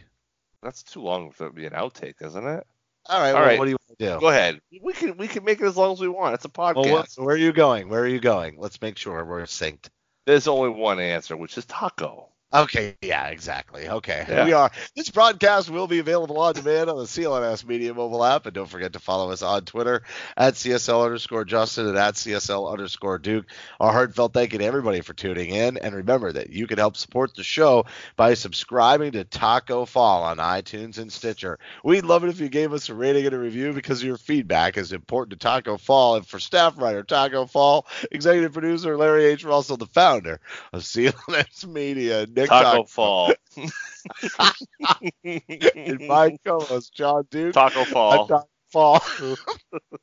That's 0.62 0.84
too 0.84 1.02
long 1.02 1.32
for 1.32 1.48
it 1.48 1.50
to 1.50 1.56
be 1.56 1.66
an 1.66 1.74
outtake, 1.74 2.22
isn't 2.22 2.46
it? 2.46 2.68
All 3.08 3.20
right. 3.20 3.30
All 3.30 3.34
well, 3.34 3.44
right. 3.44 3.58
What 3.58 3.66
do 3.66 3.72
you 3.72 3.78
want 3.88 3.98
to 3.98 4.14
do? 4.14 4.20
Go 4.20 4.30
ahead. 4.30 4.62
We 4.84 4.94
can 4.94 5.18
we 5.18 5.28
can 5.28 5.44
make 5.44 5.60
it 5.60 5.66
as 5.66 5.78
long 5.78 5.94
as 5.94 6.00
we 6.00 6.10
want. 6.10 6.36
It's 6.36 6.46
a 6.46 6.50
podcast. 6.50 6.76
Well, 6.76 6.92
what, 6.92 7.08
where 7.16 7.34
are 7.34 7.40
you 7.40 7.54
going? 7.54 7.90
Where 7.90 8.04
are 8.04 8.08
you 8.08 8.20
going? 8.20 8.60
Let's 8.60 8.80
make 8.84 9.00
sure 9.00 9.26
we're 9.26 9.46
synced. 9.46 9.90
There's 10.28 10.48
only 10.48 10.70
one 10.70 11.00
answer, 11.00 11.36
which 11.36 11.58
is 11.58 11.66
Tacko. 11.66 12.28
Okay, 12.52 12.96
yeah, 13.04 13.28
exactly. 13.28 13.88
Okay, 13.88 14.26
yeah. 14.28 14.44
we 14.44 14.54
are. 14.54 14.72
This 14.96 15.12
broadcast 15.12 15.70
will 15.70 15.86
be 15.86 16.00
available 16.00 16.40
on 16.40 16.56
demand 16.56 16.90
on 16.90 16.98
the 16.98 17.04
CLNS 17.04 17.64
Media 17.64 17.94
mobile 17.94 18.26
app, 18.26 18.48
and 18.48 18.56
don't 18.56 18.68
forget 18.68 18.94
to 18.94 19.00
follow 19.00 19.30
us 19.30 19.44
on 19.44 19.66
Twitter 19.66 20.02
at 20.36 20.56
CSL 20.56 21.06
underscore 21.06 21.46
Justin 21.46 21.88
and 21.88 21.96
at 21.96 22.16
CSL 22.16 22.72
underscore 22.72 23.20
Duke. 23.20 23.46
Our 23.80 23.92
heartfelt 23.92 24.34
thank 24.34 24.54
you 24.54 24.60
to 24.60 24.66
everybody 24.66 25.02
for 25.02 25.14
tuning 25.14 25.50
in, 25.50 25.78
and 25.78 25.94
remember 25.94 26.32
that 26.32 26.50
you 26.50 26.66
can 26.66 26.80
help 26.80 26.98
support 26.98 27.36
the 27.36 27.44
show 27.44 27.86
by 28.16 28.34
subscribing 28.34 29.12
to 29.12 29.26
Tacko 29.26 29.88
Fall 29.88 30.24
on 30.24 30.38
iTunes 30.38 30.98
and 30.98 31.14
Stitcher. 31.14 31.60
We'd 31.84 32.04
love 32.04 32.24
it 32.24 32.32
if 32.32 32.40
you 32.40 32.50
gave 32.50 32.74
us 32.74 32.90
a 32.90 32.96
rating 32.96 33.28
and 33.28 33.36
a 33.36 33.40
review 33.40 33.74
because 33.74 34.04
your 34.04 34.18
feedback 34.18 34.76
is 34.76 34.92
important 34.92 35.40
to 35.40 35.48
Tacko 35.48 35.78
Fall, 35.80 36.16
and 36.16 36.26
for 36.26 36.40
staff 36.40 36.80
writer 36.80 37.04
Tacko 37.04 37.46
Fall, 37.48 37.86
executive 38.12 38.54
producer 38.54 38.98
Larry 38.98 39.26
H. 39.26 39.44
Russell, 39.44 39.78
the 39.78 39.86
founder 39.86 40.40
of 40.74 40.82
CLNS 40.82 41.68
Media. 41.68 42.26
Nick 42.40 42.50
Tacko 42.50 42.86
Fall. 42.86 43.34
and 45.26 46.08
my 46.08 46.38
co-host 46.46 46.94
Jon 46.94 47.28
Duke. 47.30 47.54
Tacko 47.54 47.86
Fall. 47.86 48.28
Tacko 48.28 48.48
Fall. 48.72 49.02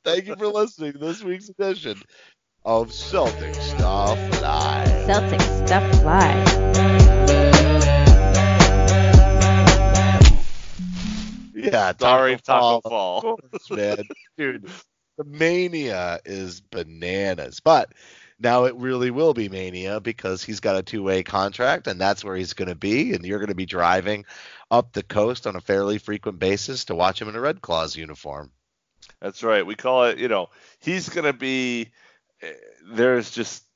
Thank 0.05 0.27
you 0.27 0.37
for 0.37 0.49
listening 0.49 0.93
to 0.93 0.99
this 0.99 1.25
week's 1.25 1.49
edition 1.49 2.03
of 2.67 2.91
Celtics 2.91 3.57
Stuff 3.57 4.19
Live. 4.43 4.89
Celtics 5.09 5.67
Stuff 5.67 6.05
Live. 6.05 6.47
Yeah, 11.55 11.95
sorry, 11.99 12.37
Tacko 12.37 12.81
Fall. 12.83 12.83
Fall. 12.83 13.23
Course, 13.23 13.71
man, 13.71 14.05
dude, 14.37 14.69
the 15.17 15.25
mania 15.25 16.21
is 16.27 16.61
bananas. 16.61 17.61
But 17.61 17.95
now 18.39 18.65
it 18.65 18.77
really 18.77 19.11
will 19.11 19.35
be 19.35 19.49
mania 19.49 20.01
because 20.01 20.43
he's 20.43 20.61
got 20.61 20.77
a 20.77 20.83
two-way 20.83 21.23
contract 21.23 21.87
and 21.87 22.01
that's 22.01 22.25
where 22.25 22.37
he's 22.37 22.53
going 22.53 22.69
to 22.69 22.75
be 22.75 23.15
and 23.15 23.25
you're 23.25 23.39
going 23.39 23.49
to 23.49 23.55
be 23.55 23.67
driving 23.67 24.25
up 24.71 24.93
the 24.93 25.03
coast 25.03 25.47
on 25.47 25.57
a 25.57 25.61
fairly 25.61 25.99
frequent 25.99 26.39
basis 26.39 26.85
to 26.87 26.95
watch 26.95 27.21
him 27.21 27.29
in 27.29 27.37
a 27.37 27.41
red 27.41 27.61
claws 27.61 27.97
uniform 27.97 28.51
that's 29.21 29.43
right 29.43 29.67
we 29.67 29.75
call 29.75 30.05
it 30.05 30.19
you 30.19 30.29
know 30.29 30.49
he's 30.81 31.09
going 31.09 31.25
to 31.25 31.33
be 31.33 31.91
eh, 32.43 32.53
there's 32.85 33.31
just 33.31 33.67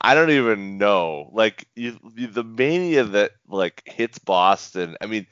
I 0.00 0.14
don't 0.14 0.30
even 0.30 0.78
know. 0.78 1.30
Like 1.32 1.66
you, 1.74 1.98
the 2.14 2.44
mania 2.44 3.04
that 3.04 3.32
like 3.48 3.82
hits 3.86 4.18
Boston. 4.18 4.96
I 5.00 5.06
mean, 5.06 5.26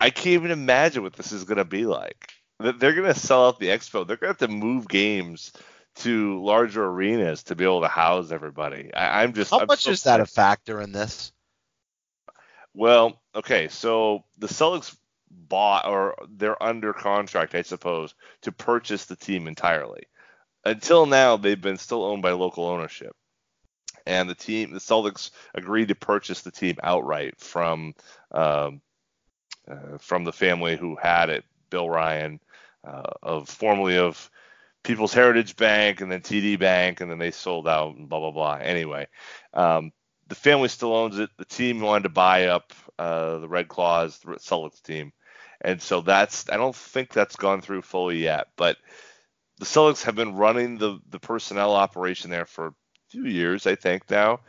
I 0.00 0.10
can't 0.10 0.26
even 0.28 0.50
imagine 0.50 1.02
what 1.02 1.14
this 1.14 1.32
is 1.32 1.44
going 1.44 1.58
to 1.58 1.64
be 1.64 1.86
like. 1.86 2.32
They're 2.60 2.94
going 2.94 3.12
to 3.12 3.18
sell 3.18 3.48
out 3.48 3.58
the 3.58 3.68
expo. 3.68 4.06
They're 4.06 4.16
going 4.16 4.34
to 4.34 4.44
have 4.44 4.50
to 4.50 4.54
move 4.54 4.88
games 4.88 5.52
to 5.96 6.42
larger 6.42 6.84
arenas 6.84 7.44
to 7.44 7.54
be 7.54 7.64
able 7.64 7.82
to 7.82 7.88
house 7.88 8.32
everybody. 8.32 8.92
I, 8.94 9.24
am 9.24 9.32
just 9.32 9.50
how 9.50 9.60
I'm 9.60 9.66
much 9.66 9.84
so 9.84 9.90
is 9.90 10.04
that 10.04 10.20
a 10.20 10.26
factor 10.26 10.80
in 10.80 10.92
this? 10.92 11.32
Well, 12.74 13.20
okay, 13.34 13.68
so 13.68 14.24
the 14.38 14.46
Celtics 14.46 14.96
bought 15.30 15.86
or 15.86 16.16
they're 16.28 16.62
under 16.62 16.92
contract, 16.92 17.54
I 17.54 17.62
suppose, 17.62 18.14
to 18.42 18.52
purchase 18.52 19.04
the 19.04 19.16
team 19.16 19.46
entirely. 19.46 20.04
Until 20.64 21.06
now, 21.06 21.36
they've 21.36 21.60
been 21.60 21.78
still 21.78 22.04
owned 22.04 22.22
by 22.22 22.32
local 22.32 22.66
ownership, 22.66 23.14
and 24.06 24.30
the 24.30 24.34
team, 24.34 24.72
the 24.72 24.78
Celtics, 24.78 25.30
agreed 25.54 25.88
to 25.88 25.94
purchase 25.94 26.42
the 26.42 26.52
team 26.52 26.76
outright 26.82 27.38
from 27.40 27.94
um, 28.30 28.80
uh, 29.68 29.98
from 29.98 30.24
the 30.24 30.32
family 30.32 30.76
who 30.76 30.96
had 30.96 31.30
it, 31.30 31.44
Bill 31.68 31.88
Ryan, 31.88 32.40
uh, 32.86 33.12
of 33.22 33.48
formerly 33.48 33.98
of 33.98 34.30
People's 34.82 35.14
Heritage 35.14 35.56
Bank 35.56 36.00
and 36.00 36.10
then 36.10 36.20
TD 36.20 36.58
Bank, 36.58 37.00
and 37.00 37.10
then 37.10 37.18
they 37.18 37.30
sold 37.30 37.68
out 37.68 37.96
and 37.96 38.08
blah 38.08 38.18
blah 38.18 38.30
blah. 38.30 38.58
Anyway, 38.60 39.06
um, 39.54 39.92
the 40.28 40.34
family 40.34 40.68
still 40.68 40.94
owns 40.94 41.18
it. 41.18 41.30
The 41.36 41.44
team 41.44 41.80
wanted 41.80 42.04
to 42.04 42.08
buy 42.08 42.46
up 42.46 42.72
uh, 42.98 43.38
the 43.38 43.48
Red 43.48 43.68
Claws, 43.68 44.18
the 44.18 44.32
Celtics 44.32 44.82
team, 44.82 45.12
and 45.60 45.80
so 45.80 46.00
that's 46.00 46.48
I 46.50 46.56
don't 46.56 46.74
think 46.74 47.12
that's 47.12 47.36
gone 47.36 47.60
through 47.60 47.82
fully 47.82 48.22
yet. 48.22 48.48
But 48.56 48.76
the 49.58 49.64
Celtics 49.66 50.04
have 50.04 50.16
been 50.16 50.34
running 50.34 50.78
the 50.78 50.98
the 51.08 51.20
personnel 51.20 51.74
operation 51.74 52.30
there 52.30 52.46
for 52.46 52.68
a 52.68 52.74
few 53.10 53.26
years, 53.26 53.66
I 53.66 53.76
think 53.76 54.10
now, 54.10 54.40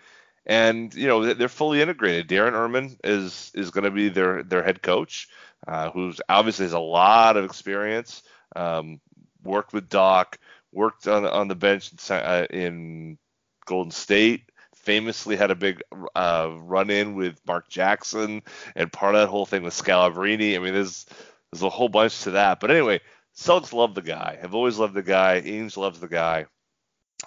and 0.45 0.93
you 0.93 1.07
know 1.07 1.34
they're 1.34 1.47
fully 1.47 1.81
integrated. 1.81 2.27
Darren 2.27 2.53
Erman 2.53 2.97
is 3.03 3.51
is 3.53 3.71
going 3.71 3.84
to 3.84 3.91
be 3.91 4.09
their 4.09 4.41
their 4.41 4.63
head 4.63 4.81
coach, 4.81 5.27
uh, 5.67 5.91
who's 5.91 6.19
obviously 6.27 6.65
has 6.65 6.73
a 6.73 6.79
lot 6.79 7.38
of 7.38 7.45
experience. 7.45 8.23
Um, 8.55 8.99
worked 9.43 9.73
with 9.73 9.89
Doc, 9.89 10.37
worked 10.71 11.07
on 11.07 11.25
on 11.25 11.47
the 11.47 11.55
bench 11.55 11.91
in, 11.91 12.15
uh, 12.15 12.47
in 12.49 13.17
Golden 13.65 13.91
State. 13.91 14.49
Famously 14.75 15.37
had 15.37 15.51
a 15.51 15.55
big 15.55 15.81
uh, 16.13 16.49
run-in 16.59 17.15
with 17.15 17.39
Mark 17.47 17.69
Jackson, 17.69 18.41
and 18.75 18.91
part 18.91 19.15
of 19.15 19.21
that 19.21 19.29
whole 19.29 19.45
thing 19.45 19.63
with 19.63 19.73
Scalabrine. 19.73 20.55
I 20.55 20.59
mean, 20.59 20.73
there's 20.73 21.05
there's 21.51 21.63
a 21.63 21.69
whole 21.69 21.89
bunch 21.89 22.23
to 22.23 22.31
that. 22.31 22.59
But 22.59 22.71
anyway, 22.71 22.99
Celtics 23.35 23.71
love 23.71 23.95
the 23.95 24.01
guy. 24.01 24.37
Have 24.41 24.55
always 24.55 24.77
loved 24.77 24.93
the 24.93 25.03
guy. 25.03 25.41
Ainge 25.41 25.77
loves 25.77 25.99
the 25.99 26.07
guy. 26.07 26.47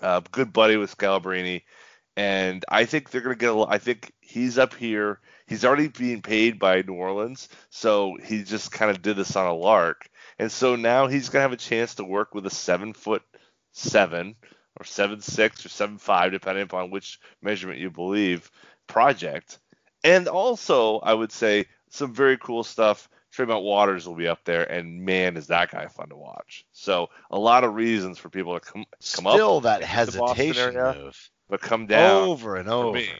Uh, 0.02 0.20
good 0.30 0.52
buddy 0.52 0.76
with 0.76 0.94
Scalabrine, 0.96 1.62
and 2.16 2.64
I 2.68 2.84
think 2.84 3.10
they're 3.10 3.22
gonna 3.22 3.36
get. 3.36 3.54
A, 3.54 3.66
I 3.66 3.78
think 3.78 4.12
he's 4.20 4.58
up 4.58 4.74
here. 4.74 5.20
He's 5.46 5.64
already 5.64 5.88
being 5.88 6.22
paid 6.22 6.58
by 6.58 6.82
New 6.82 6.94
Orleans, 6.94 7.48
so 7.70 8.16
he 8.22 8.42
just 8.42 8.72
kind 8.72 8.90
of 8.90 9.02
did 9.02 9.16
this 9.16 9.36
on 9.36 9.46
a 9.46 9.54
lark. 9.54 10.08
And 10.38 10.50
so 10.50 10.76
now 10.76 11.06
he's 11.06 11.28
gonna 11.28 11.42
have 11.42 11.52
a 11.52 11.56
chance 11.56 11.94
to 11.96 12.04
work 12.04 12.34
with 12.34 12.46
a 12.46 12.50
seven 12.50 12.92
foot 12.92 13.22
seven 13.72 14.34
or 14.78 14.84
seven 14.84 15.20
six 15.20 15.64
or 15.64 15.68
seven 15.68 15.98
five, 15.98 16.32
depending 16.32 16.64
upon 16.64 16.90
which 16.90 17.20
measurement 17.42 17.78
you 17.78 17.90
believe, 17.90 18.50
project. 18.86 19.58
And 20.04 20.28
also, 20.28 20.98
I 20.98 21.14
would 21.14 21.32
say 21.32 21.66
some 21.90 22.12
very 22.12 22.38
cool 22.38 22.64
stuff 22.64 23.08
Tremont 23.36 23.64
Waters 23.64 24.08
will 24.08 24.14
be 24.14 24.28
up 24.28 24.44
there, 24.44 24.64
and 24.64 25.02
man, 25.04 25.36
is 25.36 25.48
that 25.48 25.70
guy 25.70 25.88
fun 25.88 26.08
to 26.08 26.16
watch. 26.16 26.64
So 26.72 27.10
a 27.30 27.38
lot 27.38 27.64
of 27.64 27.74
reasons 27.74 28.16
for 28.18 28.30
people 28.30 28.58
to 28.58 28.60
come 28.60 28.86
come 29.12 29.30
Still 29.30 29.58
up, 29.58 29.64
that 29.64 29.82
hesitation 29.82 30.76
area. 30.76 30.94
move. 30.96 31.30
but 31.48 31.60
come 31.60 31.86
down. 31.86 32.28
over 32.28 32.56
and 32.56 32.68
over. 32.68 32.98
Yeah. 32.98 33.12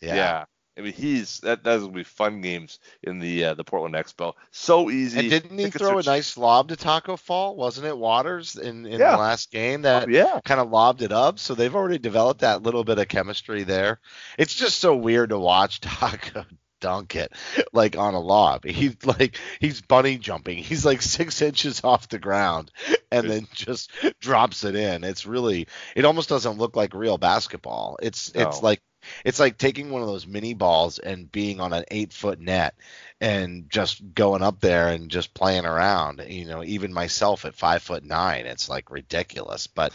Yeah. 0.00 0.44
I 0.78 0.80
mean, 0.80 0.92
he's 0.92 1.40
that. 1.40 1.64
That's 1.64 1.82
gonna 1.82 1.92
be 1.92 2.04
fun 2.04 2.40
games 2.40 2.78
in 3.02 3.18
the 3.18 3.46
uh, 3.46 3.54
the 3.54 3.64
Portland 3.64 3.94
Expo. 3.96 4.34
So 4.52 4.90
easy. 4.90 5.18
And 5.18 5.30
didn't 5.30 5.58
he 5.58 5.70
throw 5.70 5.98
a 5.98 6.02
nice 6.02 6.36
lob 6.36 6.68
to 6.68 6.76
Tacko 6.76 7.18
Fall? 7.18 7.56
Wasn't 7.56 7.86
it 7.86 7.98
Waters 7.98 8.54
in, 8.56 8.86
in 8.86 9.00
Yeah. 9.00 9.12
the 9.12 9.18
last 9.18 9.50
game 9.50 9.82
that 9.82 10.08
yeah. 10.08 10.40
kind 10.44 10.60
of 10.60 10.70
lobbed 10.70 11.02
it 11.02 11.10
up? 11.10 11.40
So 11.40 11.54
they've 11.54 11.74
already 11.74 11.98
developed 11.98 12.40
that 12.42 12.62
little 12.62 12.84
bit 12.84 12.98
of 12.98 13.08
chemistry 13.08 13.64
there. 13.64 13.98
It's 14.38 14.54
just 14.54 14.78
so 14.78 14.94
weird 14.94 15.30
to 15.30 15.38
watch 15.38 15.80
Tacko 15.82 16.46
dunk 16.80 17.16
it 17.16 17.32
like 17.72 17.96
on 17.96 18.14
a 18.14 18.20
lob. 18.20 18.64
He's 18.64 19.04
like 19.04 19.36
he's 19.60 19.80
bunny 19.80 20.16
jumping. 20.18 20.58
He's 20.58 20.84
like 20.84 21.02
six 21.02 21.42
inches 21.42 21.82
off 21.82 22.08
the 22.08 22.20
ground 22.20 22.70
and 23.10 23.28
then 23.28 23.48
just 23.54 23.90
drops 24.20 24.64
it 24.64 24.76
in. 24.76 25.02
It's 25.04 25.26
really 25.26 25.66
it 25.96 26.04
almost 26.04 26.28
doesn't 26.28 26.58
look 26.58 26.76
like 26.76 26.94
real 26.94 27.18
basketball. 27.18 27.98
It's 28.00 28.30
it's 28.34 28.62
like 28.62 28.80
it's 29.24 29.40
like 29.40 29.58
taking 29.58 29.90
one 29.90 30.02
of 30.02 30.08
those 30.08 30.26
mini 30.26 30.54
balls 30.54 30.98
and 30.98 31.30
being 31.30 31.60
on 31.60 31.72
an 31.72 31.84
eight 31.90 32.12
foot 32.12 32.40
net 32.40 32.74
and 33.20 33.68
just 33.70 34.14
going 34.14 34.42
up 34.42 34.60
there 34.60 34.88
and 34.88 35.10
just 35.10 35.34
playing 35.34 35.66
around. 35.66 36.24
You 36.26 36.46
know, 36.46 36.64
even 36.64 36.92
myself 36.92 37.44
at 37.44 37.54
five 37.54 37.82
foot 37.82 38.04
nine, 38.04 38.46
it's 38.46 38.68
like 38.68 38.90
ridiculous. 38.90 39.66
But 39.66 39.92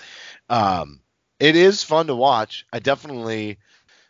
um, 0.49 0.99
it 1.39 1.56
is 1.56 1.84
fun 1.84 2.08
to 2.08 2.16
watch. 2.16 2.66
I 2.72 2.80
definitely, 2.80 3.58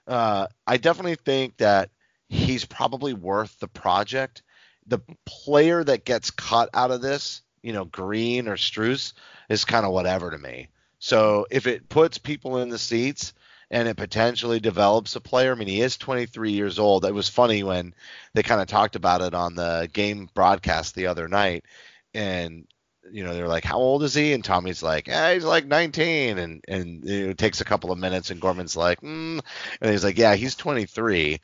uh, 0.07 0.47
I 0.67 0.77
definitely 0.77 1.15
think 1.15 1.57
that 1.57 1.89
he's 2.27 2.65
probably 2.65 3.13
worth 3.13 3.59
the 3.59 3.67
project. 3.67 4.43
The 4.87 4.99
player 5.25 5.83
that 5.83 6.05
gets 6.05 6.31
cut 6.31 6.69
out 6.73 6.91
of 6.91 7.01
this, 7.01 7.41
you 7.61 7.73
know, 7.73 7.85
Green 7.85 8.47
or 8.47 8.57
Strus, 8.57 9.13
is 9.49 9.65
kind 9.65 9.85
of 9.85 9.93
whatever 9.93 10.29
to 10.31 10.37
me. 10.37 10.67
So 10.99 11.47
if 11.51 11.67
it 11.67 11.89
puts 11.89 12.17
people 12.17 12.57
in 12.57 12.69
the 12.69 12.79
seats 12.79 13.33
and 13.73 13.87
it 13.87 13.97
potentially 13.97 14.59
develops 14.59 15.15
a 15.15 15.19
player, 15.19 15.51
I 15.51 15.55
mean, 15.55 15.67
he 15.67 15.81
is 15.81 15.97
23 15.97 16.51
years 16.51 16.77
old. 16.77 17.05
It 17.05 17.13
was 17.13 17.27
funny 17.27 17.63
when 17.63 17.95
they 18.35 18.43
kind 18.43 18.61
of 18.61 18.67
talked 18.67 18.95
about 18.95 19.23
it 19.23 19.33
on 19.33 19.55
the 19.55 19.89
game 19.91 20.29
broadcast 20.35 20.93
the 20.93 21.07
other 21.07 21.27
night, 21.27 21.65
and 22.13 22.67
you 23.11 23.23
know 23.23 23.33
they're 23.33 23.47
like, 23.47 23.63
"How 23.63 23.79
old 23.79 24.03
is 24.03 24.13
he?" 24.13 24.33
And 24.33 24.43
Tommy's 24.45 24.83
like, 24.83 25.07
"Yeah, 25.07 25.33
he's 25.33 25.43
like 25.43 25.65
19," 25.65 26.37
and 26.37 26.63
and 26.67 27.03
it 27.09 27.37
takes 27.39 27.61
a 27.61 27.65
couple 27.65 27.91
of 27.91 27.97
minutes, 27.97 28.29
and 28.29 28.39
Gorman's 28.39 28.77
like, 28.77 29.01
mm. 29.01 29.41
and 29.81 29.91
he's 29.91 30.03
like, 30.03 30.19
"Yeah, 30.19 30.35
he's 30.35 30.55
23." 30.55 31.41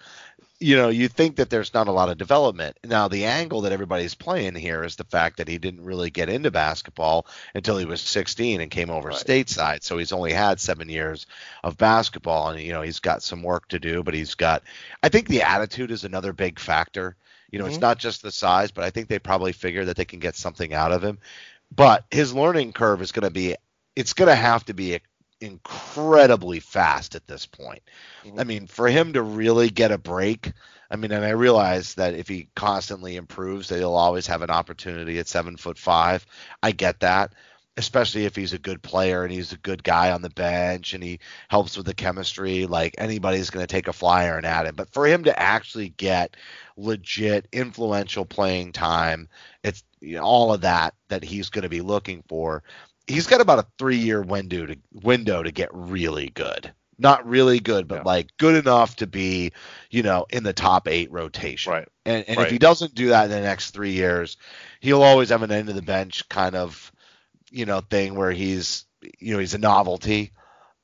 You 0.62 0.76
know, 0.76 0.90
you 0.90 1.08
think 1.08 1.38
that 1.38 1.50
there's 1.50 1.74
not 1.74 1.88
a 1.88 1.92
lot 1.94 2.10
of 2.10 2.18
development. 2.18 2.78
Now, 2.84 3.08
the 3.08 3.24
angle 3.26 3.62
that 3.62 3.72
everybody's 3.72 4.14
playing 4.16 4.56
here 4.56 4.84
is 4.84 4.98
the 4.98 5.06
fact 5.06 5.38
that 5.38 5.48
he 5.48 5.58
didn't 5.58 5.86
really 5.86 6.10
get 6.10 6.28
into 6.28 6.52
basketball 6.52 7.28
until 7.56 7.78
he 7.78 7.86
was 7.86 8.02
16 8.02 8.60
and 8.60 8.70
came 8.70 8.90
over 8.90 9.08
Right. 9.08 9.14
stateside. 9.14 9.84
So 9.84 9.98
he's 9.98 10.12
only 10.12 10.34
had 10.34 10.60
seven 10.60 10.90
years 10.90 11.28
of 11.64 11.78
basketball, 11.78 12.50
and 12.50 12.62
you 12.62 12.74
know 12.74 12.82
he's 12.82 13.00
got 13.00 13.24
some 13.24 13.42
work 13.42 13.70
to 13.70 13.80
do. 13.80 14.04
But 14.04 14.16
he's 14.16 14.36
got, 14.36 14.64
I 15.02 15.08
think 15.08 15.30
the 15.30 15.44
attitude 15.44 15.92
is 15.92 16.04
another 16.04 16.34
big 16.34 16.60
factor. 16.60 17.16
You 17.52 17.60
know, 17.60 17.66
it's 17.66 17.80
Mhm. 17.80 17.82
not 17.82 17.98
just 17.98 18.22
the 18.22 18.32
size, 18.32 18.72
but 18.72 18.84
I 18.84 18.90
think 18.90 19.08
they 19.08 19.20
probably 19.20 19.54
figure 19.54 19.86
that 19.86 19.96
they 19.96 20.06
can 20.06 20.20
get 20.20 20.36
something 20.36 20.74
out 20.74 20.92
of 20.92 21.02
him. 21.02 21.20
But 21.76 22.06
his 22.12 22.34
learning 22.34 22.74
curve 22.74 23.02
is 23.02 23.12
going 23.12 23.24
to 23.26 23.32
be, 23.32 23.56
it's 23.96 24.14
going 24.14 24.30
to 24.30 24.36
have 24.36 24.66
to 24.66 24.74
be 24.74 25.00
incredibly 25.42 26.60
fast 26.60 27.16
at 27.16 27.28
this 27.28 27.46
point. 27.46 27.82
Mhm. 28.24 28.40
I 28.40 28.44
mean, 28.44 28.68
for 28.68 28.88
him 28.90 29.14
to 29.14 29.22
really 29.22 29.70
get 29.70 29.92
a 29.92 29.98
break, 29.98 30.54
I 30.92 30.96
mean, 30.96 31.12
and 31.12 31.26
I 31.26 31.30
realize 31.30 31.94
that 31.96 32.14
if 32.16 32.28
he 32.28 32.50
constantly 32.56 33.16
improves, 33.16 33.70
that 33.70 33.78
he'll 33.78 33.94
always 33.94 34.28
have 34.28 34.42
an 34.42 34.50
opportunity 34.50 35.20
at 35.20 35.28
seven 35.28 35.58
foot 35.58 35.78
five. 35.78 36.26
I 36.64 36.72
get 36.72 37.00
that, 37.02 37.34
especially 37.78 38.26
if 38.26 38.36
he's 38.36 38.54
a 38.54 38.58
good 38.60 38.82
player 38.82 39.24
and 39.24 39.32
he's 39.32 39.54
a 39.54 39.58
good 39.58 39.84
guy 39.84 40.12
on 40.12 40.22
the 40.22 40.30
bench 40.32 40.94
and 40.94 41.04
he 41.04 41.20
helps 41.50 41.78
with 41.78 41.86
the 41.86 41.94
chemistry. 41.94 42.66
Like 42.66 42.96
anybody's 42.98 43.50
going 43.52 43.64
to 43.66 43.72
take 43.72 43.88
a 43.88 43.94
flyer 43.94 44.36
and 44.38 44.46
add 44.46 44.66
him. 44.66 44.76
But 44.76 44.92
for 44.94 45.06
him 45.08 45.24
to 45.26 45.40
actually 45.40 45.90
get 45.90 46.36
legit 46.78 47.48
influential 47.54 48.26
playing 48.26 48.74
time, 48.74 49.30
it's 49.64 49.84
you 50.02 50.16
know, 50.18 50.24
all 50.24 50.54
of 50.54 50.62
that 50.62 50.96
that 51.10 51.24
he's 51.24 51.50
going 51.50 51.64
to 51.64 51.70
be 51.70 51.82
looking 51.82 52.24
for. 52.28 52.64
He's 53.10 53.28
got 53.28 53.42
about 53.42 53.60
a 53.60 53.68
three-year 53.78 54.22
window 54.22 54.66
to 54.66 54.78
window 54.94 55.44
to 55.44 55.52
get 55.52 55.70
really 55.74 56.30
good. 56.30 56.72
Not 56.98 57.26
really 57.28 57.60
good, 57.60 57.88
but 57.88 57.96
Yeah. 57.96 58.04
like 58.04 58.38
good 58.38 58.56
enough 58.56 58.98
to 58.98 59.08
be, 59.08 59.52
you 59.90 60.04
know, 60.04 60.26
in 60.30 60.44
the 60.44 60.54
top 60.54 60.88
eight 60.88 61.12
rotation. 61.12 61.72
Right. 61.72 61.88
And, 62.06 62.28
and 62.28 62.40
if 62.40 62.50
he 62.50 62.58
doesn't 62.60 62.94
do 62.94 63.10
that 63.10 63.26
in 63.26 63.32
the 63.32 63.42
next 63.42 63.72
three 63.72 63.94
years, 63.94 64.38
he'll 64.80 65.04
always 65.04 65.30
have 65.30 65.44
an 65.44 65.52
end 65.52 65.70
of 65.70 65.76
the 65.76 65.82
bench 65.82 66.28
kind 66.30 66.56
of, 66.56 66.92
you 67.52 67.66
know, 67.66 67.82
thing 67.82 68.16
where 68.16 68.32
he's, 68.32 68.86
you 69.18 69.34
know, 69.34 69.40
he's 69.40 69.54
a 69.54 69.60
novelty 69.60 70.34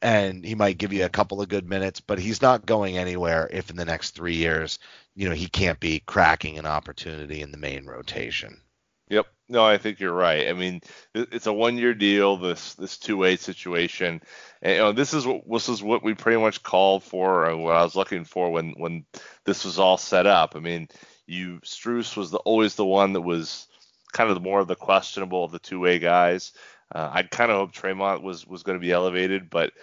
and 0.02 0.46
he 0.46 0.56
might 0.56 0.78
give 0.78 0.94
you 0.94 1.04
a 1.04 1.10
couple 1.10 1.42
of 1.42 1.50
good 1.50 1.68
minutes, 1.68 2.00
but 2.00 2.20
he's 2.20 2.42
not 2.42 2.66
going 2.66 2.98
anywhere 2.98 3.50
if 3.52 3.70
in 3.70 3.76
the 3.76 3.86
next 3.86 4.12
three 4.12 4.36
years, 4.36 4.80
you 5.16 5.28
know, 5.28 5.36
he 5.36 5.48
can't 5.48 5.80
be 5.80 6.00
cracking 6.00 6.58
an 6.58 6.66
opportunity 6.66 7.42
in 7.42 7.52
the 7.52 7.58
main 7.58 7.86
rotation. 7.86 8.62
Yep. 9.10 9.28
No, 9.48 9.64
I 9.64 9.78
think 9.78 10.00
you're 10.00 10.12
right. 10.12 10.48
I 10.48 10.54
mean, 10.54 10.82
it's 11.14 11.46
a 11.46 11.54
one-year 11.54 11.94
deal. 11.94 12.38
This 12.38 12.74
this 12.74 12.98
two-way 12.98 13.36
situation, 13.36 14.22
and 14.62 14.74
you 14.74 14.80
know, 14.80 14.92
this 14.92 15.14
is 15.14 15.26
what 15.28 15.42
this 15.48 15.70
is 15.70 15.84
what 15.84 16.04
we 16.04 16.16
pretty 16.16 16.40
much 16.40 16.64
called 16.64 17.04
for, 17.04 17.46
and 17.46 17.64
what 17.64 17.76
I 17.76 17.84
was 17.84 17.96
looking 17.96 18.26
for 18.26 18.50
when 18.52 18.74
when 18.78 19.06
this 19.46 19.64
was 19.64 19.78
all 19.78 19.98
set 19.98 20.26
up. 20.26 20.56
I 20.56 20.60
mean, 20.60 20.88
you 21.28 21.60
Strus 21.64 22.18
was 22.18 22.32
the 22.32 22.40
always 22.40 22.76
the 22.76 22.86
one 22.86 23.14
that 23.14 23.22
was 23.22 23.68
kind 24.14 24.30
of 24.30 24.36
the 24.36 24.42
more 24.42 24.60
of 24.62 24.68
the 24.68 24.76
questionable 24.76 25.44
of 25.44 25.52
the 25.52 25.60
two-way 25.60 26.00
guys. 26.00 26.54
Uh, 26.94 27.10
I 27.14 27.24
kind 27.24 27.52
of 27.52 27.58
hope 27.58 27.72
Tremont 27.72 28.24
was 28.24 28.48
was 28.48 28.64
going 28.64 28.80
to 28.80 28.86
be 28.86 28.92
elevated, 28.92 29.52
but 29.52 29.74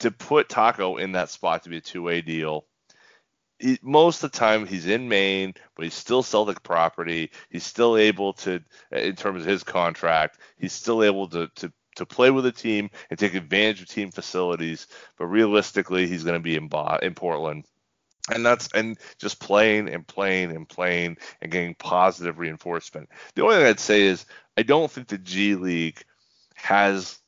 to 0.00 0.10
put 0.10 0.50
Tacko 0.50 1.00
in 1.00 1.12
that 1.12 1.30
spot 1.30 1.62
to 1.62 1.70
be 1.70 1.78
a 1.78 1.80
two-way 1.80 2.20
deal, 2.20 2.66
he, 3.62 3.78
most 3.80 4.22
of 4.22 4.32
the 4.32 4.38
time 4.38 4.66
he's 4.66 4.86
in 4.86 5.08
Maine, 5.08 5.54
but 5.76 5.84
he's 5.84 5.94
still 5.94 6.22
Celtic 6.22 6.62
property. 6.62 7.30
He's 7.48 7.64
still 7.64 7.96
able 7.96 8.32
to, 8.34 8.60
in 8.90 9.14
terms 9.14 9.42
of 9.42 9.48
his 9.48 9.62
contract, 9.62 10.38
he's 10.56 10.72
still 10.72 11.02
able 11.02 11.28
to 11.28 11.48
to 11.56 11.72
to 11.96 12.06
play 12.06 12.30
with 12.30 12.46
a 12.46 12.52
team 12.52 12.90
and 13.10 13.18
take 13.18 13.34
advantage 13.34 13.82
of 13.82 13.88
team 13.88 14.10
facilities. 14.10 14.88
But 15.16 15.26
realistically, 15.26 16.08
he's 16.08 16.24
going 16.24 16.38
to 16.38 16.40
be 16.40 16.56
in 16.56 16.68
Bo- 16.68 16.98
in 17.02 17.14
Portland. 17.14 17.64
And 18.32 18.44
that's 18.44 18.68
and 18.72 18.98
just 19.18 19.40
playing 19.40 19.88
and 19.88 20.06
playing 20.06 20.50
and 20.52 20.68
playing 20.68 21.18
and 21.40 21.52
getting 21.52 21.74
positive 21.74 22.38
reinforcement. 22.38 23.10
The 23.34 23.42
only 23.42 23.56
thing 23.56 23.66
I'd 23.66 23.80
say 23.80 24.02
is 24.02 24.26
I 24.56 24.62
don't 24.62 24.90
think 24.90 25.08
the 25.08 25.18
G 25.18 25.54
League 25.54 26.02
has 26.54 27.18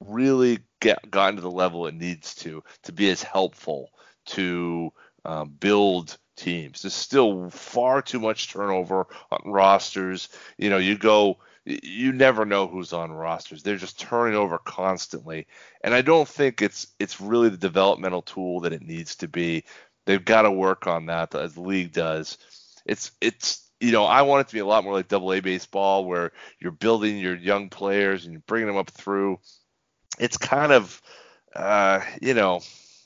really 0.00 0.60
get 0.80 1.10
gotten 1.10 1.36
to 1.36 1.42
the 1.42 1.50
level 1.50 1.86
it 1.86 1.94
needs 1.94 2.34
to 2.36 2.62
to 2.82 2.92
be 2.92 3.10
as 3.10 3.22
helpful 3.22 3.90
to 4.26 4.92
um, 5.24 5.50
build 5.58 6.16
teams. 6.36 6.82
There's 6.82 6.94
still 6.94 7.50
far 7.50 8.02
too 8.02 8.20
much 8.20 8.52
turnover 8.52 9.06
on 9.30 9.52
rosters. 9.52 10.28
You 10.58 10.70
know, 10.70 10.78
you 10.78 10.98
go, 10.98 11.38
you 11.64 12.12
never 12.12 12.44
know 12.44 12.66
who's 12.66 12.92
on 12.92 13.12
rosters. 13.12 13.62
They're 13.62 13.76
just 13.76 13.98
turning 14.00 14.36
over 14.36 14.58
constantly, 14.58 15.46
and 15.82 15.94
I 15.94 16.02
don't 16.02 16.28
think 16.28 16.60
it's 16.60 16.88
it's 16.98 17.20
really 17.20 17.48
the 17.48 17.56
developmental 17.56 18.22
tool 18.22 18.60
that 18.60 18.72
it 18.72 18.82
needs 18.82 19.16
to 19.16 19.28
be. 19.28 19.64
They've 20.06 20.24
got 20.24 20.42
to 20.42 20.50
work 20.50 20.86
on 20.86 21.06
that 21.06 21.34
as 21.34 21.54
the 21.54 21.62
league 21.62 21.92
does. 21.92 22.36
It's 22.84 23.12
it's 23.20 23.70
you 23.80 23.92
know 23.92 24.04
I 24.04 24.22
want 24.22 24.42
it 24.42 24.48
to 24.48 24.54
be 24.54 24.60
a 24.60 24.66
lot 24.66 24.84
more 24.84 24.92
like 24.92 25.08
Double 25.08 25.32
A 25.32 25.40
baseball 25.40 26.04
where 26.04 26.32
you're 26.58 26.72
building 26.72 27.18
your 27.18 27.36
young 27.36 27.70
players 27.70 28.24
and 28.24 28.32
you're 28.32 28.42
bringing 28.46 28.68
them 28.68 28.76
up 28.76 28.90
through. 28.90 29.38
It's 30.18 30.36
kind 30.36 30.72
of 30.72 31.00
uh, 31.56 32.00
you 32.20 32.34
know 32.34 32.60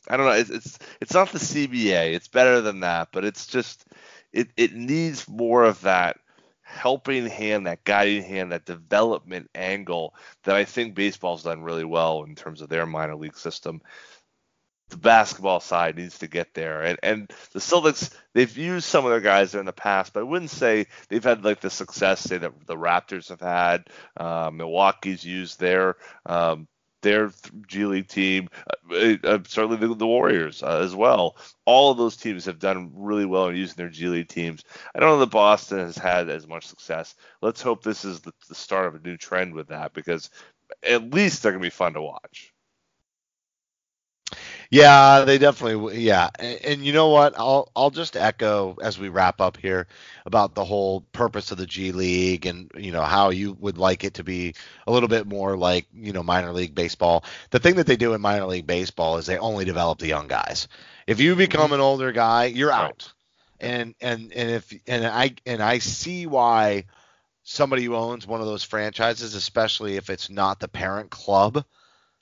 I 0.09 0.17
don't 0.17 0.27
know. 0.27 0.33
It's, 0.33 0.51
it's 0.51 0.79
it's 1.01 1.15
not 1.15 1.31
the 1.31 1.39
CBA. 1.39 2.15
It's 2.15 2.29
better 2.29 2.61
than 2.61 2.81
that, 2.81 3.09
but 3.13 3.25
it's 3.25 3.47
just 3.47 3.85
it 4.33 4.49
it 4.57 4.75
needs 4.75 5.29
more 5.29 5.65
of 5.65 5.83
that 5.83 6.19
helping 6.63 7.27
hand, 7.27 7.67
that 7.67 7.85
guiding 7.85 8.23
hand, 8.23 8.53
that 8.53 8.67
development 8.67 9.51
angle 9.55 10.15
that 10.45 10.55
I 10.55 10.65
think 10.65 10.95
baseball's 10.95 11.43
done 11.43 11.63
really 11.63 11.85
well 11.85 12.25
in 12.25 12.35
terms 12.35 12.61
of 12.61 12.69
their 12.69 12.87
minor 12.87 13.17
league 13.17 13.39
system. 13.39 13.81
The 14.91 14.99
basketball 14.99 15.61
side 15.61 15.97
needs 15.97 16.19
to 16.21 16.29
get 16.29 16.55
there, 16.55 16.83
and 16.83 16.99
and 17.03 17.33
the 17.53 17.59
Celtics 17.59 18.11
they've 18.33 18.57
used 18.57 18.87
some 18.87 19.05
of 19.05 19.11
their 19.11 19.21
guys 19.21 19.53
there 19.53 19.61
in 19.61 19.67
the 19.67 19.73
past, 19.73 20.15
but 20.15 20.21
I 20.21 20.25
wouldn't 20.25 20.51
say 20.51 20.87
they've 21.09 21.23
had 21.23 21.45
like 21.45 21.61
the 21.61 21.69
success 21.69 22.21
say 22.21 22.39
that 22.39 22.53
the 22.67 22.77
Raptors 22.77 23.29
have 23.29 23.41
had. 23.41 23.89
Uh, 24.17 24.51
Milwaukee's 24.51 25.25
used 25.25 25.61
their 25.61 25.97
um, 26.25 26.67
their 27.03 27.33
G 27.67 27.85
League 27.85 28.09
team, 28.09 28.49
uh, 28.91 29.17
uh, 29.25 29.39
certainly 29.47 29.77
the, 29.77 29.95
the 29.95 30.07
Warriors 30.07 30.63
uh, 30.63 30.81
as 30.83 30.95
well. 30.95 31.37
All 31.65 31.91
of 31.91 31.99
those 31.99 32.17
teams 32.17 32.45
have 32.47 32.59
done 32.59 32.93
really 32.95 33.27
well 33.27 33.49
in 33.49 33.57
using 33.57 33.77
their 33.77 33.89
G 33.89 34.09
League 34.09 34.29
teams. 34.29 34.65
I 34.95 35.01
don't 35.01 35.11
know 35.11 35.21
that 35.21 35.31
Boston 35.31 35.79
has 35.79 35.97
had 35.97 36.29
as 36.29 36.47
much 36.47 36.67
success. 36.67 37.15
Let's 37.43 37.63
hope 37.63 37.83
this 37.83 38.05
is 38.05 38.21
the, 38.21 38.33
the 38.49 38.55
start 38.55 38.87
of 38.87 38.95
a 38.95 39.07
new 39.07 39.17
trend 39.17 39.55
with 39.55 39.69
that 39.69 39.93
because 39.93 40.31
at 40.83 41.13
least 41.15 41.43
they're 41.43 41.53
going 41.53 41.63
to 41.63 41.67
be 41.67 41.71
fun 41.71 41.95
to 41.95 42.03
watch. 42.03 42.53
Yeah, 44.71 45.25
they 45.25 45.39
definitely. 45.39 46.01
Yeah, 46.01 46.29
and, 46.39 46.65
and, 46.65 46.85
you 46.85 46.93
know 46.93 47.09
what? 47.09 47.35
I'll 47.39 47.71
I'll 47.75 47.91
just 47.91 48.17
echo 48.17 48.77
as 48.83 48.99
we 48.99 49.09
wrap 49.09 49.41
up 49.41 49.57
here 49.57 49.87
about 50.27 50.55
the 50.55 50.65
whole 50.65 51.01
purpose 51.13 51.51
of 51.51 51.59
the 51.59 51.67
G 51.67 51.93
League 51.93 52.45
and 52.45 52.71
you 52.77 52.93
know 52.93 53.03
how 53.03 53.31
you 53.31 53.57
would 53.61 53.79
like 53.79 54.05
it 54.05 54.15
to 54.15 54.25
be 54.25 54.55
a 54.87 54.93
little 54.93 55.09
bit 55.09 55.27
more 55.27 55.57
like 55.57 55.87
you 55.95 56.13
know 56.13 56.23
minor 56.23 56.53
league 56.53 56.75
baseball. 56.75 57.25
The 57.51 57.59
thing 57.59 57.77
that 57.77 57.87
they 57.87 57.97
do 57.97 58.13
in 58.13 58.21
minor 58.21 58.47
league 58.47 58.67
baseball 58.67 59.17
is 59.17 59.25
they 59.25 59.39
only 59.39 59.65
develop 59.65 59.99
the 59.99 60.09
young 60.09 60.29
guys. 60.29 60.69
If 61.07 61.21
you 61.21 61.35
become 61.35 61.67
mm-hmm. 61.67 61.75
an 61.75 61.81
older 61.81 62.13
guy, 62.13 62.47
you're 62.47 62.73
out. 62.73 63.11
And 63.61 63.95
and 64.01 64.33
and 64.35 64.51
if 64.51 64.73
and 64.87 65.07
I 65.07 65.35
and 65.47 65.63
I 65.63 65.79
see 65.79 66.27
why 66.27 66.85
somebody 67.43 67.85
who 67.85 67.97
owns 67.97 68.27
one 68.27 68.43
of 68.43 68.47
those 68.47 68.63
franchises, 68.63 69.35
especially 69.35 69.97
if 69.97 70.11
it's 70.11 70.29
not 70.29 70.61
the 70.61 70.69
parent 70.69 71.09
club 71.09 71.65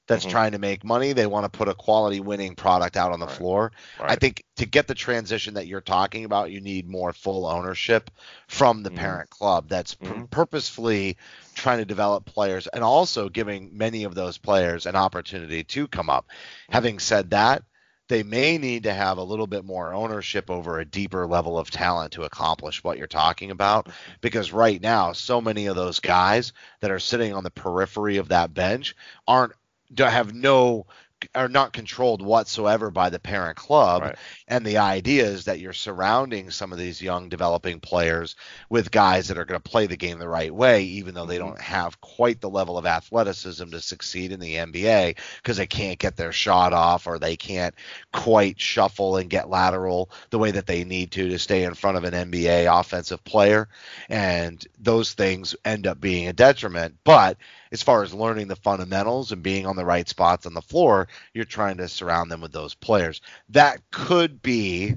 that's 0.06 0.24
mm-hmm. 0.24 0.32
trying 0.32 0.52
to 0.52 0.58
make 0.58 0.84
money. 0.84 1.12
They 1.12 1.26
want 1.26 1.50
to 1.50 1.58
put 1.58 1.68
a 1.68 1.74
quality 1.74 2.20
winning 2.20 2.54
product 2.54 2.96
out 2.96 3.12
on 3.12 3.20
the 3.20 3.26
right. 3.26 3.34
floor. 3.34 3.72
Right. 4.00 4.10
I 4.12 4.16
think 4.16 4.44
to 4.56 4.66
get 4.66 4.86
the 4.86 4.94
transition 4.94 5.54
that 5.54 5.66
you're 5.66 5.80
talking 5.80 6.24
about, 6.24 6.50
you 6.50 6.60
need 6.60 6.88
more 6.88 7.12
full 7.12 7.46
ownership 7.46 8.10
from 8.46 8.82
the 8.82 8.90
mm-hmm. 8.90 8.98
parent 8.98 9.30
club 9.30 9.68
that's 9.68 9.94
mm-hmm. 9.96 10.24
purposefully 10.24 11.16
trying 11.54 11.78
to 11.78 11.84
develop 11.84 12.24
players 12.24 12.66
and 12.66 12.84
also 12.84 13.28
giving 13.28 13.76
many 13.76 14.04
of 14.04 14.14
those 14.14 14.38
players 14.38 14.86
an 14.86 14.96
opportunity 14.96 15.64
to 15.64 15.88
come 15.88 16.10
up. 16.10 16.26
Having 16.70 16.98
said 16.98 17.30
that, 17.30 17.62
they 18.08 18.22
may 18.22 18.56
need 18.56 18.84
to 18.84 18.94
have 18.94 19.18
a 19.18 19.24
little 19.24 19.46
bit 19.46 19.64
more 19.64 19.92
ownership 19.92 20.50
over 20.50 20.78
a 20.78 20.84
deeper 20.84 21.26
level 21.26 21.58
of 21.58 21.70
talent 21.70 22.12
to 22.12 22.22
accomplish 22.22 22.84
what 22.84 22.98
you're 22.98 23.06
talking 23.06 23.50
about 23.50 23.88
because 24.20 24.52
right 24.52 24.80
now 24.80 25.12
so 25.12 25.40
many 25.40 25.66
of 25.66 25.76
those 25.76 25.98
guys 25.98 26.52
that 26.80 26.92
are 26.92 27.00
sitting 27.00 27.34
on 27.34 27.42
the 27.42 27.50
periphery 27.50 28.18
of 28.18 28.28
that 28.28 28.54
bench 28.54 28.94
aren't 29.26 29.52
have 29.98 30.34
no 30.34 30.86
are 31.34 31.48
not 31.48 31.72
controlled 31.72 32.22
whatsoever 32.22 32.90
by 32.90 33.10
the 33.10 33.18
parent 33.18 33.56
club. 33.56 34.02
Right. 34.02 34.16
And 34.48 34.64
the 34.64 34.78
idea 34.78 35.24
is 35.24 35.46
that 35.46 35.58
you're 35.58 35.72
surrounding 35.72 36.50
some 36.50 36.72
of 36.72 36.78
these 36.78 37.00
young 37.00 37.28
developing 37.28 37.80
players 37.80 38.36
with 38.68 38.90
guys 38.90 39.28
that 39.28 39.38
are 39.38 39.44
going 39.44 39.60
to 39.60 39.70
play 39.70 39.86
the 39.86 39.96
game 39.96 40.18
the 40.18 40.28
right 40.28 40.54
way, 40.54 40.84
even 40.84 41.14
though 41.14 41.26
they 41.26 41.38
mm-hmm. 41.38 41.48
don't 41.48 41.60
have 41.60 42.00
quite 42.00 42.40
the 42.40 42.50
level 42.50 42.76
of 42.76 42.86
athleticism 42.86 43.70
to 43.70 43.80
succeed 43.80 44.32
in 44.32 44.40
the 44.40 44.54
NBA 44.54 45.16
because 45.36 45.56
they 45.56 45.66
can't 45.66 45.98
get 45.98 46.16
their 46.16 46.32
shot 46.32 46.72
off 46.72 47.06
or 47.06 47.18
they 47.18 47.36
can't 47.36 47.74
quite 48.12 48.60
shuffle 48.60 49.16
and 49.16 49.30
get 49.30 49.48
lateral 49.48 50.10
the 50.30 50.38
way 50.38 50.50
that 50.50 50.66
they 50.66 50.84
need 50.84 51.10
to 51.12 51.28
to 51.28 51.38
stay 51.38 51.64
in 51.64 51.74
front 51.74 51.96
of 51.96 52.04
an 52.04 52.30
NBA 52.30 52.80
offensive 52.80 53.24
player. 53.24 53.68
And 54.08 54.64
those 54.78 55.14
things 55.14 55.56
end 55.64 55.86
up 55.86 56.00
being 56.00 56.28
a 56.28 56.32
detriment. 56.32 56.96
But 57.04 57.38
as 57.72 57.82
far 57.82 58.02
as 58.02 58.14
learning 58.14 58.48
the 58.48 58.56
fundamentals 58.56 59.32
and 59.32 59.42
being 59.42 59.66
on 59.66 59.76
the 59.76 59.84
right 59.84 60.08
spots 60.08 60.46
on 60.46 60.54
the 60.54 60.62
floor, 60.62 61.08
you're 61.34 61.44
trying 61.44 61.76
to 61.78 61.88
surround 61.88 62.30
them 62.30 62.40
with 62.40 62.52
those 62.52 62.74
players. 62.74 63.20
That 63.48 63.80
could 63.90 64.42
be 64.42 64.96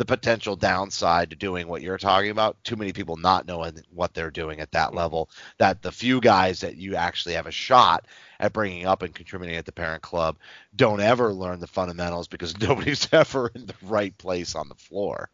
the 0.00 0.06
potential 0.06 0.56
downside 0.56 1.28
to 1.28 1.36
doing 1.36 1.68
what 1.68 1.82
you're 1.82 1.98
talking 1.98 2.30
about. 2.30 2.56
Too 2.64 2.74
many 2.74 2.90
people 2.90 3.18
not 3.18 3.46
knowing 3.46 3.78
what 3.92 4.14
they're 4.14 4.30
doing 4.30 4.60
at 4.60 4.72
that 4.72 4.94
level. 4.94 5.28
That 5.58 5.82
the 5.82 5.92
few 5.92 6.22
guys 6.22 6.60
that 6.60 6.76
you 6.76 6.96
actually 6.96 7.34
have 7.34 7.46
a 7.46 7.50
shot 7.50 8.06
at 8.38 8.54
bringing 8.54 8.86
up 8.86 9.02
and 9.02 9.14
contributing 9.14 9.56
at 9.56 9.66
the 9.66 9.72
parent 9.72 10.00
club 10.00 10.38
don't 10.74 11.00
ever 11.00 11.34
learn 11.34 11.60
the 11.60 11.66
fundamentals 11.66 12.28
because 12.28 12.58
nobody's 12.62 13.12
ever 13.12 13.52
in 13.54 13.66
the 13.66 13.74
right 13.82 14.16
place 14.16 14.54
on 14.54 14.70
the 14.70 14.74
floor. 14.74 15.28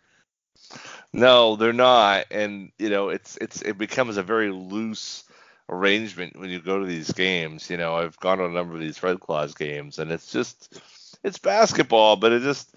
No, 1.12 1.54
they're 1.54 1.72
not, 1.72 2.26
and 2.32 2.72
you 2.76 2.90
know 2.90 3.10
it's 3.10 3.38
it's 3.40 3.62
it 3.62 3.78
becomes 3.78 4.16
a 4.16 4.22
very 4.24 4.50
loose 4.50 5.22
arrangement 5.68 6.38
when 6.38 6.50
you 6.50 6.60
go 6.60 6.78
to 6.78 6.86
these 6.86 7.12
games. 7.12 7.70
You 7.70 7.76
know, 7.76 7.96
I've 7.96 8.18
gone 8.18 8.38
to 8.38 8.44
a 8.44 8.50
number 8.50 8.74
of 8.74 8.80
these 8.80 9.02
Red 9.02 9.20
Claws 9.20 9.54
games, 9.54 9.98
and 9.98 10.10
it's 10.10 10.30
just 10.30 10.80
it's 11.22 11.38
basketball, 11.38 12.16
but 12.16 12.32
it 12.32 12.42
just 12.42 12.76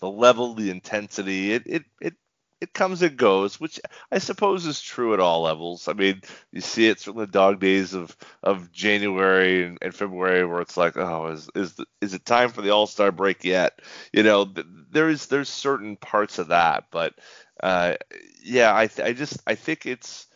the 0.00 0.10
level, 0.10 0.54
the 0.54 0.70
intensity, 0.70 1.52
it 1.52 1.62
it 1.66 1.84
it 2.00 2.14
it 2.60 2.72
comes 2.72 3.02
and 3.02 3.16
goes, 3.16 3.60
which 3.60 3.78
I 4.10 4.18
suppose 4.18 4.64
is 4.64 4.80
true 4.80 5.12
at 5.12 5.20
all 5.20 5.42
levels. 5.42 5.88
I 5.88 5.92
mean, 5.92 6.22
you 6.52 6.62
see 6.62 6.88
it 6.88 7.00
from 7.00 7.16
the 7.16 7.26
dog 7.26 7.60
days 7.60 7.92
of, 7.92 8.16
of 8.42 8.72
January 8.72 9.64
and, 9.64 9.78
and 9.82 9.94
February, 9.94 10.44
where 10.46 10.62
it's 10.62 10.76
like, 10.76 10.96
oh, 10.96 11.28
is 11.28 11.50
is 11.54 11.74
the, 11.74 11.86
is 12.00 12.14
it 12.14 12.24
time 12.24 12.48
for 12.50 12.62
the 12.62 12.70
All 12.70 12.86
Star 12.86 13.12
break 13.12 13.44
yet? 13.44 13.80
You 14.12 14.22
know, 14.22 14.50
there's 14.90 15.26
there's 15.26 15.48
certain 15.48 15.96
parts 15.96 16.38
of 16.38 16.48
that, 16.48 16.84
but 16.90 17.14
uh, 17.62 17.96
yeah, 18.42 18.72
I 18.72 18.88
I 19.02 19.12
just 19.12 19.38
I 19.46 19.54
think 19.54 19.84
it's 19.84 20.26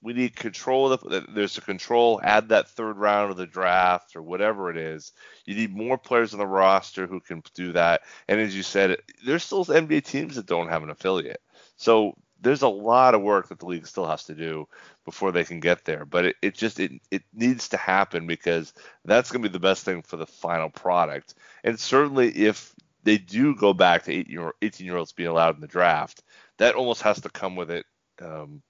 we 0.00 0.12
need 0.12 0.36
control 0.36 0.88
the, 0.90 1.26
there's 1.28 1.58
a 1.58 1.62
control 1.62 2.20
add 2.22 2.50
that 2.50 2.68
third 2.68 2.96
round 2.96 3.30
of 3.30 3.36
the 3.36 3.46
draft 3.46 4.14
or 4.14 4.22
whatever 4.22 4.70
it 4.70 4.76
is. 4.76 5.12
You 5.44 5.54
need 5.54 5.74
more 5.74 5.98
players 5.98 6.32
on 6.32 6.38
the 6.38 6.46
roster 6.46 7.06
who 7.06 7.20
can 7.20 7.42
do 7.54 7.72
that. 7.72 8.02
And 8.28 8.40
as 8.40 8.56
you 8.56 8.62
said 8.62 8.98
there's 9.24 9.42
still 9.42 9.64
nba 9.64 10.04
teams 10.04 10.36
that 10.36 10.46
don't 10.46 10.68
have 10.68 10.82
an 10.82 10.90
affiliate. 10.90 11.42
So 11.76 12.16
there's 12.40 12.62
a 12.62 12.68
lot 12.68 13.14
of 13.14 13.22
work 13.22 13.48
that 13.48 13.58
the 13.58 13.66
league 13.66 13.86
still 13.86 14.06
has 14.06 14.24
to 14.24 14.34
do 14.34 14.68
before 15.04 15.32
they 15.32 15.44
can 15.44 15.58
get 15.58 15.84
there. 15.84 16.04
But 16.04 16.26
it, 16.26 16.36
it 16.42 16.54
just 16.54 16.78
it, 16.78 16.92
it 17.10 17.22
needs 17.34 17.70
to 17.70 17.76
happen 17.76 18.26
because 18.26 18.72
that's 19.04 19.32
going 19.32 19.42
to 19.42 19.48
be 19.48 19.52
the 19.52 19.58
best 19.58 19.84
thing 19.84 20.02
for 20.02 20.16
the 20.16 20.26
final 20.26 20.70
product. 20.70 21.34
And 21.64 21.78
certainly 21.78 22.28
if 22.28 22.72
they 23.02 23.18
do 23.18 23.56
go 23.56 23.72
back 23.72 24.04
to 24.04 24.12
18 24.12 24.32
year, 24.32 24.52
18 24.62 24.86
year 24.86 24.96
olds 24.96 25.12
being 25.12 25.28
allowed 25.28 25.56
in 25.56 25.60
the 25.60 25.66
draft 25.66 26.22
that 26.58 26.74
almost 26.74 27.02
has 27.02 27.20
to 27.20 27.30
come 27.30 27.56
with 27.56 27.70
it 27.70 27.86
um, 28.20 28.62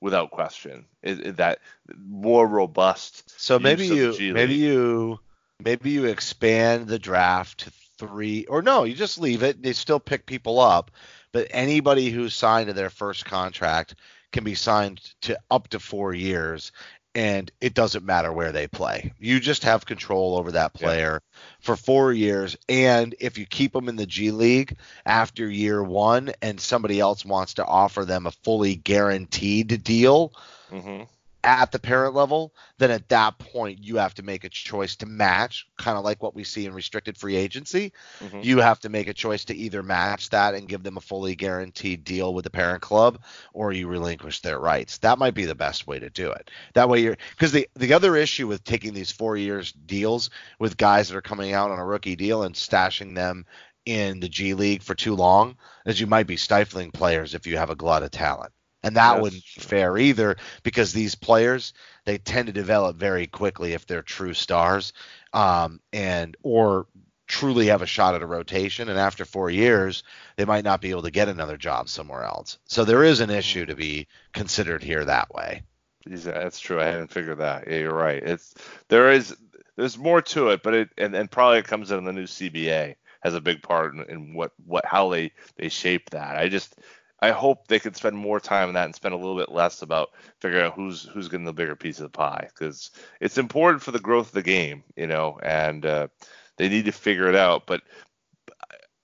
without 0.00 0.30
question. 0.30 0.86
It, 1.02 1.26
it, 1.26 1.36
that 1.36 1.60
more 1.98 2.46
robust. 2.46 3.40
So 3.40 3.58
maybe 3.58 3.86
you 3.86 4.16
maybe 4.32 4.54
you 4.54 5.20
maybe 5.62 5.90
you 5.90 6.06
expand 6.06 6.88
the 6.88 6.98
draft 6.98 7.60
to 7.60 7.72
three 7.98 8.46
or 8.46 8.62
no, 8.62 8.84
you 8.84 8.94
just 8.94 9.20
leave 9.20 9.42
it. 9.42 9.62
They 9.62 9.72
still 9.72 10.00
pick 10.00 10.26
people 10.26 10.60
up, 10.60 10.90
but 11.32 11.48
anybody 11.50 12.10
who's 12.10 12.34
signed 12.34 12.68
to 12.68 12.72
their 12.72 12.90
first 12.90 13.24
contract 13.24 13.96
can 14.32 14.44
be 14.44 14.54
signed 14.54 15.00
to 15.22 15.38
up 15.50 15.68
to 15.68 15.78
four 15.78 16.12
years 16.12 16.72
and 17.14 17.50
it 17.60 17.74
doesn't 17.74 18.04
matter 18.04 18.32
where 18.32 18.52
they 18.52 18.66
play. 18.66 19.12
You 19.18 19.40
just 19.40 19.64
have 19.64 19.86
control 19.86 20.36
over 20.36 20.52
that 20.52 20.74
player 20.74 21.22
yeah. 21.22 21.40
for 21.60 21.76
four 21.76 22.12
years. 22.12 22.56
And 22.68 23.14
if 23.20 23.38
you 23.38 23.46
keep 23.46 23.72
them 23.72 23.88
in 23.88 23.96
the 23.96 24.06
G 24.06 24.30
League 24.30 24.76
after 25.06 25.48
year 25.48 25.82
one 25.82 26.32
and 26.42 26.60
somebody 26.60 27.00
else 27.00 27.24
wants 27.24 27.54
to 27.54 27.64
offer 27.64 28.04
them 28.04 28.26
a 28.26 28.32
fully 28.32 28.74
guaranteed 28.74 29.82
deal, 29.84 30.32
mm-hmm 30.70 31.04
at 31.44 31.70
the 31.70 31.78
parent 31.78 32.14
level, 32.14 32.54
then 32.78 32.90
at 32.90 33.08
that 33.10 33.38
point 33.38 33.84
you 33.84 33.96
have 33.96 34.14
to 34.14 34.22
make 34.22 34.44
a 34.44 34.48
choice 34.48 34.96
to 34.96 35.06
match, 35.06 35.66
kind 35.76 35.98
of 35.98 36.02
like 36.02 36.22
what 36.22 36.34
we 36.34 36.42
see 36.42 36.64
in 36.64 36.72
restricted 36.72 37.18
free 37.18 37.36
agency. 37.36 37.92
Mm-hmm. 38.20 38.40
You 38.42 38.58
have 38.58 38.80
to 38.80 38.88
make 38.88 39.08
a 39.08 39.14
choice 39.14 39.44
to 39.44 39.54
either 39.54 39.82
match 39.82 40.30
that 40.30 40.54
and 40.54 40.66
give 40.66 40.82
them 40.82 40.96
a 40.96 41.02
fully 41.02 41.36
guaranteed 41.36 42.02
deal 42.02 42.32
with 42.32 42.44
the 42.44 42.50
parent 42.50 42.82
club, 42.82 43.20
or 43.52 43.72
you 43.72 43.86
relinquish 43.86 44.40
their 44.40 44.58
rights. 44.58 44.98
That 44.98 45.18
might 45.18 45.34
be 45.34 45.44
the 45.44 45.54
best 45.54 45.86
way 45.86 45.98
to 45.98 46.08
do 46.08 46.30
it. 46.32 46.50
That 46.72 46.88
way 46.88 47.00
you're 47.00 47.18
because 47.30 47.52
the 47.52 47.68
the 47.76 47.92
other 47.92 48.16
issue 48.16 48.48
with 48.48 48.64
taking 48.64 48.94
these 48.94 49.12
four 49.12 49.36
years 49.36 49.70
deals 49.72 50.30
with 50.58 50.78
guys 50.78 51.08
that 51.08 51.16
are 51.16 51.22
coming 51.22 51.52
out 51.52 51.70
on 51.70 51.78
a 51.78 51.84
rookie 51.84 52.16
deal 52.16 52.42
and 52.42 52.54
stashing 52.54 53.14
them 53.14 53.44
in 53.84 54.20
the 54.20 54.30
G 54.30 54.54
League 54.54 54.82
for 54.82 54.94
too 54.94 55.14
long 55.14 55.56
is 55.84 56.00
you 56.00 56.06
might 56.06 56.26
be 56.26 56.38
stifling 56.38 56.90
players 56.90 57.34
if 57.34 57.46
you 57.46 57.58
have 57.58 57.68
a 57.68 57.76
glut 57.76 58.02
of 58.02 58.10
talent 58.10 58.52
and 58.84 58.96
that 58.96 59.14
yes. 59.14 59.22
wouldn't 59.22 59.42
be 59.42 59.60
fair 59.60 59.98
either 59.98 60.36
because 60.62 60.92
these 60.92 61.14
players 61.14 61.72
they 62.04 62.18
tend 62.18 62.46
to 62.46 62.52
develop 62.52 62.96
very 62.96 63.26
quickly 63.26 63.72
if 63.72 63.86
they're 63.86 64.02
true 64.02 64.34
stars 64.34 64.92
um, 65.32 65.80
and 65.92 66.36
or 66.42 66.86
truly 67.26 67.66
have 67.66 67.80
a 67.80 67.86
shot 67.86 68.14
at 68.14 68.22
a 68.22 68.26
rotation 68.26 68.90
and 68.90 68.98
after 68.98 69.24
four 69.24 69.50
years 69.50 70.04
they 70.36 70.44
might 70.44 70.64
not 70.64 70.82
be 70.82 70.90
able 70.90 71.02
to 71.02 71.10
get 71.10 71.28
another 71.28 71.56
job 71.56 71.88
somewhere 71.88 72.22
else. 72.22 72.58
So 72.66 72.84
there 72.84 73.02
is 73.02 73.20
an 73.20 73.30
issue 73.30 73.64
to 73.66 73.74
be 73.74 74.06
considered 74.32 74.82
here 74.82 75.04
that 75.04 75.34
way. 75.34 75.62
That's 76.06 76.60
true 76.60 76.80
i 76.80 76.84
hadn't 76.84 77.10
figured 77.10 77.38
that. 77.38 77.66
Yeah 77.66 77.78
you're 77.78 77.94
right. 77.94 78.22
It's 78.22 78.54
there 78.88 79.10
is 79.10 79.34
there's 79.76 79.96
more 79.96 80.20
to 80.20 80.50
it 80.50 80.62
but 80.62 80.74
it 80.74 80.90
and, 80.98 81.14
and 81.14 81.30
probably 81.30 81.58
it 81.58 81.64
comes 81.66 81.90
in 81.90 82.04
the 82.04 82.12
new 82.12 82.24
cba 82.24 82.94
has 83.22 83.34
a 83.34 83.40
big 83.40 83.62
part 83.62 83.94
in, 83.94 84.02
in 84.10 84.34
what 84.34 84.52
what 84.66 84.84
how 84.84 85.08
they 85.08 85.32
they 85.56 85.70
shape 85.70 86.10
that. 86.10 86.36
I 86.36 86.48
just 86.48 86.76
I 87.20 87.30
hope 87.30 87.68
they 87.68 87.78
could 87.78 87.96
spend 87.96 88.16
more 88.16 88.40
time 88.40 88.68
on 88.68 88.74
that 88.74 88.84
and 88.84 88.94
spend 88.94 89.14
a 89.14 89.18
little 89.18 89.36
bit 89.36 89.50
less 89.50 89.82
about 89.82 90.10
figuring 90.40 90.66
out 90.66 90.74
who's 90.74 91.04
who's 91.04 91.28
getting 91.28 91.46
the 91.46 91.52
bigger 91.52 91.76
piece 91.76 91.98
of 91.98 92.04
the 92.04 92.10
pie 92.10 92.48
because 92.48 92.90
it's 93.20 93.38
important 93.38 93.82
for 93.82 93.92
the 93.92 93.98
growth 93.98 94.28
of 94.28 94.32
the 94.32 94.42
game, 94.42 94.82
you 94.96 95.06
know, 95.06 95.38
and 95.42 95.86
uh, 95.86 96.08
they 96.56 96.68
need 96.68 96.84
to 96.86 96.92
figure 96.92 97.28
it 97.28 97.36
out. 97.36 97.66
But 97.66 97.82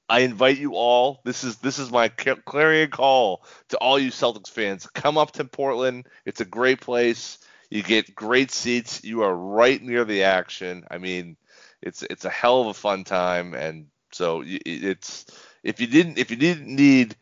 I 0.09 0.21
invite 0.21 0.59
you 0.59 0.75
all. 0.75 1.21
This 1.25 1.45
is 1.45 1.59
this 1.59 1.79
is 1.79 1.93
my 1.93 2.09
clarion 2.09 2.91
call 2.91 3.45
to 3.69 3.77
all 3.79 3.99
you 3.99 4.11
Celtics 4.11 4.51
fans. 4.51 4.87
Come 4.89 5.17
up 5.17 5.33
to 5.33 5.45
Portland. 5.45 6.07
It's 6.27 6.41
a 6.41 6.45
great 6.45 6.81
place. 6.81 7.39
You 7.71 7.85
get 7.85 8.17
great 8.17 8.51
seats. 8.51 9.05
You 9.05 9.23
are 9.23 9.35
right 9.35 9.81
near 9.81 10.05
the 10.05 10.25
action. 10.25 10.85
I 10.91 10.99
mean, 10.99 11.37
it's 11.81 12.03
it's 12.03 12.25
a 12.25 12.31
hell 12.31 12.61
of 12.63 12.67
a 12.67 12.75
fun 12.75 13.05
time. 13.05 13.55
And 13.55 13.87
so 14.11 14.43
it's 14.45 15.27
if 15.63 15.81
you 15.81 15.87
didn't 15.87 16.19
if 16.19 16.33
you 16.33 16.37
didn't 16.37 16.67
need 16.67 17.17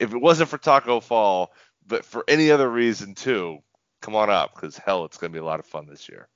if 0.00 0.12
it 0.12 0.20
wasn't 0.20 0.50
for 0.50 0.58
Tacko 0.58 1.00
Fall, 1.00 1.52
but 1.86 2.04
for 2.04 2.24
any 2.26 2.50
other 2.50 2.68
reason 2.68 3.14
too, 3.14 3.58
come 4.02 4.16
on 4.16 4.30
up 4.30 4.54
because 4.54 4.76
hell, 4.76 5.04
it's 5.04 5.18
going 5.18 5.30
to 5.30 5.36
be 5.36 5.40
a 5.40 5.44
lot 5.44 5.60
of 5.60 5.66
fun 5.66 5.86
this 5.86 6.08
year. 6.08 6.28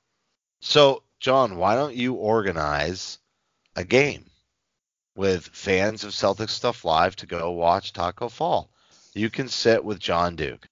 So, 0.60 1.02
Jon, 1.18 1.56
why 1.56 1.74
don't 1.74 1.96
you 1.96 2.14
organize 2.14 3.18
a 3.74 3.84
game? 3.84 4.26
with 5.16 5.46
fans 5.46 6.04
of 6.04 6.10
Celtics 6.10 6.50
Stuff 6.50 6.84
Live 6.84 7.16
to 7.16 7.26
go 7.26 7.52
watch 7.52 7.92
Tacko 7.92 8.30
Fall. 8.30 8.70
You 9.14 9.30
can 9.30 9.48
sit 9.48 9.84
with 9.84 9.98
Jon 10.00 10.36
Duke. 10.36 10.66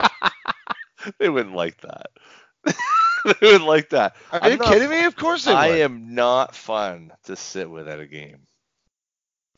they 1.18 1.28
wouldn't 1.28 1.54
like 1.54 1.80
that. 1.82 2.06
they 2.64 3.32
wouldn't 3.40 3.66
like 3.66 3.90
that. 3.90 4.16
Are 4.32 4.40
I'm 4.42 4.52
you 4.52 4.58
not- 4.58 4.68
kidding 4.68 4.90
me? 4.90 5.04
Of 5.04 5.16
course 5.16 5.44
they 5.44 5.52
I 5.52 5.66
am 5.78 6.14
not 6.14 6.54
fun 6.54 7.12
to 7.24 7.36
sit 7.36 7.70
with 7.70 7.88
at 7.88 8.00
a 8.00 8.06
game. 8.06 8.40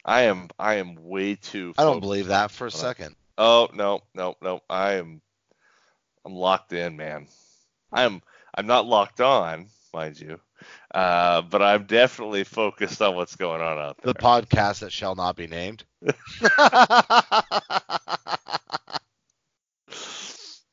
I 0.04 0.22
am 0.22 0.48
I 0.58 0.74
am 0.74 0.96
way 0.96 1.34
too 1.36 1.74
I 1.76 1.84
don't 1.84 2.00
believe 2.00 2.28
that 2.28 2.50
for 2.50 2.66
a 2.66 2.70
second. 2.70 3.16
Oh 3.38 3.68
no, 3.72 4.00
no, 4.14 4.36
no. 4.42 4.60
I 4.68 4.94
am 4.94 5.20
I'm 6.24 6.34
locked 6.34 6.72
in, 6.72 6.96
man. 6.96 7.26
I'm 7.92 8.22
I'm 8.54 8.66
not 8.66 8.86
locked 8.86 9.20
on, 9.20 9.66
mind 9.92 10.20
you. 10.20 10.38
Uh, 10.94 11.40
but 11.42 11.62
I'm 11.62 11.84
definitely 11.84 12.44
focused 12.44 13.00
on 13.00 13.14
what's 13.14 13.36
going 13.36 13.62
on 13.62 13.78
out 13.78 13.96
there. 14.02 14.12
The 14.14 14.18
podcast 14.18 14.80
that 14.80 14.92
shall 14.92 15.14
not 15.14 15.36
be 15.36 15.46
named. 15.46 15.84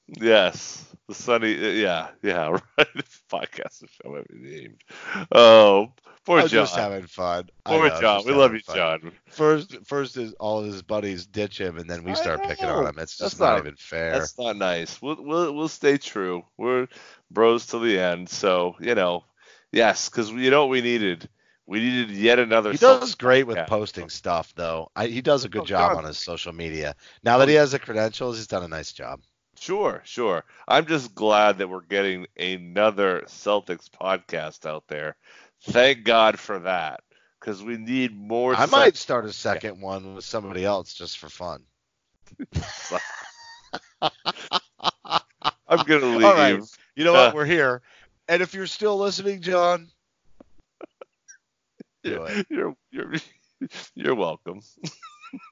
Yes, 0.07 0.85
the 1.07 1.13
sunny. 1.13 1.81
Yeah, 1.81 2.09
yeah, 2.23 2.47
right. 2.77 2.87
Podcast 3.29 3.83
is 3.83 3.89
shall 4.01 4.13
not 4.13 4.27
be 4.27 4.37
named. 4.37 4.81
Oh, 5.31 5.91
poor 6.27 6.39
I'm 6.41 6.47
Jon. 6.47 6.65
just 6.65 6.75
having 6.75 7.07
fun. 7.07 7.49
Poor 7.65 7.89
know, 7.89 7.99
Jon. 7.99 8.23
We 8.25 8.33
love 8.33 8.53
you, 8.53 8.59
fun. 8.59 8.75
Jon. 8.75 9.11
First, 9.29 9.75
first 9.85 10.17
is 10.17 10.33
all 10.33 10.59
of 10.59 10.65
his 10.65 10.83
buddies 10.83 11.25
ditch 11.25 11.59
him, 11.59 11.77
and 11.77 11.89
then 11.89 12.03
we 12.03 12.13
start 12.13 12.43
picking 12.43 12.65
on 12.65 12.83
him. 12.85 12.99
It's 12.99 13.17
That's 13.17 13.31
just 13.31 13.39
not, 13.39 13.53
not- 13.53 13.59
even 13.61 13.75
fair. 13.77 14.11
That's 14.11 14.37
not 14.37 14.55
nice. 14.57 15.01
We'll 15.01 15.23
we'll 15.23 15.53
we'll 15.53 15.67
stay 15.67 15.97
true. 15.97 16.43
We're 16.57 16.87
bros 17.31 17.65
till 17.65 17.79
the 17.79 17.99
end. 17.99 18.29
So 18.29 18.75
you 18.79 18.93
know, 18.93 19.23
yes, 19.71 20.09
because 20.09 20.29
you 20.31 20.51
know 20.51 20.61
what 20.61 20.69
we 20.71 20.81
needed. 20.81 21.27
We 21.65 21.79
needed 21.81 22.11
yet 22.11 22.39
another. 22.39 22.71
He 22.71 22.77
does 22.77 23.15
great 23.15 23.45
with 23.45 23.57
podcast. 23.57 23.67
posting 23.67 24.09
stuff, 24.09 24.53
though. 24.55 24.89
I, 24.95 25.07
he 25.07 25.21
does 25.21 25.43
a 25.43 25.49
good 25.49 25.63
Oh, 25.63 25.65
job 25.65 25.91
Jon. 25.91 25.97
on 25.97 26.03
his 26.05 26.17
social 26.17 26.53
media. 26.53 26.95
Now 27.23 27.39
that 27.39 27.49
he 27.49 27.55
has 27.55 27.73
the 27.73 27.79
credentials, 27.79 28.37
he's 28.37 28.47
done 28.47 28.63
a 28.63 28.69
nice 28.69 28.93
job. 28.93 29.19
Sure, 29.59 30.01
sure. 30.05 30.45
I'm 30.67 30.85
just 30.85 31.13
glad 31.15 31.57
that 31.57 31.67
we're 31.67 31.81
getting 31.81 32.27
another 32.39 33.23
Celtics 33.27 33.89
podcast 33.89 34.65
out 34.65 34.83
there. 34.87 35.17
Thank 35.63 36.03
God 36.03 36.39
for 36.39 36.59
that, 36.59 37.01
because 37.39 37.61
we 37.63 37.77
need 37.77 38.15
more. 38.17 38.53
I 38.55 38.65
Celtics- 38.65 38.71
might 38.71 38.97
start 38.97 39.25
a 39.25 39.33
second 39.33 39.81
one 39.81 40.15
with 40.15 40.23
somebody 40.25 40.63
else 40.63 40.93
just 40.93 41.17
for 41.17 41.29
fun. 41.29 41.63
I'm 44.01 45.85
gonna 45.85 46.05
leave. 46.05 46.25
All 46.25 46.33
right. 46.35 46.59
You 46.95 47.03
know 47.03 47.13
Uh. 47.15 47.25
what? 47.25 47.35
We're 47.35 47.45
here. 47.45 47.81
And 48.29 48.41
if 48.41 48.53
you're 48.53 48.67
still 48.67 48.97
listening, 48.97 49.41
Jon, 49.41 49.87
do 52.03 52.23
it. 52.23 52.45
You're 52.49 52.75
you're 52.91 53.13
you're 53.95 54.15
welcome. 54.15 54.61